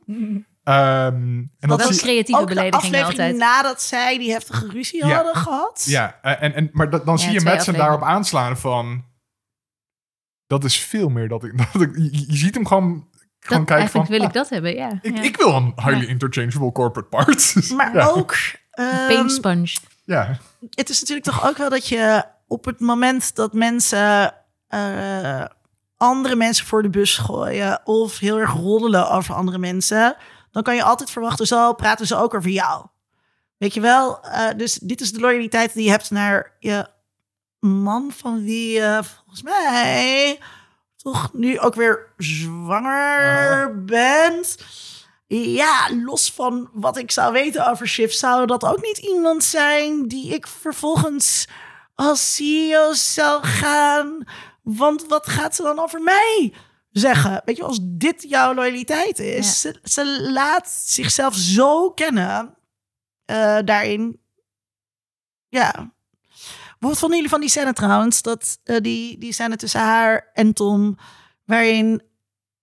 [0.63, 1.15] Ehm,
[1.59, 3.37] en dat is creatieve ook de beledigingen aflevering altijd.
[3.37, 5.15] nadat zij die heftige ruzie Ja.
[5.15, 5.83] hadden gehad.
[5.87, 9.05] Ja, eh, en, en, maar dat- dan Ja, zie je mensen daarop aanslaan van...
[10.47, 11.57] Dat is veel meer dat ik...
[11.73, 13.07] Dat ik je, je ziet hem gewoon,
[13.39, 14.05] gewoon Dat, kijken van...
[14.05, 14.99] wil ik ah, dat hebben, ja.
[15.01, 15.21] ik, ja.
[15.23, 17.55] ik wil een highly interchangeable corporate part.
[17.77, 18.05] Maar ja.
[18.07, 18.35] ook.
[18.71, 19.75] ehm, Paint sponge.
[20.03, 20.37] Ja,
[20.69, 24.33] het is natuurlijk toch ook wel dat je op het moment dat mensen
[24.67, 25.45] eh,
[26.05, 30.15] andere mensen voor de bus gooien of heel erg roddelen over andere mensen,
[30.51, 32.85] dan kan je altijd verwachten, zo praten ze ook over jou.
[33.57, 34.23] Weet je wel?
[34.23, 36.87] Eh, dus dit is de loyaliteit die je hebt naar je
[37.59, 40.39] man van wie je volgens mij
[40.95, 44.57] toch nu ook weer zwanger bent.
[45.27, 50.07] Ja, los van wat ik zou weten over Shift, zou dat ook niet iemand zijn
[50.07, 51.47] die ik vervolgens
[51.95, 54.23] als CEO zou gaan.
[54.65, 56.53] Want wat gaat ze dan over mij
[56.91, 57.41] zeggen?
[57.45, 62.57] Weet je, als dit jouw loyaliteit is, ze, ze laat zichzelf zo kennen
[63.25, 64.21] eh, daarin.
[65.47, 65.93] Ja.
[66.79, 68.21] Wat vonden jullie van die scène trouwens?
[68.21, 70.97] Dat, eh, die, die scène tussen haar en Tom,
[71.43, 72.01] waarin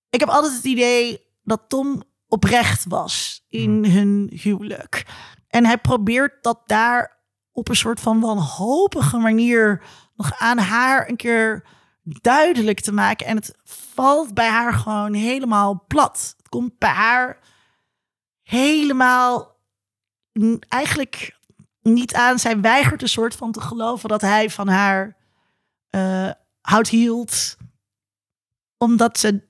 [0.09, 5.05] ik heb altijd het idee dat Tom oprecht was in hun huwelijk.
[5.47, 9.83] En hij probeert dat daar op een soort van wanhopige manier
[10.15, 11.65] nog aan haar een keer
[12.03, 13.25] duidelijk te maken.
[13.25, 16.33] En het valt bij haar gewoon helemaal plat.
[16.37, 17.39] Het komt bij haar
[18.41, 19.57] helemaal
[20.69, 21.39] eigenlijk
[21.81, 22.39] niet aan.
[22.39, 25.17] Zij weigert een soort van te geloven dat hij van haar
[25.89, 27.57] eh houdt hield.
[28.77, 29.47] Omdat ze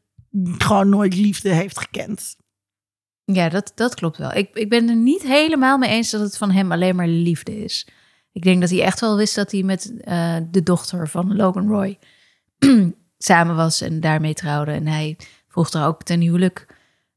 [0.58, 2.36] gewoon nooit liefde heeft gekend.
[3.26, 4.34] Ja, dat, dat klopt wel.
[4.34, 7.64] Ik, ik ben er niet helemaal mee eens dat het van hem alleen maar liefde
[7.64, 7.88] is.
[8.32, 11.68] Ik denk dat hij echt wel wist dat hij met eh, de dochter van Logan
[11.68, 12.00] Roy
[13.18, 14.72] samen was en daarmee trouwde.
[14.72, 15.18] En hij
[15.48, 16.68] vroeg er ook ten huwelijk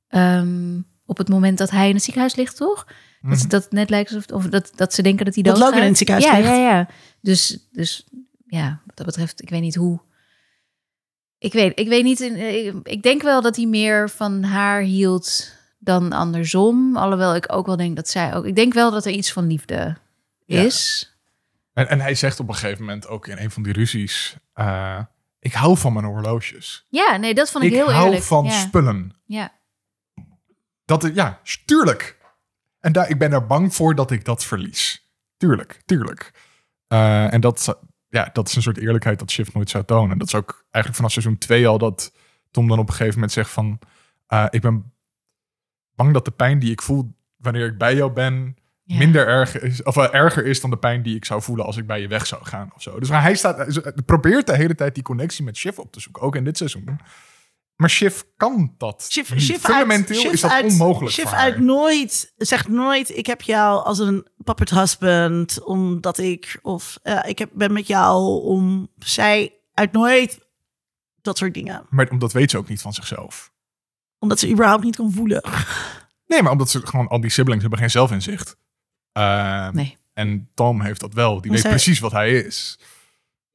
[0.08, 2.86] ehm, op het moment dat hij in het ziekenhuis ligt, toch?
[3.20, 5.58] Dat, ze- dat het net lijkt alsof of dat, dat ze denken dat hij Dat.
[5.58, 6.48] Logan in het ziekenhuis ja, ligt.
[6.48, 6.88] Ja, ja,
[7.20, 8.06] Dus, dus
[8.46, 10.00] ja, wat dat betreft, ik weet niet hoe.
[11.38, 12.20] Ik weet, ik weet niet.
[12.20, 16.96] eh, Ik, denk wel dat hij meer van haar hield dan andersom.
[16.96, 18.44] Alhoewel ik ook wel denk dat zij ook.
[18.46, 19.96] Ik denk wel dat er iets van liefde
[20.46, 20.60] Ja.
[20.62, 21.10] is.
[21.72, 24.36] en, en hij zegt op een gegeven moment ook in een van die ruzies...
[24.52, 24.98] eh,
[25.46, 26.86] ik hou van mijn horloges.
[26.88, 28.22] Ja, nee, dat vond ik, Ik heel hou eerlijk.
[28.24, 28.50] van ja.
[28.50, 29.16] spullen.
[29.24, 29.54] ja.
[30.84, 32.18] Dat, ja, tuurlijk.
[32.80, 35.08] En daar, ik ben er bang voor dat ik dat verlies.
[35.36, 36.32] Tuurlijk, tuurlijk.
[36.86, 37.78] Eh, en dat,
[38.08, 40.18] ja, dat is een soort eerlijkheid dat Shift nooit zou tonen.
[40.18, 42.12] Dat is ook eigenlijk vanaf seizoen 2 al dat
[42.50, 43.78] Tom dan op een gegeven moment zegt van...
[44.26, 44.92] eh, ik ben
[45.94, 48.56] bang dat de pijn die ik voel wanneer ik bij jou ben...
[48.88, 48.98] Ja.
[48.98, 51.76] minder erg is, of eh, erger is dan de pijn die ik zou voelen als
[51.76, 52.98] ik bij je weg zou gaan of zo.
[52.98, 56.22] Dus hij staat, hij probeert de hele tijd die connectie met Shiv op te zoeken,
[56.22, 57.00] ook in dit seizoen.
[57.76, 59.08] Maar Shiv kan dat.
[59.10, 59.38] Shiv.
[59.38, 61.44] Shiv Fundamenteel uit, is dat uit, onmogelijk Shiv voor haar.
[61.44, 67.28] uit nooit, zegt nooit, ik heb jou als een puppet husband, omdat ik, of eh,
[67.28, 70.38] ik heb, ben met jou om, zij uit nooit
[71.22, 71.86] dat soort dingen.
[71.90, 73.52] Maar omdat weet ze ook niet van zichzelf.
[74.18, 75.42] Omdat ze überhaupt niet kan voelen.
[76.26, 78.56] Nee, maar omdat ze gewoon al die siblings hebben geen zelfinzicht.
[79.16, 79.96] Uh, Nee.
[80.14, 81.40] En Tom heeft dat wel.
[81.40, 82.78] Die weet zij- precies wat hij is.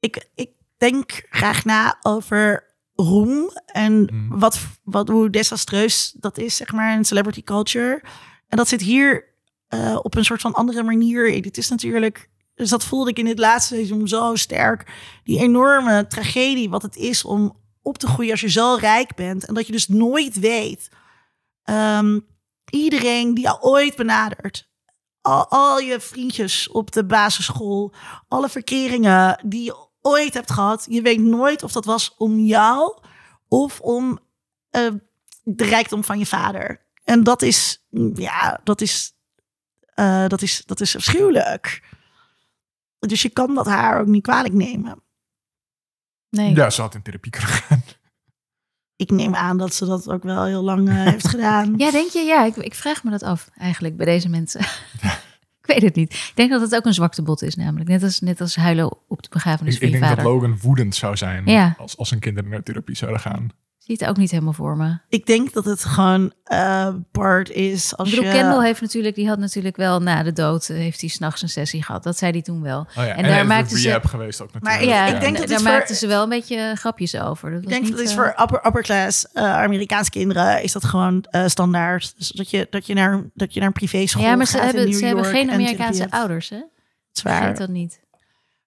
[0.00, 4.38] ik, ik denk graag na over roem en Mm.
[4.38, 8.02] wat, wat, hoe desastreus dat is, zeg maar, in celebrity culture.
[8.48, 9.30] En dat zit hier
[9.68, 11.34] eh, op een soort van andere manier.
[11.34, 14.90] Het is natuurlijk, dus dat voelde ik in dit laatste seizoen zo sterk.
[15.24, 19.46] Die enorme tragedie wat het is om op te groeien als je zo rijk bent.
[19.46, 20.88] En dat je dus nooit weet.
[21.62, 22.18] ehm,
[22.70, 24.70] iedereen die jou ooit benadert.
[25.22, 27.92] Al, al je vriendjes op de basisschool.
[28.28, 30.86] Alle verkeringen die je ooit hebt gehad.
[30.88, 32.98] Je weet nooit of dat was om jou
[33.48, 34.18] of om
[34.70, 34.90] eh,
[35.42, 36.86] de rijkdom van je vader.
[37.04, 39.12] En dat is, ja, dat is,
[39.94, 41.82] eh, dat is, dat is afschuwelijk.
[42.98, 45.02] Dus je kan dat haar ook niet kwalijk nemen.
[46.28, 46.54] Nee.
[46.54, 47.82] Ja, ze had in therapie kunnen gaan.
[49.02, 51.74] Ik neem aan dat ze dat ook wel heel lang eh, heeft gedaan.
[51.82, 52.18] Ja, denk je?
[52.18, 54.60] Ja, ik, ik vraag me dat af eigenlijk bij deze mensen.
[55.62, 56.12] ik weet het niet.
[56.12, 57.88] Ik denk dat het ook een zwaktebod is namelijk.
[57.88, 60.24] Net als, net als huilen op de begrafenis Ik, van ik je denk vader.
[60.24, 61.74] dat Logan woedend zou zijn Ja.
[61.78, 63.48] als, als zijn kinderen naar therapie zouden gaan.
[63.86, 64.98] Zie het ook niet helemaal voor me.
[65.08, 68.36] Ik denk dat het gewoon eh part is als Ik bedoel, je...
[68.38, 71.48] Kendall heeft natuurlijk, die had natuurlijk wel na de dood, eh, heeft hij s'nachts een
[71.48, 72.02] sessie gehad.
[72.02, 72.78] Dat zei hij toen wel.
[72.80, 74.80] Oh ja, En en, daar op ze- geweest ook natuurlijk.
[74.80, 77.50] Maar Ja, ik denk en dat daar voor- maakten ze wel een beetje grapjes over.
[77.50, 80.72] Dat Ik denk niet, dat is eh, voor upper, upper class eh, Amerikaanse kinderen is
[80.72, 82.14] dat gewoon eh, standaard.
[82.18, 84.84] Dus dat je, dat je naar, dat je naar een privéschool Ja, maar ze hebben,
[84.88, 86.60] New ze hebben geen en Amerikaanse ouders, hè?
[87.12, 87.38] Zwaar.
[87.38, 88.00] Vergeet dat niet.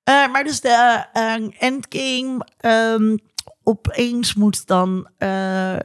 [0.03, 3.15] Eh, maar dus de eh, endgame ehm,
[3.65, 5.75] opeens moet dan eh,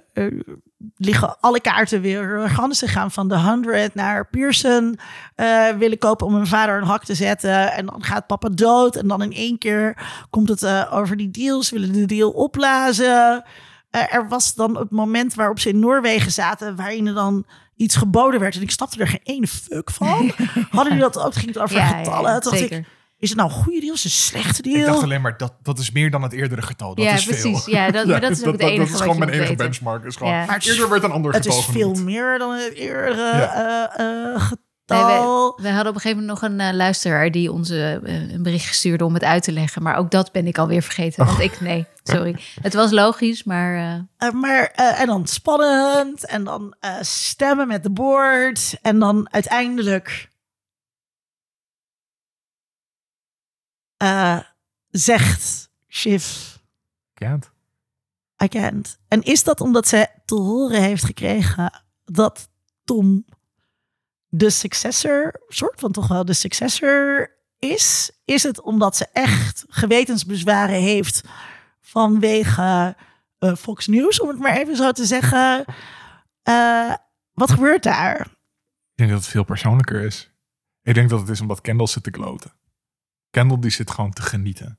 [0.97, 4.99] liggen alle kaarten weer ganzen gaan van de 100 naar Pearson
[5.35, 7.73] eh, willen kopen om hun vader een hak te zetten.
[7.73, 9.97] En dan gaat papa dood en dan in één keer
[10.31, 13.45] komt het eh, over die deals willen de deal opblazen.
[13.91, 17.45] Er was dan het moment waarop ze in Noorwegen zaten waarin er dan
[17.77, 18.57] iets geboden werd.
[18.57, 20.33] En ik snapte er geen ene fuck van.
[20.71, 21.35] Hadden jullie dat ook?
[21.35, 22.41] Ging het over Ja, getallen.
[22.45, 22.85] ja, ik.
[23.21, 23.95] Is het nou een goede deal?
[23.95, 24.79] Is het een slechte deal?
[24.79, 26.95] Ik dacht alleen maar, dat, dat is meer dan het eerdere getal.
[26.95, 27.63] Dat ja, is precies.
[27.65, 27.75] veel.
[27.75, 29.65] Ja, dat, maar dat is ook het enige dat is gewoon mijn enige weten.
[29.65, 30.05] benchmark.
[30.05, 30.45] Is gewoon, Ja.
[30.45, 33.37] Maar het is- eerder werd een ander het getal is veel meer dan het eerdere
[33.37, 33.97] Ja.
[33.97, 34.51] eh, eh,
[34.87, 35.53] Nee, getal.
[35.57, 38.75] we, we hadden op een gegeven moment nog een eh, luisteraar die ons een bericht
[38.75, 39.83] stuurde om het uit te leggen.
[39.83, 41.27] Maar ook dat ben ik alweer vergeten.
[41.27, 42.37] Want ik, nee, sorry.
[42.63, 46.27] Het was logisch, maar maar, eh, en dan spannend.
[46.27, 48.79] En dan eh, stemmen met de board.
[48.83, 50.29] En dan uiteindelijk
[54.01, 54.39] eh,
[54.91, 56.57] zegt Shiv,
[57.15, 57.51] Kent.
[58.43, 58.99] I can't.
[59.09, 62.49] En is dat omdat ze te horen heeft gekregen dat
[62.85, 63.25] Tom
[64.29, 68.11] de successor, soort van toch wel de successor is?
[68.25, 71.23] Is het omdat ze echt gewetensbezwaren heeft
[71.81, 72.97] vanwege
[73.39, 75.65] eh, Fox News, om het maar even zo te zeggen?
[76.43, 76.95] Eh,
[77.33, 78.21] wat gebeurt daar?
[78.21, 80.31] Ik denk dat het veel persoonlijker is.
[80.83, 82.59] Ik denk dat het is omdat Kendall zit te kloten.
[83.31, 84.79] Kendall die zit gewoon te genieten.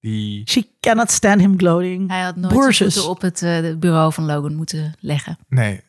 [0.00, 2.08] Die, She cannot stand him gloating.
[2.10, 5.38] hij had nooit op het eh, bureau van Logan moeten leggen.
[5.48, 5.80] nee.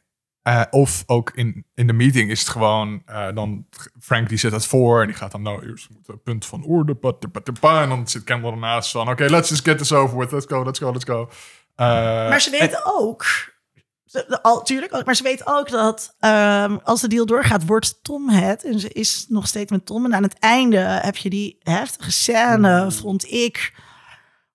[0.41, 3.65] Eh, of ook in, in de meeting is het gewoon, eh, dan
[3.99, 6.63] Frank die zet het voor en die gaat dan, nou eerst moet een punt van
[6.63, 6.97] orde,
[7.61, 10.63] en dan zit Kendall ernaast van, oké, let's just get this over with, let's go,
[10.63, 11.29] let's go, let's go.
[11.75, 11.87] Eh,
[12.29, 13.25] Maar ze weet ook,
[14.27, 18.29] ze- al, tuurlijk, maar ze weet ook dat ehm, als de deal doorgaat, wordt Tom
[18.29, 18.63] het.
[18.63, 20.05] En ze is nog steeds met Tom.
[20.05, 23.73] En aan het einde heb je die heftige scène, vond ik,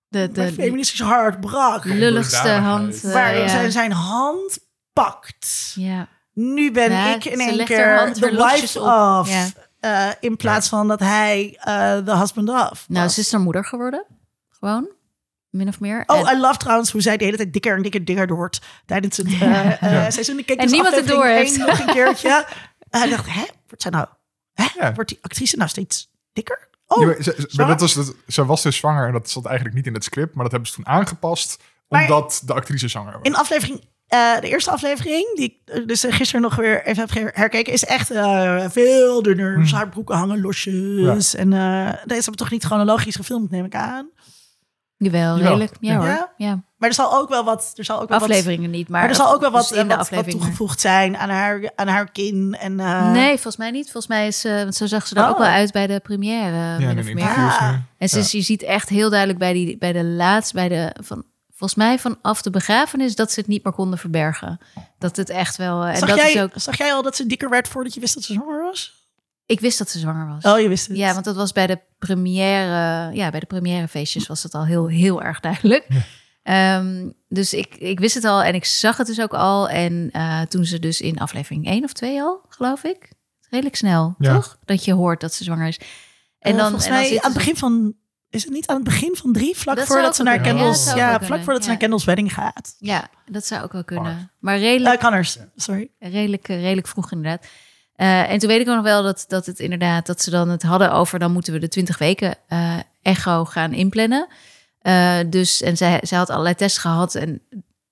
[0.07, 1.83] De, de, feministisch hart brak.
[1.83, 3.03] de lulligste hand.
[3.03, 3.47] eh, Waar ja.
[3.47, 4.59] zijn, zijn hand
[4.93, 5.71] pakt.
[5.75, 6.07] ja.
[6.33, 9.29] Nu ben Ja, ik in één keer de wife of.
[9.29, 9.47] Ja.
[9.79, 12.85] eh, in plaats van dat hij eh, de husband of.
[12.87, 14.05] Nou, ze is haar moeder geworden.
[14.49, 14.89] Gewoon.
[15.51, 16.03] Min of meer.
[16.05, 18.61] Oh, En- I love trouwens hoe zij de hele tijd dikker en dikker dikker wordt
[18.85, 20.39] tijdens het eh eh, seizoen.
[20.39, 21.57] Ik keek En dus niemand het door heeft.
[21.57, 22.45] nog een keertje.
[22.89, 24.07] En ik dacht, hè, wordt zij nou,
[24.53, 24.93] hè, Ja.
[24.93, 26.69] wordt die actrice nou steeds dikker?
[26.87, 29.75] Oh, maar ze, maar dat was, dat, ze was dus zwanger en dat zat eigenlijk
[29.75, 33.11] niet in het script, maar dat hebben ze toen aangepast Maar- omdat de actrice zanger
[33.13, 33.21] was.
[33.21, 37.31] in aflevering eh, de eerste aflevering, die ik dus gisteren nog weer even heb her-
[37.33, 39.53] herkeken, is echt eh, veel dunner.
[39.55, 39.65] Hmm.
[39.65, 41.35] Haar broeken hangen losjes.
[41.35, 44.09] En eh deze hebben toch niet chronologisch gefilmd, neem ik aan.
[45.03, 45.37] Jawel, Jawel.
[45.43, 45.73] redelijk.
[45.79, 45.97] Ja, Ja.
[45.97, 46.07] hoor.
[46.07, 46.31] Ja?
[46.37, 46.63] Ja.
[46.77, 47.73] Maar er zal ook wel wat...
[47.75, 49.77] Er zal ook wel wat- Afleveringen niet, maar, maar er zal ook wel wat, dus
[49.77, 50.39] in de eh, wat, wat afleveringen.
[50.39, 52.55] toegevoegd zijn aan haar, aan haar kin.
[52.59, 53.83] En, eh, Nee, volgens mij niet.
[53.83, 55.29] Volgens mij is, eh, want zo zag ze er Oh.
[55.29, 56.79] ook wel uit bij de première.
[56.79, 57.13] Ja, de.
[57.15, 57.81] Ja.
[57.97, 58.25] En ze, Ja.
[58.29, 61.99] je ziet echt heel duidelijk bij, die, bij de laatste, bij de, van, volgens mij
[61.99, 64.59] vanaf de begrafenis, dat ze het niet meer konden verbergen.
[64.99, 65.85] Dat het echt wel.
[65.85, 66.51] En zag, dat jij, is ook.
[66.55, 68.99] zag jij al dat ze dikker werd voordat je wist dat ze zwanger was?
[69.51, 70.43] Ik wist dat ze zwanger was.
[70.53, 70.97] Oh, je wist het.
[70.97, 74.65] Ja, want dat was bij de première, ja, bij de première feestjes was het al
[74.65, 75.87] heel, heel erg duidelijk.
[76.43, 79.69] Ehm, dus ik, ik wist het al en ik zag het dus ook al.
[79.69, 83.11] En eh, toen ze dus in aflevering 1 of 2 al, geloof ik,
[83.49, 84.33] redelijk snel, Ja.
[84.33, 84.57] toch?
[84.65, 85.79] Dat je hoort dat ze zwanger is.
[86.39, 87.93] En Eh, dan, volgens en dan mij aan het begin van...
[88.29, 89.57] Is het niet aan het begin van drie?
[89.57, 90.55] Vlak Dat voordat ze naar kunnen.
[90.55, 90.85] Kendall's...
[90.85, 91.43] dat Ja, vlak kunnen.
[91.43, 91.71] voordat ze Ja.
[91.71, 92.75] naar Kendall's wedding gaat.
[92.79, 94.31] Ja, dat zou ook wel kunnen.
[94.39, 95.91] Maar redelijk, Uh, Connors, sorry.
[95.99, 97.45] redelijk, redelijk vroeg inderdaad.
[98.01, 100.49] Eh, en toen weet ik ook nog wel dat, dat het inderdaad, dat ze dan
[100.49, 104.27] het hadden over, dan moeten we de 20 weken eh, echo gaan inplannen.
[104.79, 107.41] Eh, dus, en zij, zij had allerlei tests gehad en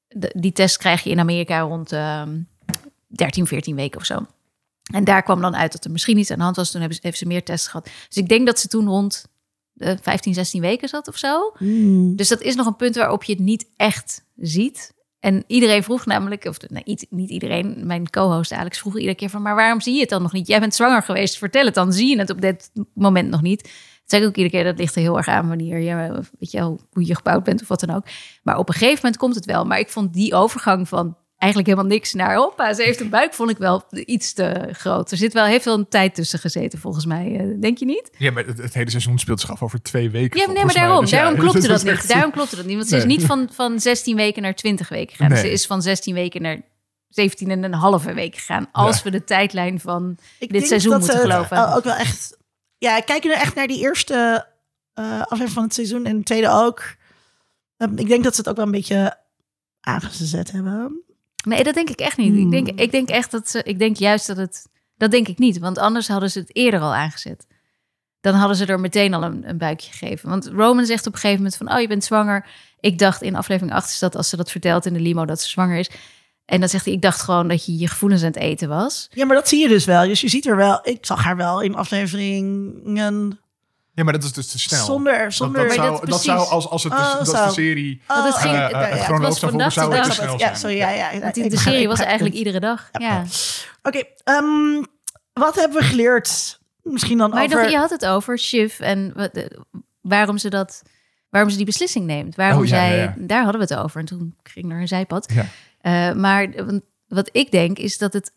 [0.08, 2.38] de- die test krijg je in Amerika rond ehm
[3.08, 4.26] 13, 14 weken of zo.
[4.94, 6.72] En daar kwam dan uit dat er misschien iets aan de hand was.
[6.72, 7.86] Toen hebben ze, heeft ze meer tests gehad.
[8.08, 9.26] Dus ik denk dat ze toen rond
[9.72, 11.52] de 15, 16 weken zat of zo.
[11.58, 12.16] Hmm.
[12.16, 14.94] Dus dat is nog een punt waarop je het niet echt ziet.
[15.20, 16.58] En iedereen vroeg namelijk, of
[17.10, 20.22] niet, iedereen, mijn co-host Alex vroeg iedere keer van, maar waarom zie je het dan
[20.22, 20.48] nog niet?
[20.48, 23.64] Jij bent zwanger geweest, vertel het dan, zie je het op dit moment nog niet?
[23.64, 23.72] Dat
[24.06, 26.62] zeg ik ook iedere keer, dat ligt er heel erg aan wanneer je, weet je
[26.62, 28.06] hoe je gebouwd bent of wat dan ook.
[28.44, 29.66] Maar op een gegeven moment komt het wel.
[29.66, 33.34] Maar ik vond die overgang van eigenlijk helemaal niks naar, hoppa, ze heeft een buik,
[33.34, 35.12] vond ik wel iets te groot.
[35.12, 37.38] Er zit wel heel veel tijd tussen gezeten, volgens mij.
[37.40, 38.10] Eh, Denk je niet?
[38.18, 40.40] Ja, maar het, het hele seizoen speelt zich af over twee weken.
[40.40, 41.94] Ja, nee, maar daarom, Dus ja, daarom dus klopte het dat niet.
[41.94, 42.76] echt- Daarom klopte dat niet.
[42.76, 45.32] Want ze is niet van, van 16 weken naar 20 weken gegaan.
[45.32, 45.42] Nee.
[45.42, 46.62] Ze is van 16 weken naar
[47.10, 48.70] 17 en een halve week gegaan.
[48.72, 49.04] Als Ja.
[49.04, 51.58] we de tijdlijn van Ik dit denk seizoen dat moeten ze het, geloven.
[51.58, 52.38] eh, ook wel echt...
[52.78, 54.48] Ja, ik kijk er echt naar die eerste
[54.94, 56.84] eh, aflevering van het seizoen en de tweede ook.
[57.78, 59.18] Ehm, ik denk dat ze het ook wel een beetje
[59.82, 61.04] aangezet hebben.
[61.46, 62.34] Nee, dat denk ik echt niet.
[62.34, 62.50] Ik, Hmm.
[62.52, 63.64] denk, ik denk echt dat ze.
[63.64, 64.68] Ik denk juist dat het.
[64.98, 65.60] Dat denk ik niet.
[65.60, 67.48] Want anders hadden ze het eerder al aangezet.
[68.22, 70.30] Dan hadden ze er meteen al een, een buikje gegeven.
[70.30, 71.74] Want Roman zegt op een gegeven moment van...
[71.74, 72.46] Oh, je bent zwanger.
[72.80, 75.26] Ik dacht in aflevering 8 is dat als ze dat vertelt in de limo...
[75.26, 75.90] dat ze zwanger is.
[76.46, 76.94] En dan zegt hij...
[76.94, 79.08] Ik dacht gewoon dat je je gevoelens aan het eten was.
[79.14, 80.08] Ja, maar dat zie je dus wel.
[80.08, 80.80] Dus je ziet er wel...
[80.84, 83.40] Ik zag haar wel in afleveringen
[84.00, 84.86] Ja, maar dat is dus te snel.
[84.86, 85.24] zonder...
[85.24, 87.46] Dat, zonder dat, Maar zou, dat dat zou als, als het Oh, dat zo.
[87.46, 90.12] de serie Oh, het ging- het- eh, ja, was zou van volgen, zou het te
[90.12, 90.56] snel ja, zijn.
[90.56, 91.20] sorry, ja, ja.
[91.20, 92.46] Want die, de serie was eigenlijk het.
[92.46, 92.90] iedere dag.
[92.92, 93.24] Ja.
[93.84, 94.84] Oké, ehm,
[95.34, 96.60] wat hebben we geleerd?
[96.84, 97.70] Misschien dan Maar over...
[97.70, 99.46] je had het over Shiv en wat, eh,
[100.02, 100.82] waarom ze dat,
[101.30, 102.36] waarom ze die beslissing neemt.
[102.36, 103.14] Waarom Oh, ja, zij, ja, ja.
[103.18, 104.00] daar hadden we het over.
[104.00, 105.34] En toen ging er een zijpad.
[105.34, 105.46] Ja.
[105.82, 106.48] Eh, maar
[107.08, 108.32] wat ik denk is dat het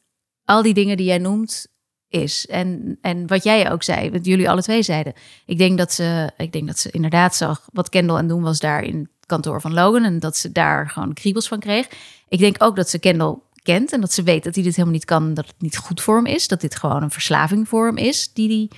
[0.44, 1.66] al die dingen die jij noemt
[2.12, 2.46] is.
[2.46, 5.12] En, en wat jij ook zei, wat jullie alle twee zeiden.
[5.46, 8.58] Ik denk dat ze, ik denk dat ze inderdaad zag wat Kendall aan doen was
[8.58, 10.04] daar in het kantoor van Logan.
[10.04, 11.88] En dat ze daar gewoon kriebels van kreeg.
[12.28, 14.94] Ik denk ook dat ze Kendall kent en dat ze weet dat hij dit helemaal
[14.94, 15.34] niet kan.
[15.34, 16.48] Dat het niet goed voor hem is.
[16.48, 18.32] Dat dit gewoon een verslaving voor hem is.
[18.32, 18.70] Die die,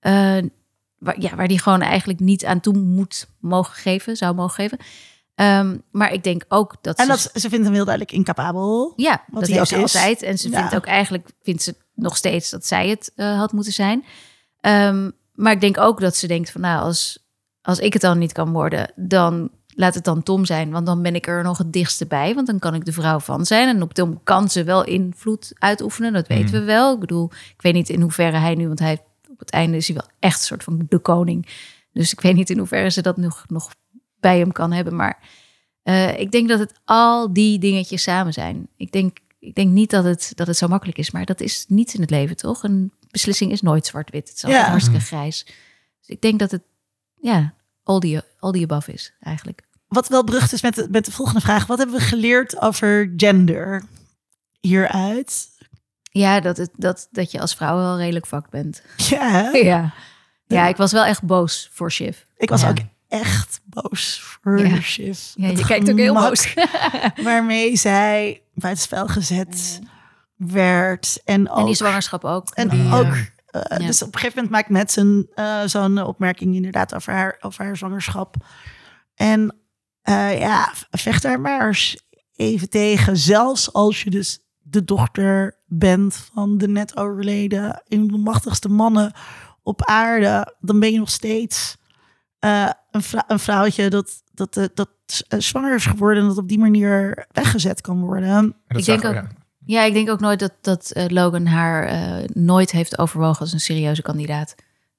[0.00, 0.38] eh,
[0.98, 4.78] waar, ja, waar die gewoon eigenlijk niet aan toe moet mogen geven, zou mogen geven.
[5.34, 7.10] Ehm, maar ik denk ook dat En ze...
[7.10, 8.92] dat, ze vindt hem heel duidelijk incapabel.
[8.96, 9.94] Ja, dat hij heeft ze ook is.
[9.94, 10.22] altijd.
[10.22, 10.58] En ze Ja.
[10.58, 14.04] vindt ook eigenlijk, vindt ze nog steeds dat zij het eh, had moeten zijn.
[14.60, 17.26] Ehm, maar ik denk ook dat ze denkt van, nou, als,
[17.62, 20.70] als ik het dan niet kan worden, dan laat het dan Tom zijn.
[20.70, 22.34] Want dan ben ik er nog het dichtste bij.
[22.34, 23.68] Want dan kan ik de vrouw van zijn.
[23.68, 26.12] En op Tom kan ze wel invloed uitoefenen.
[26.12, 26.50] Dat weten Mm.
[26.50, 26.94] we wel.
[26.94, 29.86] Ik bedoel, ik weet niet in hoeverre hij nu, want hij op het einde is
[29.86, 31.46] hij wel echt een soort van de koning.
[31.92, 33.70] Dus ik weet niet in hoeverre ze dat nog, nog
[34.20, 34.96] bij hem kan hebben.
[34.96, 35.18] Maar
[35.82, 38.68] eh, ik denk dat het al die dingetjes samen zijn.
[38.76, 41.64] Ik denk, ik denk niet dat het, dat het zo makkelijk is, maar dat is
[41.68, 42.62] niets in het leven, toch?
[42.62, 44.28] Een beslissing is nooit zwart-wit.
[44.28, 44.70] Het is altijd Ja.
[44.70, 45.44] hartstikke grijs.
[45.98, 46.62] Dus ik denk dat het,
[47.20, 49.62] ja, all the, all the above is eigenlijk.
[49.88, 51.66] Wat wel brugt is met de, met de volgende vraag.
[51.66, 53.82] Wat hebben we geleerd over gender
[54.60, 55.48] hieruit?
[56.02, 58.82] Ja, dat, het, dat, dat je als vrouw wel redelijk vak bent.
[58.96, 59.50] Ja?
[59.52, 59.94] Ja.
[60.46, 62.18] ja, ik was wel echt boos voor Shiv.
[62.36, 62.68] ik was Ja.
[62.68, 62.76] ook
[63.12, 64.64] echt boos voor Ja.
[64.66, 66.54] Ja, Het je kijkt ook heel boos.
[67.22, 69.80] Waarmee zij buitenspel gezet
[70.36, 71.20] werd.
[71.24, 71.58] En ook...
[71.58, 72.50] En die zwangerschap ook.
[72.50, 72.98] En Ja.
[72.98, 73.14] ook,
[73.46, 73.86] eh, Ja.
[73.86, 77.76] dus op een gegeven moment maakt Madsen eh zo'n opmerking inderdaad over haar, over haar
[77.76, 78.34] zwangerschap.
[79.14, 79.56] En
[80.02, 82.02] eh, ja, vecht daar maar eens
[82.36, 83.16] even tegen.
[83.16, 88.68] Zelfs als je dus de dochter bent van de net overleden, een van de machtigste
[88.68, 89.12] mannen
[89.62, 91.76] op aarde, dan ben je nog steeds
[92.42, 94.88] eh, een, vrou- een vrouwtje dat dat, eh, dat
[95.28, 98.56] eh, zwanger is geworden en dat op die manier weggezet kan worden.
[98.68, 99.26] Ik denk ook- ja.
[99.64, 103.52] Ja, ik denk ook nooit dat, dat eh, Logan haar eh, nooit heeft overwogen als
[103.52, 104.54] een serieuze kandidaat.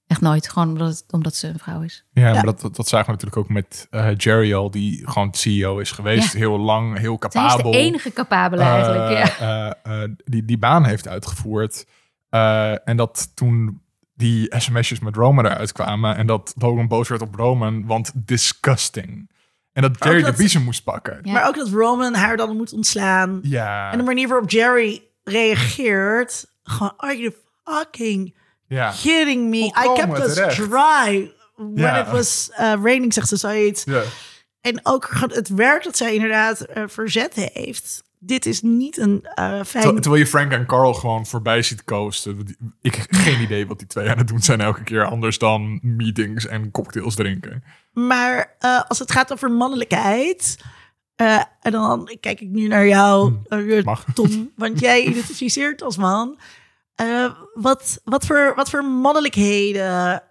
[0.08, 0.50] Echt nooit.
[0.50, 2.06] Gewoon omdat, het- omdat ze een vrouw is.
[2.12, 2.34] Ja, Ja.
[2.34, 5.78] maar dat, dat, dat zagen we natuurlijk ook met eh, Jerry al, die gewoon CEO
[5.80, 6.34] is geweest.
[6.34, 6.40] Ja.
[6.40, 7.72] Heel lang, heel Zij is capabel.
[7.72, 9.10] de enige capabele eigenlijk.
[9.40, 9.76] Ja.
[9.84, 11.86] eh, eh, die die baan heeft uitgevoerd.
[12.30, 13.82] Eh, en dat toen
[14.14, 19.32] die sms'jes met Roman eruit kwamen en dat Logan boos werd op Roman, want disgusting.
[19.74, 21.20] En dat Jerry dat- de biezen moest pakken.
[21.22, 21.32] Ja.
[21.32, 23.40] Maar ook dat Roman haar dan moet ontslaan.
[23.44, 26.46] Ja, En de manier waarop Jerry reageert.
[26.64, 27.34] Gewoon, are you
[27.66, 28.36] fucking
[28.68, 28.94] ja.
[29.02, 29.58] kidding me?
[29.66, 30.56] I kept us terecht.
[30.56, 32.06] dry when Ja.
[32.06, 33.84] it was uh, raining, zegt ze zoiets.
[33.84, 34.02] ja.
[34.62, 38.04] En ook het werk dat zij inderdaad eh, verzet heeft.
[38.26, 39.26] Dit is niet een
[39.66, 39.84] fijn...
[39.84, 42.58] Ter- Terwijl je Frank en Carl gewoon voorbij ziet coasten.
[42.82, 45.06] Ik heb geen idee wat die twee aan het doen zijn elke keer.
[45.06, 47.64] Anders dan meetings en cocktails drinken.
[47.94, 50.58] Maar eh, als het gaat over mannelijkheid...
[51.16, 54.06] eh, en dan kijk ik nu naar jou, eh, Mag.
[54.14, 54.52] Tom.
[54.56, 56.40] Want jij identificeert als man.
[57.54, 60.24] Wat, wat, voor, wat voor mannelijkheden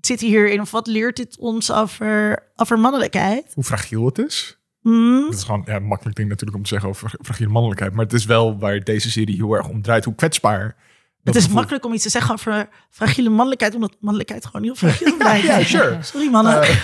[0.00, 0.60] zitten hierin?
[0.60, 3.52] Of wat leert dit ons over, over mannelijkheid?
[3.54, 4.59] Hoe fragiel het is.
[4.80, 5.24] Hmm?
[5.24, 7.92] Het is gewoon ja, een makkelijk ding natuurlijk om te zeggen over fragiele mannelijkheid.
[7.92, 10.04] Maar het is wel waar deze serie heel erg om draait.
[10.04, 10.62] Hoe kwetsbaar.
[10.62, 10.74] dat
[11.22, 14.74] Het is gevoel- makkelijk om iets te zeggen over fragiele mannelijkheid, omdat mannelijkheid gewoon heel
[14.74, 15.46] fragiel blijft.
[15.46, 16.02] Ja, sure.
[16.02, 16.62] Sorry mannen.
[16.62, 16.76] Eh,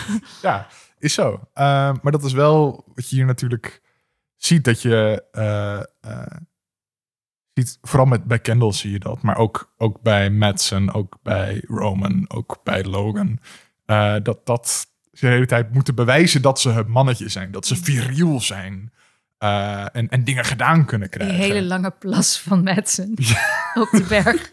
[0.42, 0.66] ja,
[0.98, 1.40] is zo.
[1.52, 1.64] Eh,
[2.02, 3.82] maar dat is wel wat je hier natuurlijk
[4.36, 4.64] ziet.
[4.64, 5.80] Dat je eh,
[7.54, 9.22] ziet, vooral met, bij Kendall zie je dat.
[9.22, 13.38] Maar ook, ook bij Madsen, ook bij Roman, ook bij Logan.
[14.22, 14.86] dat, dat
[15.18, 17.50] ze de hele tijd moeten bewijzen dat ze het mannetje zijn.
[17.50, 18.92] Dat ze viriel zijn.
[19.38, 21.38] eh, en, en dingen gedaan kunnen Die krijgen.
[21.44, 23.14] hele lange plas van Madsen
[23.74, 24.50] op de berg.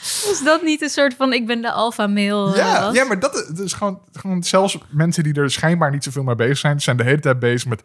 [0.00, 2.50] Was dat niet een soort van ik ben de alpha male?
[2.52, 2.94] eh, Ja, was?
[2.94, 6.22] ja, maar dat is, dat is gewoon, gewoon zelfs mensen die er schijnbaar niet zoveel
[6.22, 7.82] mee bezig zijn, zijn de hele tijd bezig met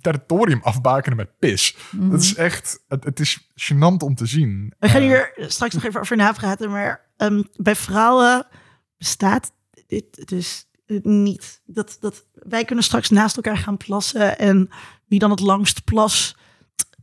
[0.00, 1.76] territorium afbakenen met pis.
[1.90, 2.10] Mhm.
[2.10, 4.72] Dat is echt, het, het is gênant om te zien.
[4.78, 8.46] We gaan Eh, hier straks nog even over napraten, maar ehm, bij vrouwen
[8.98, 9.52] bestaat
[9.86, 10.66] dit dus
[11.02, 11.60] niet.
[11.64, 14.68] Dat, dat, wij kunnen straks naast elkaar gaan plassen en
[15.06, 16.36] wie dan het langst plas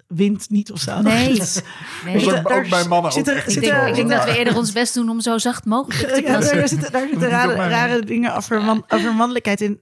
[0.08, 1.02] wint niet of zo.
[1.02, 1.36] Nee.
[1.36, 1.62] Dus-
[2.06, 2.26] Nee.
[2.26, 4.72] dat ook, bij mannen zit ook er- Ik denk, ik denk dat we eerder ons
[4.72, 6.58] best doen om zo zacht mogelijk te Ja, plassen.
[6.58, 9.82] daar zitten, daar zitten rare, rare dingen over, man, over mannelijkheid in.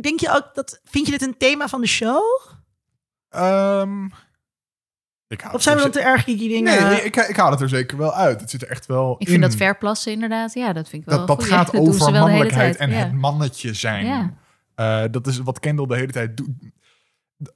[0.00, 2.22] Denk je ook dat, vind je dit een thema van de show?
[3.28, 4.08] Ehm,
[5.32, 6.88] ik Of zijn we het dan er te erg geeky ze- dingen?
[6.88, 8.40] Nee, ik, ik haal het er zeker wel uit.
[8.40, 9.26] Het zit er echt wel Ik in.
[9.26, 11.46] vind dat verplassen inderdaad, ja, dat vind ik wel dat, dat goed.
[11.52, 12.96] gaat Ja, over mannelijkheid en ja.
[12.96, 14.06] het mannetje zijn.
[14.06, 14.32] Ja.
[14.74, 16.48] Eh, dat is wat Kendall de hele tijd doet.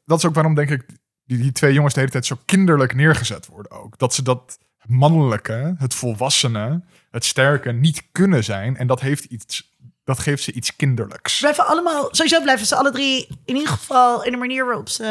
[0.04, 0.84] Dat is ook waarom, denk ik,
[1.24, 3.98] die, die twee jongens de hele tijd zo kinderlijk neergezet worden ook.
[3.98, 8.76] Dat ze dat mannelijke, het volwassene, het sterke niet kunnen zijn.
[8.76, 11.38] En dat, heeft iets, dat geeft ze iets kinderlijks.
[11.38, 15.04] Blijven allemaal, sowieso blijven ze alle drie in ieder geval in de manier waarop ze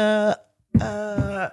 [0.70, 1.44] eh,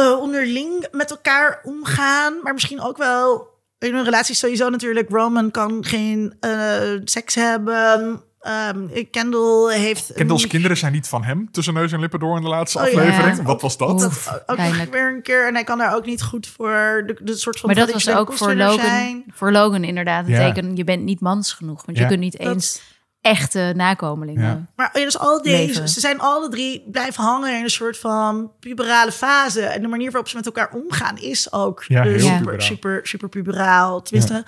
[0.00, 2.34] eh, onderling met elkaar omgaan.
[2.42, 3.48] Maar misschien ook wel
[3.78, 5.08] in hun relatie sowieso natuurlijk.
[5.10, 8.22] Roman kan geen eh, seks hebben.
[8.40, 10.12] Ehm, Kendall heeft...
[10.14, 12.78] Kendall's een- kinderen zijn niet van hem, tussen neus en lippen door in de laatste
[12.78, 13.36] Oh aflevering.
[13.36, 13.42] Ja.
[13.42, 13.98] Wat was dat?
[13.98, 15.46] Dat ook nog weer een keer.
[15.46, 18.08] En hij kan daar ook niet goed voor de, de soort van Maar dat was
[18.10, 19.24] ook voor Logan, zijn.
[19.34, 20.52] voor Logan inderdaad een Ja.
[20.52, 20.76] teken.
[20.76, 22.02] Je bent niet mans genoeg, want Ja.
[22.02, 22.82] je kunt niet Dat- eens
[23.20, 24.42] echte nakomelingen.
[24.44, 24.66] Ja.
[24.76, 25.88] Maar dus al deze, Leven.
[25.88, 29.62] ze zijn alle drie blijven hangen in een soort van puberale fase.
[29.62, 32.60] En de manier waarop ze met elkaar omgaan is ook Ja, super, puberaal.
[32.60, 34.02] super, super puberaal.
[34.02, 34.44] Tenminste,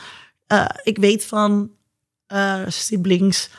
[0.47, 1.71] eh, ik weet van
[2.27, 3.51] eh, siblings,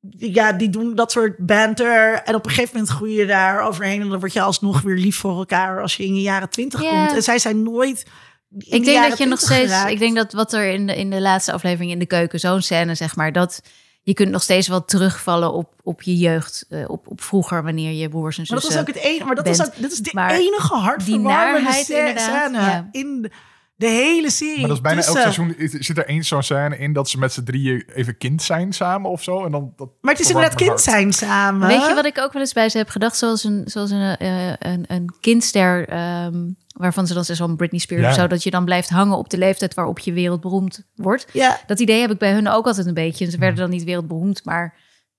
[0.00, 2.14] die- ja, die doen dat soort banter.
[2.24, 4.00] En op een gegeven moment groei je daar overheen.
[4.00, 6.82] En dan word je alsnog weer lief voor elkaar als je in je jaren twintig
[6.82, 6.88] Ja.
[6.90, 7.12] komt.
[7.16, 8.04] En zij zijn nooit.
[8.50, 9.72] in de Ik denk jaren dat je nog 20 steeds.
[9.72, 9.90] geraakt.
[9.92, 12.62] Ik denk dat wat er in de, in de laatste aflevering in de keuken, zo'n
[12.62, 13.62] scène, zeg maar, dat
[14.06, 17.92] je kunt nog steeds wel terugvallen op, op je jeugd, eh, op, op vroeger, wanneer
[17.92, 18.82] je broers en Maar dat zussen.
[18.84, 19.24] is ook het enige.
[19.24, 19.68] Maar dat is bent.
[19.68, 22.20] ook dit is de Maar enige hartverwarmende scène
[22.52, 22.88] ja.
[22.92, 23.30] in
[23.76, 24.58] de, hele serie.
[24.58, 27.18] Maar dat is bijna elk seizoen is- zit er één zo'n scène in dat ze
[27.18, 29.44] met z'n drieën even kind zijn samen of zo.
[29.44, 30.80] En dan, dat Maar het is inderdaad kind hart.
[30.82, 31.68] zijn samen.
[31.68, 33.16] Weet je wat ik ook wel eens bij ze heb gedacht?
[33.16, 36.42] Zoals een, zoals een, eh, een, een kindster, ehm,
[36.74, 38.08] waarvan ze dan zo'n Britney Spears Ja.
[38.08, 41.26] of zo, dat je dan blijft hangen op de leeftijd waarop je wereldberoemd wordt.
[41.32, 43.30] Ja, Dat idee heb ik bij hun ook altijd een beetje.
[43.30, 44.74] Ze werden dan niet wereldberoemd, maar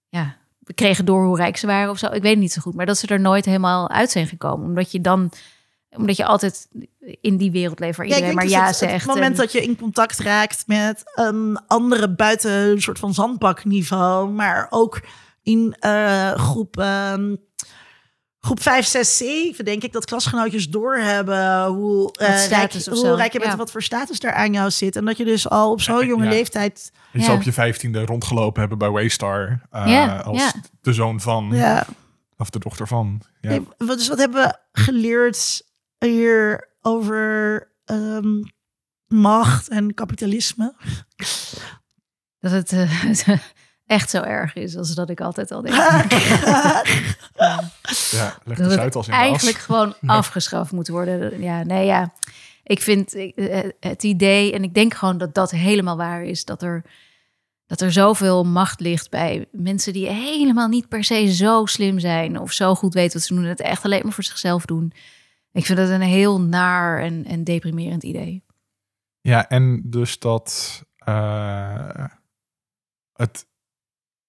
[0.10, 2.06] ja, we kregen door hoe rijk ze waren of zo.
[2.06, 4.68] Ik weet het niet zo goed, maar dat ze er nooit helemaal uit zijn gekomen.
[4.68, 5.32] Omdat je dan,
[5.90, 6.68] omdat je altijd
[7.22, 9.06] in die wereld leeft waar ja ik iedereen denk maar dus ja het, het zegt.
[9.15, 14.30] moment en- dat je in contact raakt met een andere buiten een soort van zandbakniveau,
[14.32, 15.02] maar ook
[15.44, 17.36] in eh groep, ehm,
[18.45, 23.38] groep 5, 6, 7 denk ik dat klasgenootjes doorhebben hoe, eh, rijk, hoe rijk je
[23.39, 23.51] bent Ja.
[23.51, 24.95] en wat voor status daar aan jou zit.
[24.95, 26.30] En dat je dus al op zo'n Ja, jonge ja.
[26.30, 26.91] leeftijd...
[27.11, 27.26] Je Ja.
[27.26, 29.61] zou op je vijftiende rondgelopen hebben bij Waystar.
[29.72, 30.51] eh, Ja, als ja.
[30.81, 31.88] de zoon van, Ja.
[32.38, 33.22] of de dochter van.
[33.41, 33.49] Ja.
[33.49, 35.61] Nee, wat, dus wat hebben we geleerd
[35.99, 38.43] hier over ehm,
[39.07, 40.76] macht en kapitalisme?
[42.39, 43.01] Dat het eh,
[43.86, 45.76] echt zo erg is als dat ik altijd al denk.
[48.12, 49.64] ja, leg dat eens het uit als in de eigenlijk as.
[49.64, 51.41] gewoon afgeschaft moet worden.
[51.41, 52.14] Ja, nee, ja.
[52.64, 56.62] Ik vind eh, het idee, en ik denk gewoon dat dat helemaal waar is, dat
[56.62, 56.84] er,
[57.66, 62.40] dat er zoveel macht ligt bij mensen die helemaal niet per se zo slim zijn
[62.40, 64.94] of zo goed weten wat ze doen, en het echt alleen maar voor zichzelf doen.
[65.52, 68.44] Ik vind dat een heel naar en, en deprimerend idee.
[69.22, 72.06] Ja, en dus dat eh,
[73.14, 73.45] het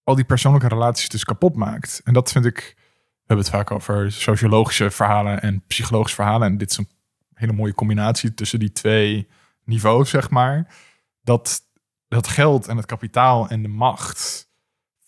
[0.07, 2.01] al die persoonlijke relaties dus kapot maakt.
[2.05, 6.49] En dat vind ik, we hebben het vaak over sociologische verhalen en psychologische verhalen.
[6.49, 6.89] En dit is een
[7.35, 9.29] hele mooie combinatie tussen die twee
[9.65, 10.75] niveaus, zeg maar.
[11.23, 11.61] Dat,
[12.09, 14.49] dat geld en het kapitaal en de macht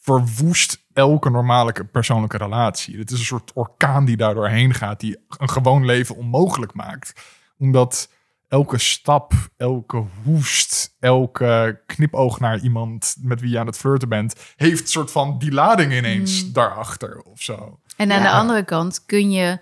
[0.00, 2.98] verwoest elke normale persoonlijke relatie.
[2.98, 7.20] Het is een soort orkaan die daardoor heen gaat, die een gewoon leven onmogelijk maakt.
[7.58, 8.10] Omdat
[8.48, 14.34] elke stap, elke hoest, elke knipoog naar iemand met wie je aan het flirten bent,
[14.56, 17.80] heeft een soort van die lading ineens daarachter of zo.
[17.96, 18.30] En aan Ja.
[18.30, 19.58] de andere kant kun je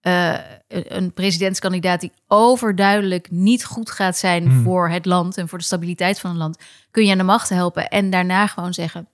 [0.00, 0.34] eh,
[0.68, 4.62] een presidentskandidaat die overduidelijk niet goed gaat zijn Hmm.
[4.62, 6.58] voor het land en voor de stabiliteit van het land,
[6.90, 9.08] kun je aan de macht helpen en daarna gewoon zeggen.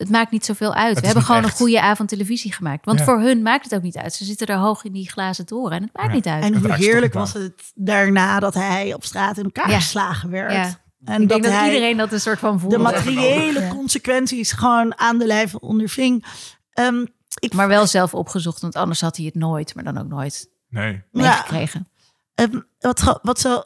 [0.00, 1.00] Het maakt niet zoveel uit.
[1.00, 1.50] We hebben gewoon echt.
[1.50, 2.84] een goede avond televisie gemaakt.
[2.84, 3.04] Want Ja.
[3.04, 4.14] voor hun maakt het ook niet uit.
[4.14, 6.14] Ze zitten er hoog in die glazen toren en het maakt Ja.
[6.14, 6.42] niet uit.
[6.44, 9.76] En hoe heerlijk was het daarna dat hij op straat in elkaar Ja.
[9.80, 10.52] geslagen werd.
[10.52, 10.78] Ja.
[11.04, 12.76] En ik denk dat hij iedereen dat een soort van voelde.
[12.76, 13.68] de materiële Ja.
[13.68, 16.24] consequenties gewoon aan de lijf onderving.
[16.72, 17.04] Ehm,
[17.38, 20.48] ik, Maar wel zelf opgezocht, want anders had hij het nooit, maar dan ook nooit
[20.68, 21.02] Nee.
[21.12, 21.88] meegekregen.
[22.34, 23.62] Ehm, wat, wat zo,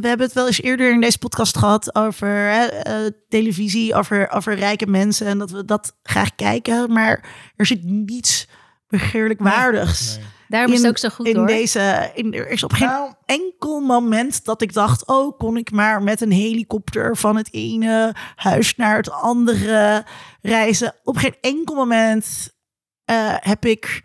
[0.00, 4.30] we hebben het wel eens eerder in deze podcast gehad over hè, eh, televisie, over,
[4.30, 6.92] over rijke mensen en dat we dat graag kijken.
[6.92, 7.24] Maar
[7.56, 8.48] er zit niets
[8.88, 10.26] begeerlijk waardigs nee.
[10.50, 11.46] Daarom is het ook zo goed in hoor.
[11.46, 12.10] deze.
[12.14, 16.02] In, er is op geen Nou, enkel moment dat ik dacht: oh, kon ik maar
[16.02, 20.04] met een helikopter van het ene huis naar het andere
[20.40, 20.94] reizen.
[21.04, 22.54] Op geen enkel moment
[23.04, 24.04] eh, heb ik.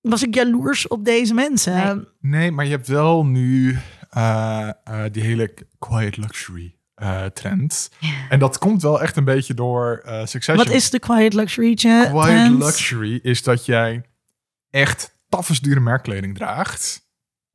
[0.00, 1.74] Was ik jaloers op deze mensen?
[2.20, 2.30] Nee.
[2.40, 3.78] nee, maar je hebt wel nu
[4.10, 7.90] eh, eh, die hele quiet luxury eh, trend.
[8.28, 10.56] En dat komt wel echt een beetje door eh Succession.
[10.56, 11.72] Wat is de quiet luxury?
[11.72, 12.08] Jet?
[12.10, 12.62] Quiet trend?
[12.62, 14.02] luxury is dat jij
[14.70, 17.08] echt tafels dure merkkleding draagt.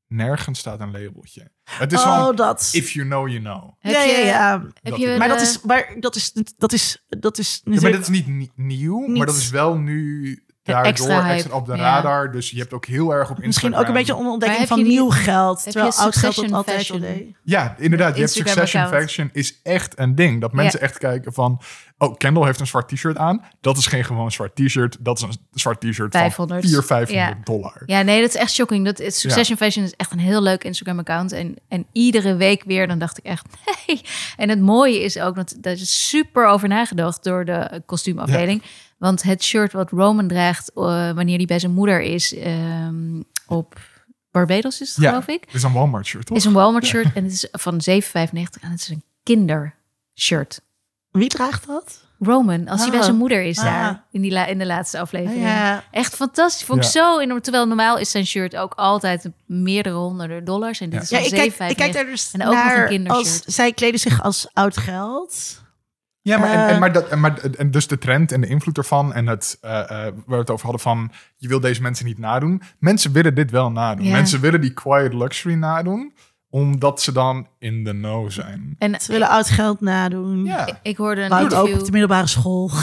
[0.08, 1.52] Nergens staat een labeltje.
[1.64, 2.70] Het is Oh, van, dat.
[2.74, 3.74] if you know, you know.
[3.80, 4.64] Ja, ja, ja.
[4.82, 8.02] Dat je Maar dat is, maar dat is, dat is, dat is Ja, maar dat
[8.02, 10.44] is niet ni- nieuw, maar dat is wel nu
[10.74, 11.82] daardoor extra extra, op de ja.
[11.96, 12.32] radar.
[12.32, 13.46] Dus je hebt ook heel erg op Instagram.
[13.48, 15.64] Misschien ook een beetje een ontdekking van die- nieuw geld.
[15.64, 17.02] heb Terwijl je oud geld dat Succession altijd al Fashion?
[17.02, 17.36] deed.
[17.44, 18.14] Ja, inderdaad.
[18.16, 19.04] Je hebt Instagram Succession account.
[19.04, 20.42] Fashion is echt een ding.
[20.42, 21.62] Dat mensen echt kijken van...
[21.98, 23.44] Oh, Kendall heeft een zwart t-shirt aan.
[23.62, 24.98] Dat is geen gewoon zwart t-shirt.
[25.00, 26.62] Dat is een zwart t-shirt 500.
[26.62, 27.44] van 400, 500 Ja.
[27.54, 27.84] dollar.
[27.86, 28.86] Ja, nee, dat is echt shocking.
[28.86, 31.32] Dat is, Succession Fashion is echt een heel leuk Instagram-account.
[31.32, 33.46] En, en iedere week weer, dan dacht ik echt,
[33.88, 34.02] nee.
[34.38, 38.62] En het mooie is ook, dat daar is super over nagedacht door de kostuumafdeling.
[39.06, 43.80] Want het shirt wat Roman draagt eh, wanneer hij bij zijn moeder is ehm, op
[44.32, 45.44] Barbados is het, Ja, geloof ik.
[45.46, 46.38] Het is een Walmart shirt, toch?
[46.38, 48.02] Is een Walmart shirt en het is van 7,95
[48.62, 50.62] en het is een kindershirt.
[51.12, 52.04] Wie draagt dat?
[52.20, 53.06] Roman, als hij bij Ah.
[53.06, 53.64] zijn moeder is Ah.
[53.64, 55.42] daar in, die la- in de laatste aflevering.
[55.44, 55.84] Ja.
[55.92, 56.66] Echt fantastisch.
[56.66, 56.90] Vond ik Ja.
[56.92, 57.42] zo enorm.
[57.42, 60.80] Terwijl normaal is zijn shirt ook altijd meerdere honderden dollars.
[60.80, 61.04] En dit Ja.
[61.06, 61.70] is Ja, ik kijk, 7,95.
[61.70, 63.26] ik kijk daar dus En ook nog een kindershirt.
[63.46, 65.64] als zij kleden zich als oud geld.
[66.26, 66.70] Ja, maar, en, Eh.
[66.74, 69.58] en, maar, dat, en, maar en dus de trend en de invloed ervan en het,
[69.62, 72.62] eh, eh, waar we het over hadden van je wil deze mensen niet nadoen.
[72.80, 74.06] Mensen willen dit wel nadoen.
[74.06, 74.12] Ja.
[74.12, 76.14] Mensen willen die quiet luxury nadoen,
[76.50, 78.76] omdat ze dan in de know zijn.
[78.80, 80.46] En Ze willen oud geld nadoen.
[80.46, 81.80] Ja, ik hoorde een Wout interview.
[81.80, 82.70] op de middelbare school.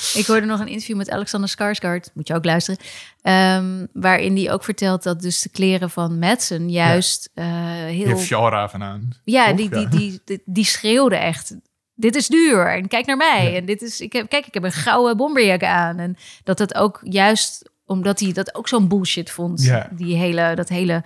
[0.20, 2.80] Ik hoorde nog een interview met Alexander Skarsgård, moet je ook luisteren,
[3.22, 7.44] ehm, waarin hij ook vertelt dat dus de kleren van Madsen juist eh,
[7.90, 9.10] je heel, hebt Fjallraven aan.
[9.24, 9.86] ja, die, die, Ja.
[9.88, 11.56] die, die, die schreeuwde echt.
[11.94, 13.50] Dit is duur en kijk naar mij.
[13.50, 13.56] Ja.
[13.56, 15.98] En dit is, ik heb, kijk, ik heb een gouden bomberjack aan.
[15.98, 19.62] En dat het ook juist omdat hij dat ook zo'n bullshit vond.
[19.62, 19.88] Ja.
[19.92, 21.04] Die hele, dat hele,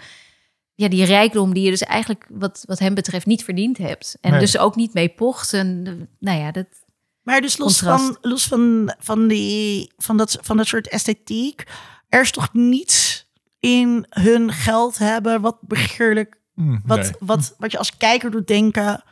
[0.74, 4.16] ja, die rijkdom die je dus eigenlijk wat, wat hem betreft niet verdiend hebt.
[4.20, 4.40] En Nee.
[4.40, 5.52] dus ook niet mee pocht.
[5.52, 6.66] En eh, nou ja, dat,
[7.26, 8.04] Maar dus los, Contrast.
[8.04, 11.64] van, los van, van, die, van, dat, van dat soort esthetiek.
[12.08, 13.26] Er is toch niets
[13.60, 16.36] in hun geld hebben wat begeerlijk.
[16.54, 17.10] Hm, Wat, nee.
[17.18, 19.04] wat, wat je als kijker doet denken.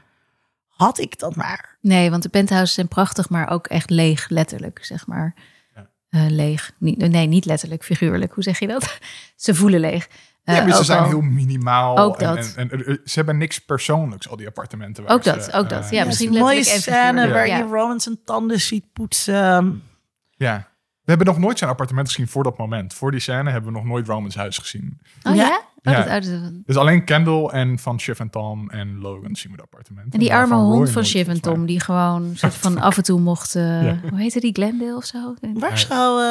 [0.66, 1.78] Had ik dat maar.
[1.80, 5.34] Nee, want de penthouses zijn prachtig, maar ook echt leeg, letterlijk, zeg maar.
[5.74, 5.90] Ja.
[6.08, 6.72] eh, leeg.
[6.78, 8.32] Niet, nee, niet letterlijk, figuurlijk.
[8.32, 8.98] Hoe zeg je dat?
[9.36, 10.08] ze voelen leeg.
[10.44, 11.98] Ja, Eh, maar ze zijn al- heel minimaal.
[11.98, 12.54] Ook en- dat.
[12.56, 15.04] En, en, eh, ze hebben niks persoonlijks, al die appartementen.
[15.04, 15.84] waar Ook ze, dat, ook dat.
[15.84, 19.82] eh, Ja, Ja, misschien een mooie scène waar je Roman zijn tanden ziet poetsen.
[20.30, 20.68] Ja.
[21.02, 22.94] We hebben nog nooit zijn appartement gezien voor dat moment.
[22.94, 25.00] Voor die scène hebben we nog nooit Romans huis gezien.
[25.22, 25.42] Oh Ja.
[25.42, 25.60] ja?
[25.82, 26.20] Oh, Ja.
[26.20, 26.30] Dat,
[26.64, 30.12] Dus alleen Kendall en van Shiv en Tom en Logan zien we het appartement.
[30.12, 31.40] En die arme Roy hond van Shiv en.
[31.40, 33.54] Tom, die gewoon soort van af en toe mocht...
[33.54, 33.98] eh, Ja.
[34.10, 34.52] Hoe heette die?
[34.52, 35.34] Glendale of zo?
[35.40, 36.26] Waar zou eh,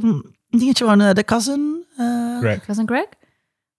[0.00, 1.14] de, dingetje wonen?
[1.14, 1.84] De cousin?
[1.96, 2.68] eh, Greg.
[2.68, 3.06] Een Greg?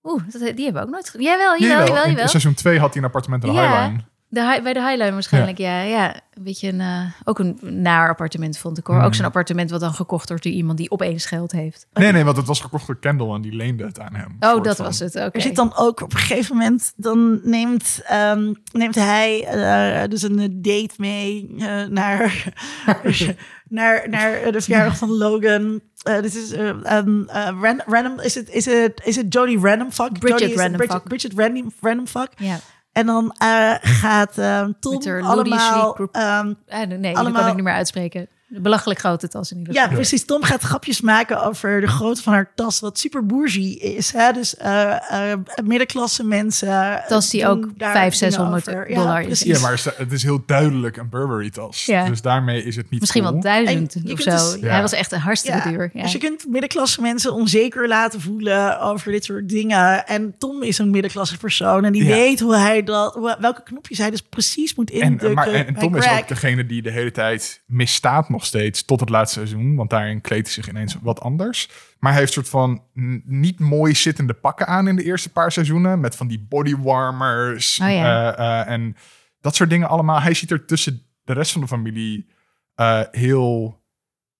[0.05, 1.11] Oeh, dat, die hebben we ook nooit...
[1.17, 3.81] Jawel, jawel, Jawel, jawel, in seizoen 2 had hij een appartement in de Ja.
[3.81, 4.03] Highline.
[4.35, 5.81] De bij de Highline waarschijnlijk, ja.
[5.81, 6.13] ja.
[6.33, 8.95] Een beetje een, eh, ook een naar appartement vond ik hoor.
[8.95, 9.13] Ook Hmm.
[9.13, 11.87] zo'n appartement wat dan gekocht wordt door iemand die opeens geld heeft.
[11.93, 14.35] Nee, nee, want het was gekocht door Kendall en die leende het aan hem.
[14.39, 14.85] Oh, dat van.
[14.85, 15.29] was het, oké.
[15.31, 20.21] Er zit dan ook op een gegeven moment, dan neemt, ehm, neemt hij eh, dus
[20.21, 22.53] een date mee eh, naar,
[23.69, 25.81] naar, naar de verjaardag van Logan.
[26.03, 26.67] Eh, dit is eh,
[26.97, 30.19] um, eh, ran- random, is het, is het, is het Jodie Random Fuck?
[30.19, 31.07] Bridget is- Random Bridget, Fuck.
[31.07, 32.29] Bridget Random, Random Fuck.
[32.37, 32.59] Ja.
[32.95, 35.97] En dan eh, gaat ehm, Tom allemaal...
[36.11, 36.47] Ah,
[36.87, 38.27] nee, Allemaal- kan ik niet meer uitspreken.
[38.47, 39.95] Belachelijk groot het als in ieder Ja, geval.
[39.95, 40.25] precies.
[40.25, 44.11] Tom gaat grapjes maken over de grootte van haar tas, wat super bourgie is.
[44.13, 44.31] Hè?
[44.31, 47.03] Dus eh, eh, middenklasse mensen.
[47.07, 48.95] Tas die ook daar 500, dingen 600 over.
[48.95, 49.25] dollar is.
[49.25, 49.45] precies.
[49.55, 51.85] Ja, maar ze- het is heel duidelijk een Burberry-tas.
[51.85, 52.05] Ja.
[52.09, 53.33] Dus daarmee is het niet Misschien cool.
[53.33, 54.51] wel duizend En je of kunt zo.
[54.51, 54.67] dus- Ja.
[54.69, 55.89] Hij was echt een hartstikke Ja, duur.
[55.93, 56.01] Ja.
[56.01, 60.05] Dus je kunt middenklasse mensen onzeker laten voelen over dit soort dingen.
[60.07, 61.83] En Tom is een middenklasse persoon.
[61.85, 62.09] En die Ja.
[62.15, 65.33] weet hoe hij dat, welke knopjes hij dus precies moet En, indrukken.
[65.33, 68.83] maar, en, en bij Tom is ook degene die de hele tijd misstaat nog steeds
[68.85, 69.75] tot het laatste seizoen.
[69.75, 71.69] Want daarin kleedt hij zich ineens wat anders.
[71.99, 72.83] Maar hij heeft soort van
[73.25, 75.99] niet mooi zittende pakken aan in de eerste paar seizoenen.
[75.99, 78.35] Met van die bodywarmers Oh ja.
[78.35, 78.95] eh, eh, en
[79.41, 80.21] dat soort dingen allemaal.
[80.21, 82.29] Hij ziet er tussen de rest van de familie
[82.75, 83.83] eh, heel...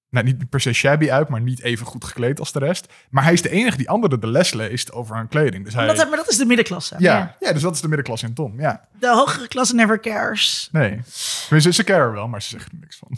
[0.09, 2.93] Nou, niet per se shabby uit, maar niet even goed gekleed als de rest.
[3.09, 5.63] Maar hij is de enige die anderen de les leest over hun kleding.
[5.63, 6.95] Dus hij, Dat, maar dat is de middenklasse.
[6.99, 7.35] ja, Ja.
[7.39, 7.53] ja.
[7.53, 8.88] dus dat is de middenklasse in Tom, ja.
[8.99, 10.69] De hogere klasse never cares.
[10.72, 10.99] Nee.
[11.47, 13.17] Tenminste, ze caren wel, maar ze zeggen er niks van.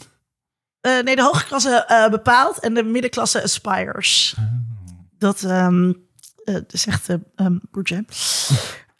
[0.80, 4.34] Eh, nee, de hoge klasse eh, bepaalt en de middenklasse aspires.
[5.18, 5.92] Dat ehm,
[6.44, 8.04] eh, zegt um, Bourget.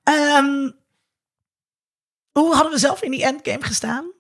[0.03, 0.71] Ehm,
[2.33, 4.13] hoe hadden we zelf in die endgame gestaan?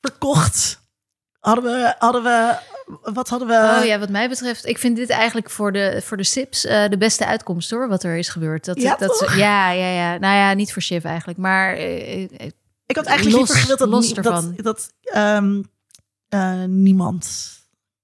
[0.00, 0.80] Verkocht.
[1.38, 2.56] Hadden we, hadden we,
[3.02, 3.76] wat hadden we?
[3.78, 6.88] Oh ja, wat mij betreft, ik vind dit eigenlijk voor de, voor de Sips eh,
[6.88, 8.64] de beste uitkomst hoor, wat er is gebeurd.
[8.64, 9.34] Dat, Ja, dat, toch?
[9.36, 10.18] ja, ja, ja.
[10.18, 14.12] Nou ja, niet voor Shiv eigenlijk, maar Ik had eigenlijk los- liever gewild dat, los
[14.12, 14.52] ervan.
[14.56, 15.62] dat, dat ehm,
[16.30, 17.50] eh, niemand,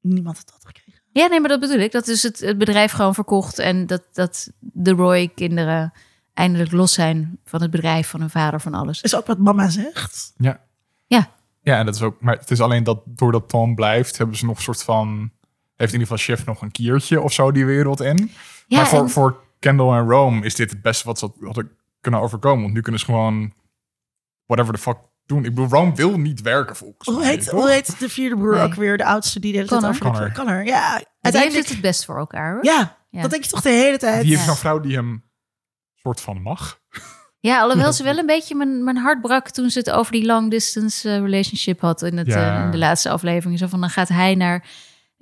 [0.00, 1.02] niemand het had gekregen.
[1.12, 1.92] ja, nee, maar dat bedoel ik.
[1.92, 5.92] Dat is het, het bedrijf gewoon verkocht en dat, dat de Roy-kinderen
[6.34, 9.00] eindelijk los zijn van het bedrijf, van hun vader, van alles.
[9.02, 10.32] Is ook wat mama zegt.
[10.36, 10.60] Ja.
[11.06, 11.30] Ja.
[11.60, 12.20] Ja, en dat is ook.
[12.20, 15.30] Maar het is alleen dat doordat Tom blijft, hebben ze nog een soort van.
[15.76, 18.30] Heeft in ieder geval Chef nog een kiertje of zo die wereld in.
[18.66, 21.70] Ja, maar voor, en- voor Kendall en Rome is dit het beste wat ze hadden
[22.00, 22.62] kunnen overkomen.
[22.62, 23.52] Want nu kunnen ze gewoon
[24.46, 25.44] whatever the fuck doen.
[25.44, 27.26] Ik bedoel, Rome wil niet werken volgens Hoe mij.
[27.28, 27.60] heet, toch?
[27.60, 28.64] hoe heet de vierde broer Nee.
[28.64, 28.96] ook weer?
[28.98, 29.96] De oudste die de hele tijd Connor.
[29.98, 30.32] over de- Connor.
[30.32, 30.88] Connor, ja.
[30.88, 32.64] die heeft Uiteindelijk, het het best voor elkaar hoor.
[32.64, 33.20] ja, Ja.
[33.22, 34.20] dat denk je toch de hele tijd.
[34.20, 34.46] Die heeft Ja.
[34.46, 35.24] zo'n vrouw die hem
[35.94, 36.80] soort van mag.
[37.40, 40.24] Ja, alhoewel ze wel een beetje mijn, mijn hart brak toen ze het over die
[40.26, 42.58] long distance eh, relationship had in, het, Ja.
[42.58, 43.58] eh, in de laatste aflevering.
[43.58, 44.64] Zo van dan gaat hij naar,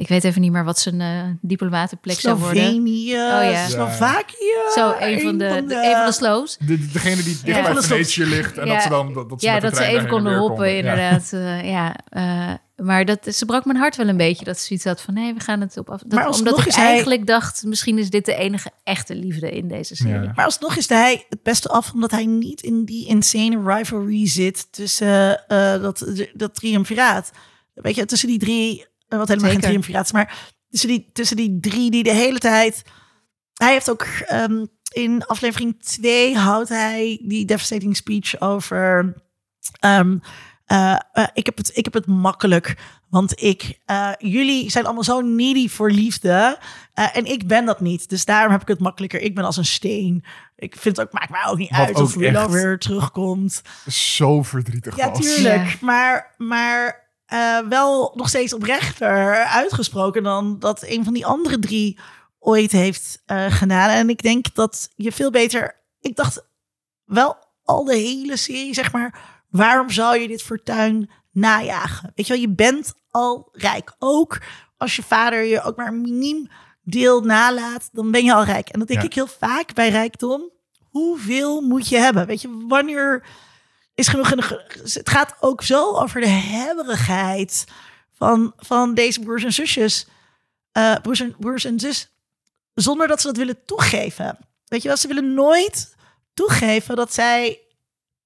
[0.04, 2.62] ik weet even niet meer wat zijn eh diplomatenplek zou worden.
[2.64, 3.68] Slovenië, Oh ja.
[3.68, 4.54] Slovakië.
[4.74, 6.56] Zo, een van de, de, een van de slows.
[6.58, 7.62] De, de- degene die dicht Ja.
[7.62, 8.58] bij Van Venetië ligt.
[8.58, 8.72] En Ja.
[8.72, 10.72] dat ze dan dat, dat ze Ja, dat ze even konden hoppen, konden.
[10.72, 10.78] Ja.
[10.78, 11.32] inderdaad.
[11.32, 12.54] eh, ja, eh,
[12.86, 14.44] maar dat, ze brak mijn hart wel een beetje.
[14.44, 16.00] Dat ze zoiets had van, nee, we gaan het op af.
[16.00, 19.14] Dat, Maar alsnog omdat ik is hij- eigenlijk dacht, misschien is dit de enige echte
[19.14, 20.22] liefde in deze serie.
[20.22, 20.32] Ja.
[20.34, 24.72] Maar alsnog is hij het beste af, omdat hij niet in die insane rivalry zit
[24.72, 27.30] tussen eh, dat, dat triumviraat.
[27.74, 28.86] Weet je, tussen die drie, eh,
[29.18, 29.64] wat helemaal Zeker.
[29.64, 30.38] geen triumviraat is, maar
[30.70, 32.82] tussen die, tussen die drie die de hele tijd...
[33.54, 39.14] Hij heeft ook ehm, in aflevering 2 houdt hij die devastating speech over...
[39.80, 40.18] ehm,
[40.64, 42.76] eh, eh, ik, heb het, ik heb het makkelijk,
[43.08, 46.58] want ik, eh, jullie zijn allemaal zo needy voor liefde.
[46.94, 48.08] eh, en ik ben dat niet.
[48.08, 49.20] Dus daarom heb ik het makkelijker.
[49.20, 50.24] Ik ben als een steen.
[50.56, 53.62] Ik vind het ook, maakt mij ook niet Wat uit of Willow weer terugkomt.
[53.86, 55.20] Zo verdrietig Ja, was.
[55.20, 55.68] tuurlijk.
[55.68, 55.76] Ja.
[55.80, 57.03] Maar, maar
[57.34, 61.98] eh, wel nog steeds oprechter uitgesproken dan dat een van die andere drie
[62.38, 63.88] ooit heeft eh, gedaan.
[63.90, 65.80] En ik denk dat je veel beter.
[66.00, 66.46] Ik dacht
[67.04, 69.18] wel al de hele serie, zeg maar.
[69.50, 72.12] Waarom zou je dit fortuin najagen?
[72.14, 73.94] Weet je wel, je bent al rijk.
[73.98, 74.40] Ook
[74.76, 76.48] als je vader je ook maar een miniem
[76.82, 78.68] deel nalaat, dan ben je al rijk.
[78.68, 79.06] En dat denk Ja.
[79.06, 80.50] ik heel vaak bij rijkdom.
[80.90, 82.26] Hoeveel moet je hebben?
[82.26, 83.26] Weet je, wanneer
[83.94, 84.28] is genoeg?
[84.28, 87.64] Het gaat ook zo over de hebberigheid
[88.12, 90.06] van, van deze broers en zusjes,
[90.72, 92.10] eh, broers, en, broers en zus,
[92.74, 94.38] zonder dat ze dat willen toegeven.
[94.64, 95.94] Weet je wel, ze willen nooit
[96.34, 97.60] toegeven dat zij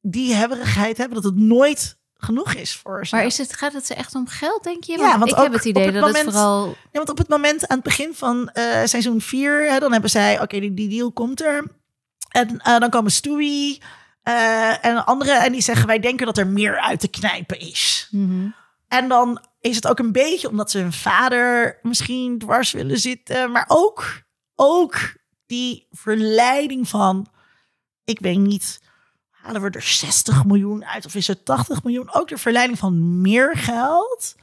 [0.00, 3.14] die hebberigheid hebben, dat het nooit genoeg is voor ze.
[3.16, 4.98] Maar is het, gaat het ze echt om geld, denk je?
[4.98, 6.66] Ja, want ik heb het idee het dat moment- het vooral...
[6.66, 10.40] Ja, want op het moment aan het begin van eh, seizoen 4, dan hebben zij,
[10.40, 11.64] oké, die, die deal komt er.
[12.28, 13.82] En eh, dan komen Stewie
[14.28, 18.08] eh, en anderen en die zeggen, wij denken dat er meer uit te knijpen is.
[18.10, 18.48] Mhm.
[18.88, 23.50] En dan is het ook een beetje omdat ze hun vader misschien dwars willen zitten.
[23.50, 24.22] Maar ook,
[24.54, 24.96] ook
[25.46, 27.26] die verleiding van,
[28.04, 28.80] ik weet niet,
[29.30, 32.14] halen we er 60 miljoen uit of is het 80 miljoen?
[32.14, 34.34] Ook de verleiding van meer geld.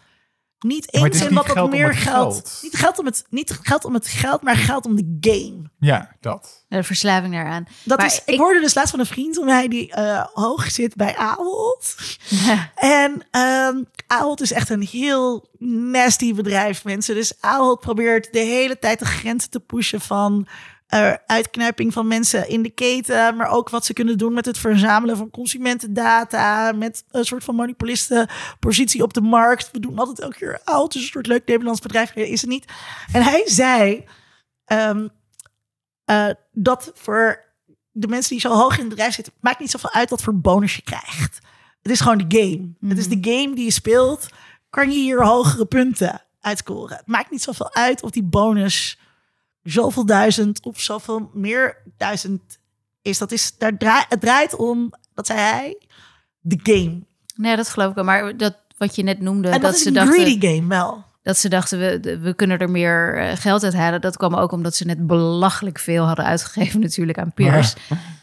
[0.67, 2.33] Niet het eens is in wat om meer het geld.
[2.33, 2.59] geld.
[2.61, 5.69] Niet, geld om het, niet geld om het geld, maar geld om de game.
[5.79, 6.65] Ja, dat.
[6.67, 7.67] De verslaving daaraan.
[7.83, 10.25] Dat Maar is, ik, ik- hoorde dus laatst van een vriend hoe hij die eh,
[10.33, 11.95] hoog zit bij Ahold.
[12.75, 17.15] En ehm Ahold is echt een heel nasty bedrijf, mensen.
[17.15, 20.47] Dus Ahold probeert de hele tijd de grenzen te pushen van
[20.85, 24.57] eh, uitknijping van mensen in de keten, maar ook wat ze kunnen doen met het
[24.57, 29.71] verzamelen van consumentendata, met een soort van monopolistenpositie op de markt.
[29.71, 32.65] We doen altijd elke keer Ahold is een soort leuk Nederlands bedrijf, is het niet.
[33.11, 34.05] En hij zei
[34.65, 35.07] ehm,
[36.05, 37.43] eh, dat voor
[37.91, 40.39] de mensen die zo hoog in het bedrijf zitten, maakt niet zoveel uit wat voor
[40.39, 41.39] bonus je krijgt.
[41.81, 42.89] Het is gewoon de game.
[42.89, 44.27] Het is de game die je speelt.
[44.69, 46.97] Kan je hier hogere punten uitscoren?
[46.97, 48.99] Het maakt niet zoveel uit of die bonus
[49.65, 52.59] zoveel duizend of zoveel meer duizend
[53.01, 53.17] is.
[53.17, 55.81] Dat is daar draai, het draait om, dat zei hij,
[56.39, 57.01] de game.
[57.35, 58.03] Nee, dat geloof ik wel.
[58.03, 60.13] Maar dat, wat je net noemde, en dat, dat, is ze een dachten...
[60.13, 61.05] greedy game wel.
[61.25, 64.01] Dat ze dachten, we, we kunnen er meer eh, geld uit halen.
[64.01, 67.73] Dat kwam ook omdat ze net belachelijk veel hadden uitgegeven natuurlijk aan peers.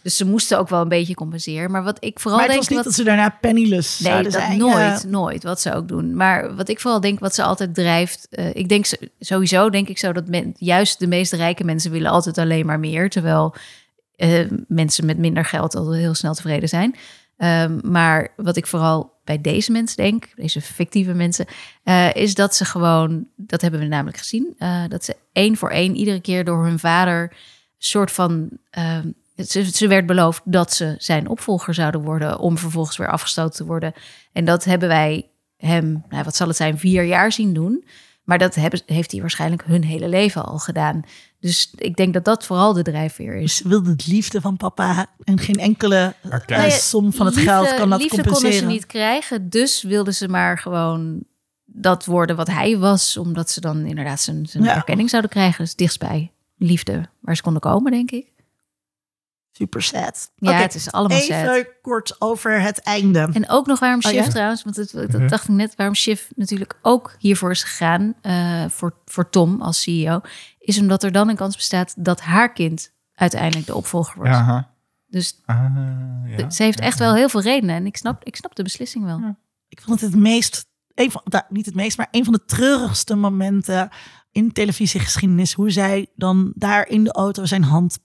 [0.02, 1.70] Dus ze moesten ook wel een beetje compenseren.
[1.70, 2.68] Maar wat ik vooral Maar het denk...
[2.68, 4.58] was niet wat, dat ze daarna penniless nee, zouden dat zijn.
[4.58, 5.08] nooit, Ja.
[5.08, 5.42] nooit.
[5.42, 6.16] Wat ze ook doen.
[6.16, 8.26] Maar wat ik vooral denk, wat ze altijd drijft...
[8.30, 8.86] eh, ik denk
[9.20, 12.80] sowieso, denk ik zo, dat men, juist de meest rijke mensen willen altijd alleen maar
[12.80, 13.10] meer.
[13.10, 13.54] Terwijl
[14.16, 16.94] eh, mensen met minder geld al heel snel tevreden zijn.
[17.36, 21.46] Ehm, maar wat ik vooral bij deze mensen denk, deze fictieve mensen,
[21.82, 25.70] eh, is dat ze gewoon, dat hebben we namelijk gezien, eh, dat ze één voor
[25.70, 27.32] één iedere keer door hun vader
[27.78, 32.96] soort van, ehm, ze, ze werd beloofd dat ze zijn opvolger zouden worden om vervolgens
[32.96, 33.92] weer afgestoten te worden.
[34.32, 37.84] En dat hebben wij hem, nou, wat zal het zijn, vier jaar zien doen.
[38.22, 41.02] Maar dat hebben, heeft hij waarschijnlijk hun hele leven al gedaan.
[41.40, 43.56] Dus ik denk dat dat vooral de drijfveer is.
[43.56, 47.50] Ze wilde het liefde van papa en geen enkele eh, Nou som van het Liefde-
[47.50, 48.50] geld kan dat liefde compenseren.
[48.50, 51.24] konden ze niet krijgen, dus wilden ze maar gewoon
[51.64, 54.74] dat worden wat hij was, omdat ze dan inderdaad zijn, zijn Ja.
[54.74, 55.64] erkenning zouden krijgen.
[55.64, 58.31] Dus dichtstbij liefde waar ze konden komen, denk ik.
[59.52, 60.30] Super sad.
[60.36, 61.66] Ja, Oké, het is allemaal Even sad.
[61.82, 63.28] kort over het einde.
[63.32, 64.28] En ook nog waarom Oh, Shiv ja?
[64.30, 65.28] trouwens, want het, dat Mhm.
[65.28, 69.82] dacht ik net, waarom Shiv natuurlijk ook hiervoor is gegaan eh, voor, voor Tom als
[69.82, 70.20] CEO,
[70.58, 74.30] is omdat er dan een kans bestaat dat haar kind uiteindelijk de opvolger wordt.
[74.30, 74.70] Ja, aha.
[75.06, 75.64] Dus Ah,
[76.36, 76.50] ja.
[76.50, 79.36] ze heeft echt wel heel veel redenen en ik snap, ik snap de beslissing wel.
[79.68, 82.44] Ik vond het het meest, een van, nou, niet het meest, maar een van de
[82.44, 83.88] treurigste momenten
[84.30, 85.52] in televisiegeschiedenis.
[85.52, 87.98] Hoe zij dan daar in de auto zijn hand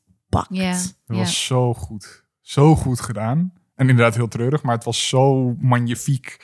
[0.50, 1.16] Ja, Dat ja.
[1.16, 2.24] was zo goed.
[2.42, 3.54] Zo goed gedaan.
[3.76, 6.38] En inderdaad heel treurig, maar het was zo magnifiek.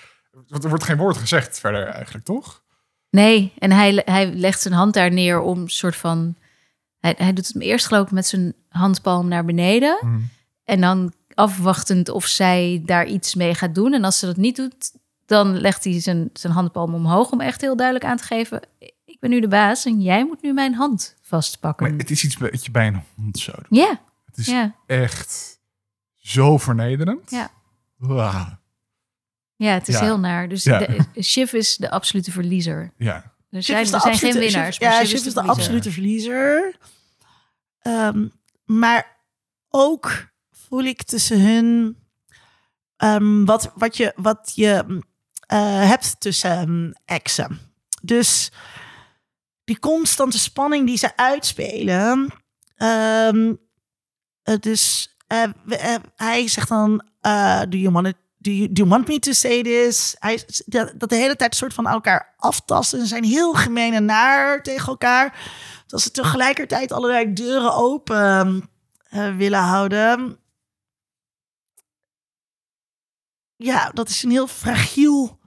[0.49, 2.63] Er wordt geen woord gezegd verder eigenlijk, toch?
[3.09, 6.35] Nee, en hij, hij legt zijn hand daar neer om soort van.
[6.99, 9.97] Hij, hij doet het eerst geloof ik met zijn handpalm naar beneden.
[10.01, 10.19] Mhm.
[10.63, 13.93] En dan afwachtend of zij daar iets mee gaat doen.
[13.93, 14.91] En als ze dat niet doet,
[15.25, 18.61] dan legt hij zijn, zijn handpalm omhoog om echt heel duidelijk aan te geven.
[19.23, 21.89] Ben nu de baas en jij moet nu mijn hand vastpakken.
[21.89, 23.79] Maar het is iets wat je bij een hond zou doen.
[23.79, 25.59] Ja, Het is ja, echt
[26.15, 27.31] zo vernederend.
[27.31, 27.51] Ja.
[27.97, 28.57] Wauw.
[29.55, 30.01] ja, het is Ja.
[30.01, 30.49] heel naar.
[30.49, 30.79] Dus Ja.
[30.79, 32.93] de, Shiv is de absolute verliezer.
[32.97, 33.15] Ja.
[33.49, 34.75] Er zijn, is de er zijn geen absolute- winnaars.
[34.75, 36.75] Shiv- ja, Shiv Shiv is de absolute verliezer.
[37.79, 38.27] Ehm,
[38.65, 39.17] maar
[39.69, 41.97] ook voel ik tussen hun
[42.97, 45.03] ehm, wat, wat je, wat je mm,
[45.47, 47.59] eh, hebt tussen ehm, exen.
[48.01, 48.51] Dus
[49.63, 52.33] die constante spanning die ze uitspelen.
[52.75, 58.15] eh, dus eh, eh, hij zegt dan: eh, Do you want it?
[58.37, 60.15] Do you, do you want me to say this?
[60.19, 62.99] Hij, dat, dat de hele tijd soort van elkaar aftasten.
[62.99, 65.51] Ze zijn heel gemeen en naar tegen elkaar.
[65.87, 68.69] Dat ze tegelijkertijd allerlei deuren open
[69.37, 70.39] willen houden.
[73.55, 75.39] Ja, dat is een heel fragiel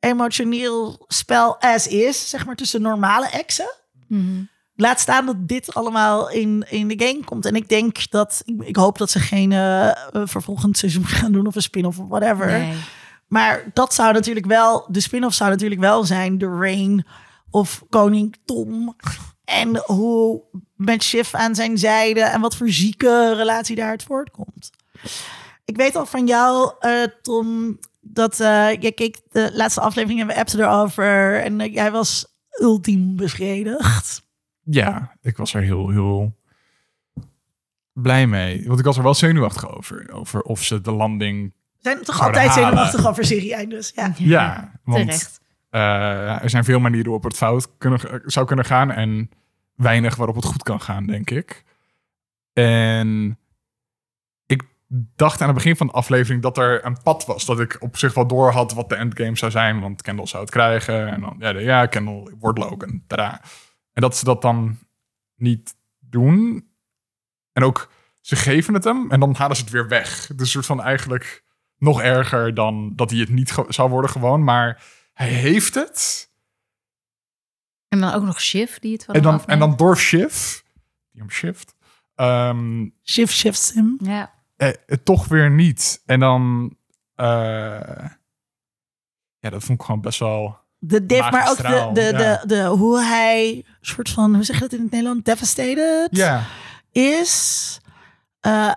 [0.00, 3.74] emotioneel spel as is, zeg maar, tussen normale exen.
[4.08, 4.42] Mhm.
[4.74, 7.46] Laat staan dat dit allemaal in, in de game komt.
[7.46, 11.46] En ik denk dat, ik, ik hoop dat ze geen eh, vervolgend seizoen gaan doen
[11.46, 12.46] of een spin-off of whatever.
[12.46, 12.74] Nee.
[13.28, 17.06] Maar dat zou natuurlijk wel, de spin-off zou natuurlijk wel zijn de reign
[17.50, 18.96] of koning Tom.
[19.44, 20.42] En hoe
[20.76, 24.70] met Shiv aan zijn zijde en wat voor zieke relatie daaruit voortkomt.
[25.64, 27.78] Ik weet al van jou, eh, Tom,
[28.12, 31.42] dat uh, jij keek de laatste aflevering en we appten erover.
[31.42, 32.26] En uh, jij was
[32.60, 34.22] ultiem bevredigd.
[34.62, 36.36] Ja, ik was er heel, heel
[37.92, 38.64] blij mee.
[38.66, 40.12] Want ik was er wel zenuwachtig over.
[40.12, 43.92] Over of ze de landing zijn toch altijd zenuwachtig over serie-eindes.
[43.94, 45.40] Ja, ja want
[45.70, 48.90] uh, er zijn veel manieren waarop het fout kunnen, zou kunnen gaan.
[48.90, 49.30] En
[49.74, 51.64] weinig waarop het goed kan gaan, denk ik.
[52.52, 53.38] En
[54.88, 57.44] dacht aan het begin van de aflevering dat er een pad was.
[57.44, 59.80] Dat ik op zich wel door had wat de endgame zou zijn.
[59.80, 61.08] Want Kendall zou het krijgen.
[61.08, 63.02] En dan, ja, de, ja Kendall wordt Logan.
[63.06, 63.40] Tada.
[63.92, 64.78] En dat ze dat dan
[65.34, 66.68] niet doen.
[67.52, 70.26] En ook, ze geven het hem en dan halen ze het weer weg.
[70.26, 71.44] Dus een soort van eigenlijk
[71.76, 74.44] nog erger dan dat hij het niet zou worden gewoon.
[74.44, 74.82] Maar
[75.12, 76.30] hij heeft het.
[77.88, 80.64] En dan ook nog Shift die het van en dan, En dan door Shift,
[81.10, 81.74] die hem shift.
[82.16, 83.98] Um, shift shifts hem.
[84.02, 84.37] Ja.
[84.58, 86.02] Eh, toch weer niet.
[86.06, 86.72] En dan...
[87.16, 88.06] Uh,
[89.38, 90.58] ja, dat vond ik gewoon best wel...
[90.78, 94.62] De div, maar ook de, de, de, de, hoe hij soort van, hoe zeg je
[94.62, 96.44] dat in het Nederland, devastated ja.
[96.92, 97.78] is.
[98.46, 98.72] Uh,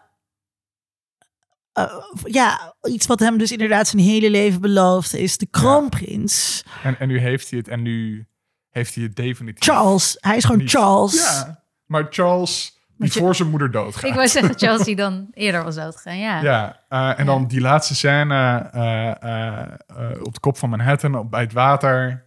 [1.79, 6.63] uh, ja, iets wat hem dus inderdaad zijn hele leven belooft, is de kroonprins.
[6.65, 6.83] Ja.
[6.83, 8.27] En, en nu heeft hij het en nu
[8.69, 9.69] heeft hij het definitief.
[9.73, 11.13] Charles, hij is gewoon Charles.
[11.13, 14.03] Ja, maar Charles die voor zijn moeder doodgaat.
[14.03, 16.41] Ik wou zeggen die dan eerder was doodgegaan, ja.
[16.41, 21.41] Ja, uh, en dan die laatste scène uh, op de kop van Manhattan, op, bij
[21.41, 22.25] het water.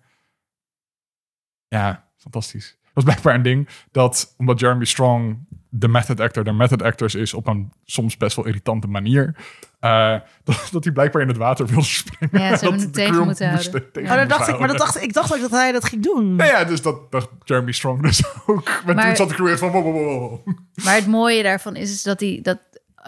[1.69, 2.79] Ja, fantastisch.
[2.83, 5.47] Dat was blijkbaar een ding dat, omdat Jeremy Strong
[5.77, 9.35] de method actor de method actors is op een soms best wel irritante manier.
[9.81, 10.11] Uh,
[10.45, 12.41] dat, dat, hij blijkbaar in het water wilde springen.
[12.41, 13.93] Ja, ze hebben het tegen moeten houden.
[13.93, 16.03] Tegen oh, dat dacht ik, maar dat dacht, ik dacht ook dat hij dat ging
[16.03, 16.37] doen.
[16.37, 18.83] Nou ja, dus dat dacht Jeremy Strong dus ook.
[18.87, 20.47] Met maar, toen zat ik weer van wow, wow, wow.
[20.85, 22.39] Maar het mooie daarvan is, is dat hij...
[22.43, 22.59] Dat,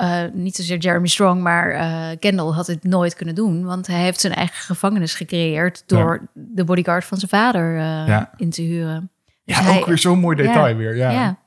[0.00, 3.64] uh, niet zozeer Jeremy Strong, maar uh, Kendall had het nooit kunnen doen.
[3.64, 5.82] Want hij heeft zijn eigen gevangenis gecreëerd...
[5.86, 6.28] door ja.
[6.32, 7.74] de bodyguard van zijn vader
[8.06, 8.30] ja.
[8.36, 9.10] in te huren.
[9.44, 10.96] Dus ja, hij, ook weer zo'n mooi detail weer.
[10.96, 11.38] Ja.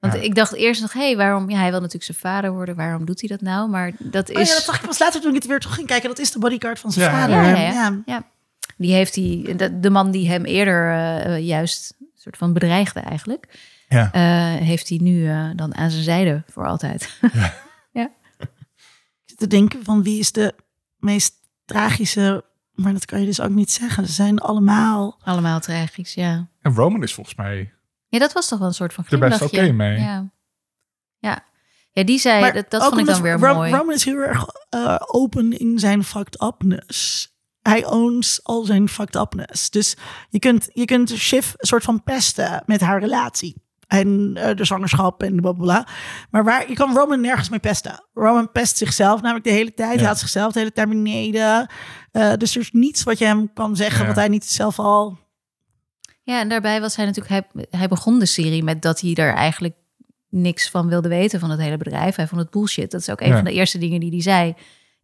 [0.00, 1.50] Want ik dacht eerst nog, hé, hey, waarom?
[1.50, 2.76] Ja, hij wil natuurlijk zijn vader worden.
[2.76, 3.68] Waarom doet hij dat nou?
[3.68, 4.36] Maar dat is.
[4.36, 6.08] Oh ja, dat dacht ik pas later toen ik het weer terug ging kijken.
[6.08, 7.36] Dat is de bodyguard van zijn vader.
[7.36, 8.24] Ja, ja, ja.
[8.76, 13.48] Die heeft hij, de, de, man die hem eerder uh, juist soort van bedreigde eigenlijk,
[13.88, 14.10] ja.
[14.14, 17.18] Uh, heeft hij nu uh, dan aan zijn zijde voor altijd.
[17.32, 17.54] Ja.
[17.92, 18.10] ja.
[18.38, 18.48] Ik
[19.24, 20.54] zit te denken van wie is de
[20.98, 21.34] meest
[21.64, 22.44] tragische,
[22.74, 24.06] maar dat kan je dus ook niet zeggen.
[24.06, 26.48] Ze zijn allemaal allemaal tragisch, ja.
[26.62, 27.72] En Roman is volgens mij
[28.08, 30.00] ja, dat was toch wel een soort van Er best oké okay mee.
[30.00, 30.30] Ja.
[31.18, 31.46] ja.
[31.92, 33.70] Ja, die zei, maar dat, dat vond ik dan weer Ro mooi.
[33.70, 37.28] Roman is heel erg uh, open in zijn fucked upness.
[37.62, 39.70] Hij owns al zijn fucked upness.
[39.70, 39.96] Dus
[40.28, 43.62] je kunt, je kunt Shiv een soort van pesten met haar relatie.
[43.86, 45.86] En uh, de zwangerschap en bla bla.
[46.30, 48.04] Maar waar, je kan Roman nergens mee pesten.
[48.14, 49.90] Roman pest zichzelf namelijk de hele tijd.
[49.90, 49.96] Ja.
[49.96, 51.70] Hij haalt zichzelf de hele tijd beneden.
[52.12, 54.00] Uh, dus er is niets wat je hem kan zeggen...
[54.00, 54.06] Ja.
[54.06, 55.18] wat hij niet zelf al
[56.28, 59.34] ja, en daarbij was hij natuurlijk, hij, hij begon de serie met dat hij er
[59.34, 59.74] eigenlijk
[60.28, 62.16] niks van wilde weten van het hele bedrijf.
[62.16, 62.90] Hij vond het bullshit.
[62.90, 64.54] Dat is ook een van de eerste dingen die hij zei,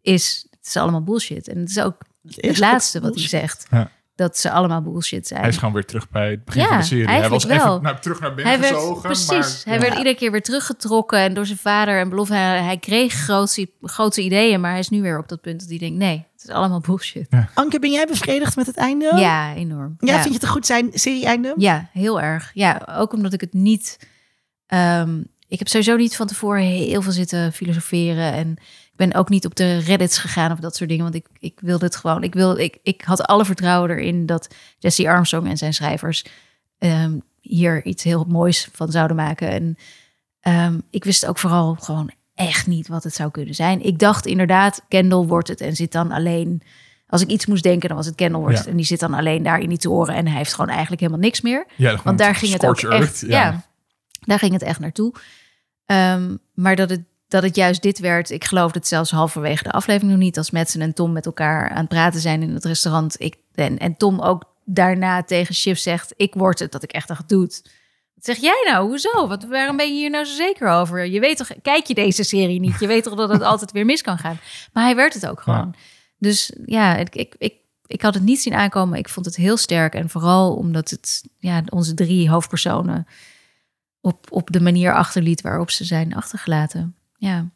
[0.01, 1.49] is het is allemaal bullshit.
[1.49, 1.97] En het is ook
[2.27, 3.67] het, laatste wat hij zegt.
[3.71, 3.91] Ja.
[4.17, 5.41] Dat ze allemaal bullshit zijn.
[5.41, 7.09] Hij is gewoon weer terug bij het begin van de serie.
[7.09, 7.57] Hij was wel.
[7.57, 9.03] even naar, terug naar binnen hij werd, gezogen.
[9.03, 9.65] Precies.
[9.65, 11.19] hij werd iedere keer weer teruggetrokken.
[11.19, 12.35] En door zijn vader en belofte.
[12.35, 14.61] Hij, hij kreeg grote, grote ideeën.
[14.61, 15.99] Maar hij is nu weer op dat punt dat hij denkt...
[15.99, 17.29] nee, het is allemaal bullshit.
[17.55, 19.13] Anke, ben jij bevredigd met het einde?
[19.17, 19.95] Ja, enorm.
[19.99, 21.55] Ja, vind je het een goed zijn serie-einde?
[21.57, 22.51] Ja, heel erg.
[22.55, 23.99] Ja, ook omdat ik het niet...
[24.69, 28.33] Um, ik heb sowieso niet van tevoren heel veel zitten filosoferen.
[28.33, 28.57] En
[28.97, 31.05] ben ook niet op de Reddits gegaan of dat soort dingen.
[31.05, 32.23] Want ik, ik wilde het gewoon.
[32.23, 36.25] Ik, wil, ik, ik had alle vertrouwen erin dat Jesse Armstrong en zijn schrijvers
[36.79, 39.49] um, hier iets heel moois van zouden maken.
[39.49, 39.77] En
[40.67, 43.83] um, ik wist ook vooral gewoon echt niet wat het zou kunnen zijn.
[43.83, 46.63] Ik dacht inderdaad, Kendall wordt het en zit dan alleen.
[47.07, 48.71] Als ik iets moest denken, dan was het Kendall wordt ja.
[48.71, 51.23] En die zit dan alleen daar in die toren en hij heeft gewoon eigenlijk helemaal
[51.23, 51.67] niks meer.
[51.77, 53.21] Ja, Want daar ging het ook echt.
[53.21, 53.29] Ja.
[53.29, 53.65] ja.
[54.21, 55.15] daar ging het echt naartoe.
[55.87, 57.03] Um, maar dat het,
[57.35, 60.39] dat het juist dit werd, ik geloofde het zelfs halverwege de aflevering nog niet.
[60.39, 63.21] Als Madsen en Tom met elkaar aan het praten zijn in het restaurant.
[63.21, 67.09] Ik, en, en Tom ook daarna tegen Shiv zegt, ik word het, dat ik echt
[67.09, 67.63] dacht, doet
[68.21, 68.87] zeg jij nou?
[68.87, 69.29] Hoezo?
[69.29, 71.07] Wat, waarom ben je hier nou zo zeker over?
[71.07, 72.81] Je weet toch, kijk je deze serie niet?
[72.81, 74.39] Je weet toch dat het altijd weer mis kan gaan?
[74.73, 75.75] Maar hij werd het ook gewoon.
[76.19, 77.55] Dus ja, ik, ik, ik,
[77.87, 78.99] ik had het niet zien aankomen.
[78.99, 79.95] Ik vond het heel sterk.
[79.95, 83.07] En vooral omdat het ja, onze drie hoofdpersonen
[84.01, 86.97] op, op de manier achterliet waarop ze zijn achtergelaten.
[87.25, 87.51] Ja.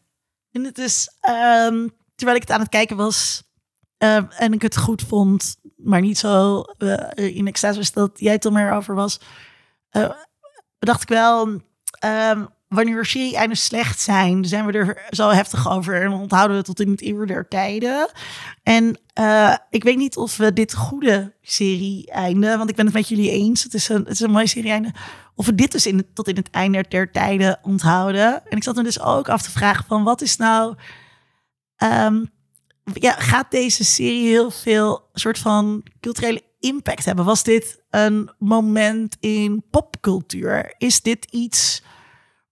[0.53, 3.49] En het is, um, terwijl ik het aan het kijken was,
[3.99, 8.33] Ehm, en ik het goed vond, maar niet zo eh, in extase was dat jij
[8.33, 9.21] het er meer over was.
[9.93, 10.11] Uh,
[10.79, 11.61] dacht ik wel,
[11.99, 16.81] ehm, wanneer serie-einden slecht zijn, zijn we er zo heftig over en onthouden we tot
[16.81, 18.11] in het eeuw der tijden.
[18.63, 23.09] En uh, ik weet niet of we dit goede serie-einde, want ik ben het met
[23.09, 24.95] jullie eens, het is een, het is een mooie serie-einde,
[25.39, 28.47] of we dit dus in, tot in het einde der tijden onthouden.
[28.51, 30.75] En ik zat me dus ook af te vragen van wat is nou...
[31.83, 32.31] Um,
[32.93, 37.25] ja, gaat deze serie heel veel soort van culturele impact hebben?
[37.25, 40.75] Was dit een moment in popcultuur?
[40.79, 41.83] Is dit iets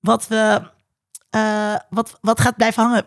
[0.00, 0.74] wat we.
[1.30, 3.04] Uh, wat, wat gaat blijven hangen?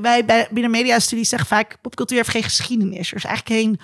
[0.00, 3.10] Wij bij, binnen mediastudies zeggen vaak: popcultuur heeft geen geschiedenis.
[3.10, 3.80] Er is eigenlijk geen.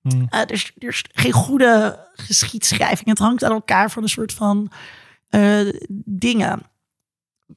[0.00, 0.20] Hmm.
[0.20, 3.08] Uh, er, is, er, is, geen goede geschiedschrijving.
[3.08, 4.70] Het hangt aan elkaar van een soort van
[5.30, 5.72] uh,
[6.04, 6.62] dingen.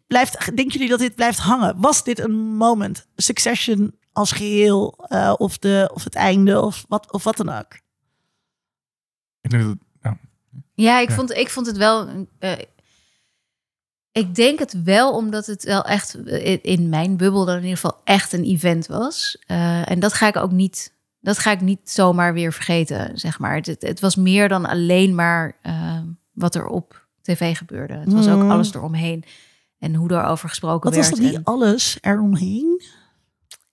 [0.08, 1.82] Blijft, denken jullie dat dit blijft hangen?
[1.82, 3.08] Was dit een moment?
[3.16, 7.80] Succession als geheel uh, of, de, of het einde of wat, of wat dan ook.
[9.42, 10.18] Ik denk dat, ja.
[10.74, 12.28] ja, ik, Vond, ik vond het wel.
[12.40, 12.52] Uh,
[14.12, 16.16] ik denk het wel omdat het wel echt
[16.62, 19.38] in mijn bubbel dan in ieder geval echt een event was.
[19.48, 20.94] Uh, en dat ga ik ook niet.
[21.22, 23.56] Dat ga ik niet zomaar weer vergeten, zeg maar.
[23.56, 25.56] Het, het was meer dan alleen maar
[26.32, 27.94] wat er op tv gebeurde.
[27.94, 28.52] Het was ook mm.
[28.52, 29.24] alles eromheen
[29.80, 31.10] en hoe erover gesproken wat werd.
[31.10, 32.82] Wat was dat niet alles eromheen?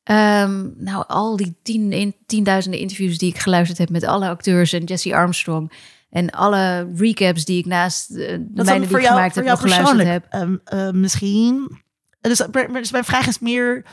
[0.05, 4.73] Um, nou, al die tien, in, tienduizenden interviews die ik geluisterd heb met alle acteurs
[4.73, 5.73] en Jesse Armstrong.
[6.11, 9.61] En alle recaps die ik naast uh, de mijne die ik jou, gemaakt heb nog
[9.61, 10.35] geluisterd heb.
[10.35, 11.81] Um, uh, misschien.
[12.21, 12.43] Dus,
[12.73, 13.85] dus, mijn vraag is meer...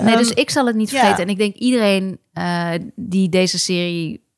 [0.00, 1.16] Um, nee, dus ik zal het niet vergeten.
[1.16, 1.22] Ja.
[1.22, 4.30] En ik denk iedereen uh, die deze serie...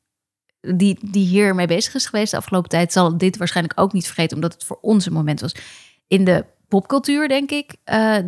[0.75, 2.93] Die, die hiermee bezig is geweest de afgelopen tijd...
[2.93, 4.35] zal dit waarschijnlijk ook niet vergeten...
[4.35, 5.55] omdat het voor ons een moment was.
[6.07, 7.75] In de popcultuur denk ik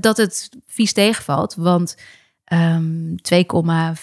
[0.01, 1.55] dat het vies tegenvalt.
[1.55, 1.95] Want
[2.53, 3.95] Um, ehm,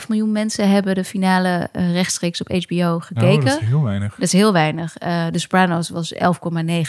[0.00, 3.38] 2,5 miljoen mensen hebben de finale uh, rechtstreeks op HBO gekeken.
[3.38, 4.10] Oh, dat is heel weinig.
[4.14, 5.02] Dat is heel weinig.
[5.02, 6.20] Uh, de Sopranos was 11,9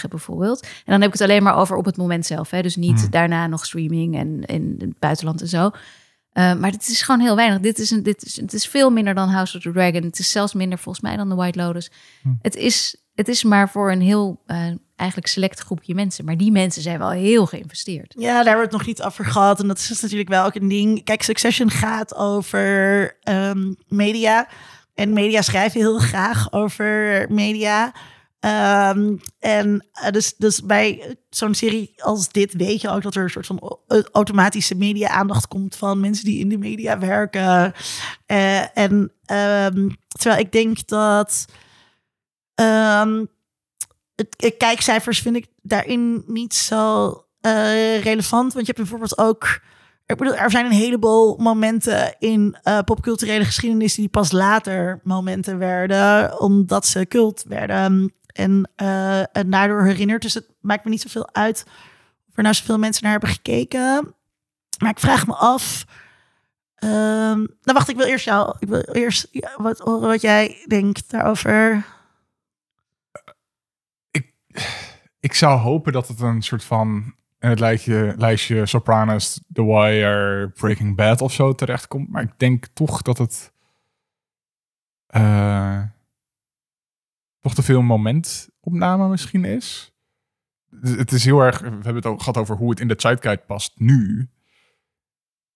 [0.09, 0.61] bijvoorbeeld.
[0.63, 2.49] En dan heb ik het alleen maar over op het moment zelf.
[2.49, 2.61] Hè?
[2.61, 3.09] Dus niet hmm.
[3.09, 5.65] daarna nog streaming en in het buitenland en zo.
[5.65, 7.59] Uh, maar dit is gewoon heel weinig.
[7.59, 10.03] Dit is, een, dit is, het is veel minder dan House of the Dragon.
[10.03, 11.91] Het is zelfs minder volgens mij dan The White Lotus.
[12.21, 12.39] Hmm.
[12.41, 14.41] Het, is, het is maar voor een heel
[15.01, 16.25] eigenlijk select groepje mensen.
[16.25, 18.13] Maar die mensen zijn wel heel geïnvesteerd.
[18.17, 19.59] Ja, daar het nog niet over gehad.
[19.59, 21.03] En dat is natuurlijk wel ook een ding.
[21.03, 24.47] Kijk, Succession gaat over um, media.
[24.93, 27.93] En media schrijven heel graag over media.
[28.39, 33.23] Um, en uh, dus, dus bij zo'n serie als dit weet je ook dat er
[33.23, 33.77] een soort van
[34.11, 37.73] automatische media-aandacht komt van mensen die in de media werken.
[38.27, 39.11] Uh, en
[39.73, 41.45] um, terwijl ik denk dat
[44.37, 47.07] het, kijkcijfers vind ik daarin niet zo
[47.41, 48.53] uh, relevant.
[48.53, 49.61] Want je hebt bijvoorbeeld ook.
[50.05, 55.57] Ik bedoel, er zijn een heleboel momenten in uh, popculturele geschiedenis die pas later momenten
[55.57, 58.13] werden, omdat ze cult werden.
[58.33, 58.71] En,
[59.31, 60.21] en daardoor herinnerd.
[60.21, 61.63] Dus het maakt me niet zoveel uit
[62.29, 64.15] of er nou zoveel mensen naar hebben gekeken.
[64.77, 65.85] Maar ik vraag me af.
[66.83, 68.55] Um, nou, wacht, ik wil eerst jou.
[68.59, 69.27] Ik wil eerst
[69.57, 71.85] wat horen wat jij denkt daarover
[75.19, 80.49] ik zou hopen dat het een soort van in het lijstje, lijstje Sopranos, The Wire,
[80.49, 82.09] Breaking Bad of zo terechtkomt.
[82.09, 83.53] Maar ik denk toch dat het
[85.15, 85.83] uh,
[87.39, 89.93] toch te veel momentopname misschien is.
[90.81, 93.45] Het is heel erg, we hebben het ook gehad over hoe het in de tijdkijk
[93.45, 94.29] past nu.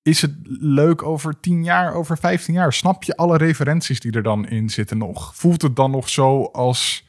[0.01, 2.73] Is het leuk over 10 jaar, over 15 jaar?
[2.73, 5.35] Snap je alle referenties die er dan in zitten nog?
[5.35, 7.05] Voelt het dan nog zo als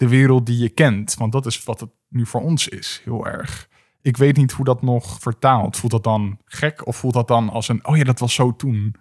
[0.00, 1.14] de wereld die je kent.
[1.14, 3.68] Want dat is wat het nu voor ons is, heel erg.
[4.00, 5.76] Ik weet niet hoe dat nog vertaalt.
[5.76, 8.56] Voelt dat dan gek of voelt dat dan als een, oh ja, dat was zo
[8.56, 8.94] toen?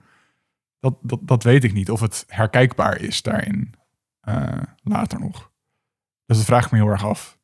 [0.79, 1.91] Dat, dat, dat weet ik niet.
[1.91, 3.73] Of het herkijkbaar is daarin
[4.23, 5.51] uh, later nog.
[6.25, 7.39] Dus dat vraag ik me heel erg af.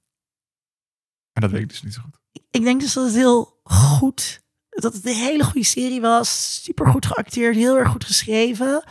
[1.34, 2.20] En dat weet ik dus niet zo goed.
[2.52, 6.64] Ik denk dus dat het heel goed, dat het een hele goede serie was.
[6.64, 8.84] Super goed geacteerd, heel erg goed geschreven.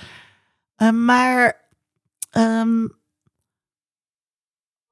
[0.77, 1.69] Uh, maar
[2.37, 3.03] um,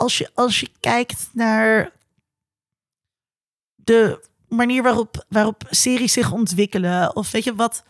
[0.03, 1.93] als je, als je kijkt naar
[3.75, 7.85] de manier waarop, waarop series zich ontwikkelen, of weet je wat,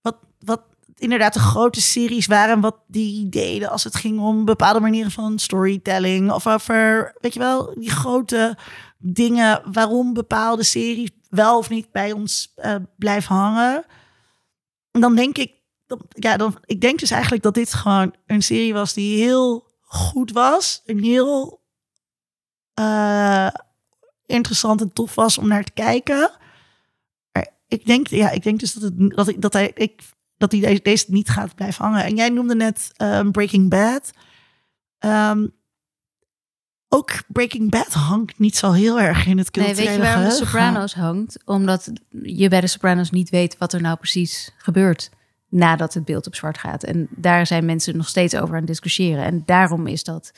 [0.00, 0.62] wat, wat
[0.96, 5.38] inderdaad de grote series waren, wat die deden als het ging om bepaalde manieren van
[5.38, 8.56] storytelling, of over, weet je wel, die grote
[8.98, 13.84] dingen waarom bepaalde series wel of niet bij ons uh, blijven hangen.
[14.90, 15.52] Dan denk ik,
[16.08, 20.32] ja, dan, ik denk dus eigenlijk dat dit gewoon een serie was die heel goed
[20.32, 20.82] was.
[20.84, 21.62] Een heel
[22.80, 23.48] uh,
[24.26, 26.30] interessant en tof was om naar te kijken.
[27.68, 30.02] ik denk, ja, ik denk dus dat, het, dat, ik, dat hij, ik,
[30.36, 32.04] dat die deze, deze niet gaat blijven hangen.
[32.04, 34.10] En jij noemde net ehm, Breaking Bad.
[34.98, 35.46] Ehm,
[36.88, 40.28] ook Breaking Bad hangt niet zo heel erg in het Nee, culturele weet je waarom
[40.28, 40.34] de.
[40.34, 41.38] Sopranos hangt?
[41.44, 41.92] Omdat
[42.22, 45.10] je bij de Sopranos niet weet wat er nou precies gebeurt
[45.48, 46.82] nadat het beeld op zwart gaat.
[46.82, 49.24] En daar zijn mensen nog steeds over aan het discussiëren.
[49.24, 50.32] En daarom is dat.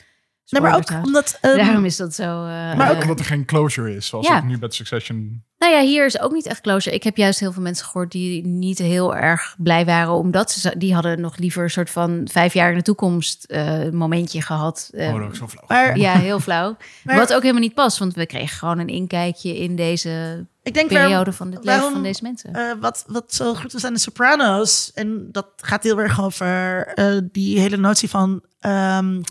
[0.51, 1.37] Nee, maar ook omdat...
[1.41, 2.23] ehm, Daarom is dat zo.
[2.23, 4.35] eh, Maar ook- omdat er geen closure is, zoals Ja.
[4.35, 5.43] het nu met Succession.
[5.57, 6.95] Nou ja, hier is ook niet echt closure.
[6.95, 10.77] Ik heb juist heel veel mensen gehoord die niet heel erg blij waren, omdat ze
[10.77, 14.89] die hadden nog liever een soort van vijf jaar in de toekomst eh, momentje gehad.
[14.93, 15.63] Eh, oh, dat is zo flauw.
[15.67, 16.77] maar ja, heel flauw.
[17.03, 20.73] Maar- Wat ook helemaal niet past, want we kregen gewoon een inkijkje in deze ik
[20.73, 22.53] denk waarom- periode van het leven van deze mensen.
[22.53, 26.85] Eh, wat, wat zo goed was aan de Sopranos, en dat gaat heel erg over
[26.87, 29.21] eh, die hele notie van ehm, eh,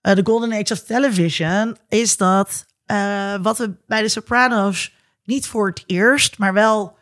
[0.00, 4.94] de Golden Age of Television, is dat eh, wat we bij de Sopranos
[5.24, 6.98] niet voor het eerst, maar wel.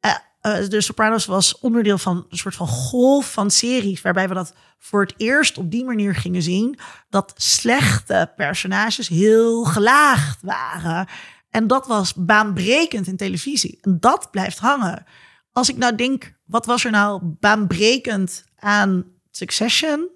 [0.00, 4.34] eh, eh, de Sopranos was onderdeel van een soort van golf van series, waarbij we
[4.34, 6.78] dat voor het eerst op die manier gingen zien.
[7.08, 11.06] Dat slechte personages heel gelaagd waren.
[11.50, 13.78] En dat was baanbrekend in televisie.
[13.80, 15.04] En dat blijft hangen.
[15.52, 20.08] Als ik nou denk, wat was er nou baanbrekend aan Succession?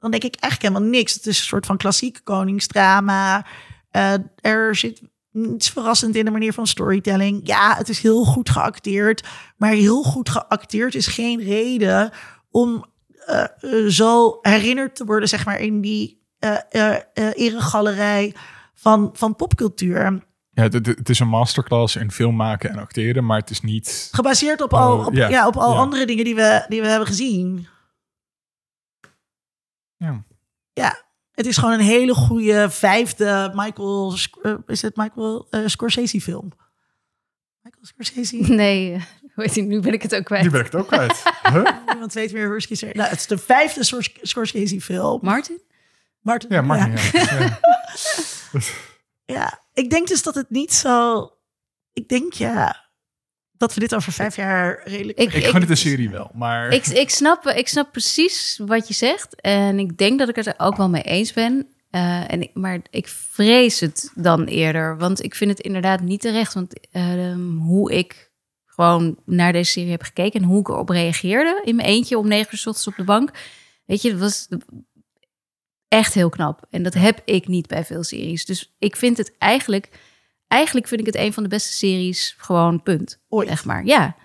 [0.00, 1.14] Dan denk ik eigenlijk helemaal niks.
[1.14, 3.46] Het is een soort van klassiek koningsdrama.
[3.90, 5.02] Eh, er zit
[5.32, 7.40] niets verrassend in de manier van storytelling.
[7.44, 9.28] Ja, het is heel goed geacteerd.
[9.56, 12.10] Maar heel goed geacteerd is geen reden
[12.50, 12.84] om
[13.26, 16.96] eh, eh, zo herinnerd te worden, zeg maar, in die eh,
[17.34, 18.34] eregalerij
[18.74, 20.28] van, van popcultuur.
[20.52, 24.08] Ja, het, is een masterclass in film maken en acteren, maar het is niet...
[24.12, 25.28] Gebaseerd op al, Oh, op, ja.
[25.28, 27.66] ja, op al andere dingen die we, die we hebben gezien.
[30.00, 30.24] Ja.
[30.72, 31.02] Ja,
[31.32, 34.14] het is gewoon een hele goede vijfde Michael...
[34.42, 36.52] Eh, is het Michael eh, Scorsese film?
[37.62, 38.36] Michael Scorsese?
[38.54, 39.02] Nee, eh,
[39.34, 39.62] hoe heet die?
[39.62, 40.42] nu ben ik het ook kwijt.
[40.42, 41.22] Die ben ik het ook kwijt.
[41.52, 41.70] Huh?
[41.86, 42.92] Niemand weet meer hoe Scorsese...
[42.96, 45.18] Nou, het is de vijfde Scors- Scorsese film.
[45.22, 45.60] Martin?
[46.20, 47.00] Martin, Ja, niet.
[47.12, 47.38] Ja.
[47.38, 47.58] Ja.
[49.24, 51.22] Ja, ik denk dus dat het niet zo...
[51.92, 52.89] Ik denk ja,
[53.60, 55.18] dat we dit over vijf jaar redelijk...
[55.18, 56.72] Ik, Ik gun het de serie wel, maar...
[56.72, 59.40] Ik, ik, snap, ik snap precies wat je zegt.
[59.40, 61.66] En ik denk dat ik het er ook wel mee eens ben.
[61.90, 64.98] Eh, en ik, maar ik vrees het dan eerder.
[64.98, 66.54] Want ik vind het inderdaad niet terecht.
[66.54, 68.30] Want ehm, hoe ik
[68.66, 70.40] gewoon naar deze serie heb gekeken...
[70.40, 73.04] en hoe ik erop reageerde in mijn eentje om negen uur 's ochtends op de
[73.04, 73.30] bank...
[73.86, 74.48] weet je, dat was
[75.88, 76.66] echt heel knap.
[76.70, 78.44] En dat heb ik niet bij veel series.
[78.44, 79.88] Dus ik vind het eigenlijk...
[80.50, 82.34] Eigenlijk vind ik het een van de beste series.
[82.38, 83.18] Gewoon punt.
[83.28, 83.48] Ooit.
[83.48, 84.16] Zeg maar, ja.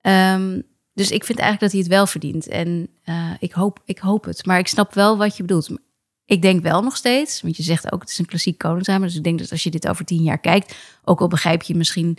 [0.00, 0.60] Ehm,
[0.94, 2.48] dus ik vind eigenlijk dat hij het wel verdient.
[2.48, 4.46] En eh, ik, hoop, ik hoop het.
[4.46, 5.68] Maar ik snap wel wat je bedoelt.
[6.24, 9.04] Ik denk wel nog steeds, want je zegt ook het is een klassiek koningsdrama.
[9.06, 10.74] Dus ik denk dat als je dit over tien jaar kijkt,
[11.04, 12.18] ook al begrijp je misschien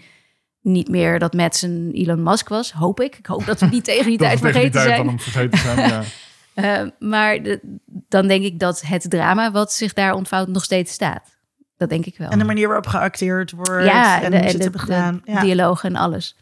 [0.61, 3.17] niet meer dat Madsen Elon Musk was, hoop ik.
[3.17, 5.07] Ik hoop dat we niet tegen die tijd die vergeten tijd zijn.
[5.07, 5.77] hem vergeten zijn.
[5.89, 6.03] Ja.
[6.53, 10.93] Eh, maar de- dan denk ik dat het drama wat zich daar ontvouwt nog steeds
[10.93, 11.38] staat.
[11.79, 12.29] Dat denk ik wel.
[12.29, 13.85] En de manier waarop geacteerd wordt.
[13.85, 15.21] ja, en de, hoe ze en het de, hebben gedaan.
[15.25, 15.41] de Ja.
[15.41, 16.35] dialogen en alles.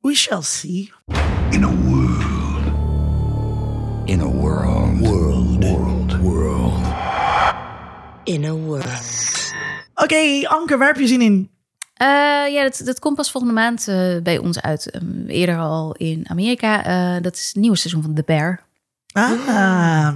[0.00, 0.92] We shall see.
[1.50, 2.22] In a world.
[4.04, 4.98] In a world.
[4.98, 5.64] World.
[5.64, 6.16] World.
[6.20, 6.80] World.
[8.24, 9.52] In a world.
[9.94, 11.50] Oké, Anke, waar heb je zin in?
[11.94, 12.06] Eh,
[12.52, 14.90] ja, dat, dat komt pas volgende maand eh, bij ons uit.
[14.90, 16.84] Ehm, eerder al in Amerika.
[16.84, 18.60] Eh, dat is het nieuwe seizoen van The Bear.
[19.12, 20.14] Ah,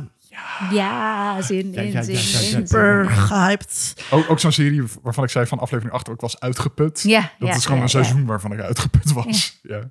[0.70, 2.58] Ja, zin Ja, in, ja, ja, zin ja, in, ja, zin ja.
[2.58, 2.66] in.
[2.66, 3.94] super gehyped.
[4.10, 7.02] Ook, ook zo'n serie waarvan ik zei van aflevering 8 ik was uitgeput.
[7.02, 9.58] Ja, Dat ja, is gewoon ja, een seizoen waarvan ik uitgeput was.
[9.62, 9.90] Ja.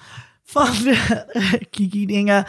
[0.57, 2.45] van de Kiki dingen.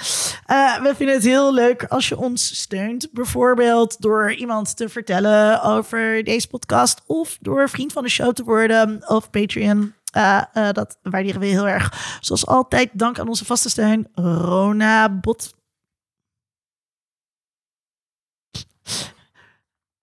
[0.45, 3.11] Eh, we vinden het heel leuk als je ons steunt.
[3.11, 7.01] Bijvoorbeeld door iemand te vertellen over deze podcast.
[7.05, 9.09] Of door vriend van de show te worden.
[9.09, 9.93] Of Patreon.
[10.11, 12.17] Eh, eh, dat waarderen we heel erg.
[12.21, 14.07] Zoals altijd, dank aan onze vaste steun.
[14.13, 15.55] Rona Bot.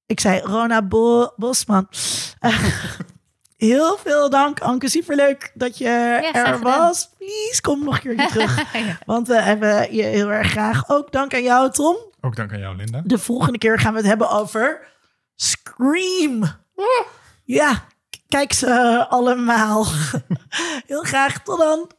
[0.07, 1.89] Ik zei Rona Bo Bosman.
[3.57, 4.89] Heel veel dank, Anke.
[4.89, 5.89] Superleuk dat je
[6.33, 7.09] er was.
[7.19, 8.75] Please, kom nog een keer terug.
[9.07, 10.89] Want we hebben je heel erg graag.
[10.89, 11.97] Ook dank aan jou, Tom.
[12.21, 13.03] Ook dank aan jou, Linda.
[13.05, 14.87] De volgende keer gaan we het hebben over
[15.37, 16.45] Scream.
[17.45, 17.85] Ja,
[18.29, 19.87] kijk ze eh, allemaal.
[20.87, 21.43] heel graag.
[21.43, 21.91] Tot dan.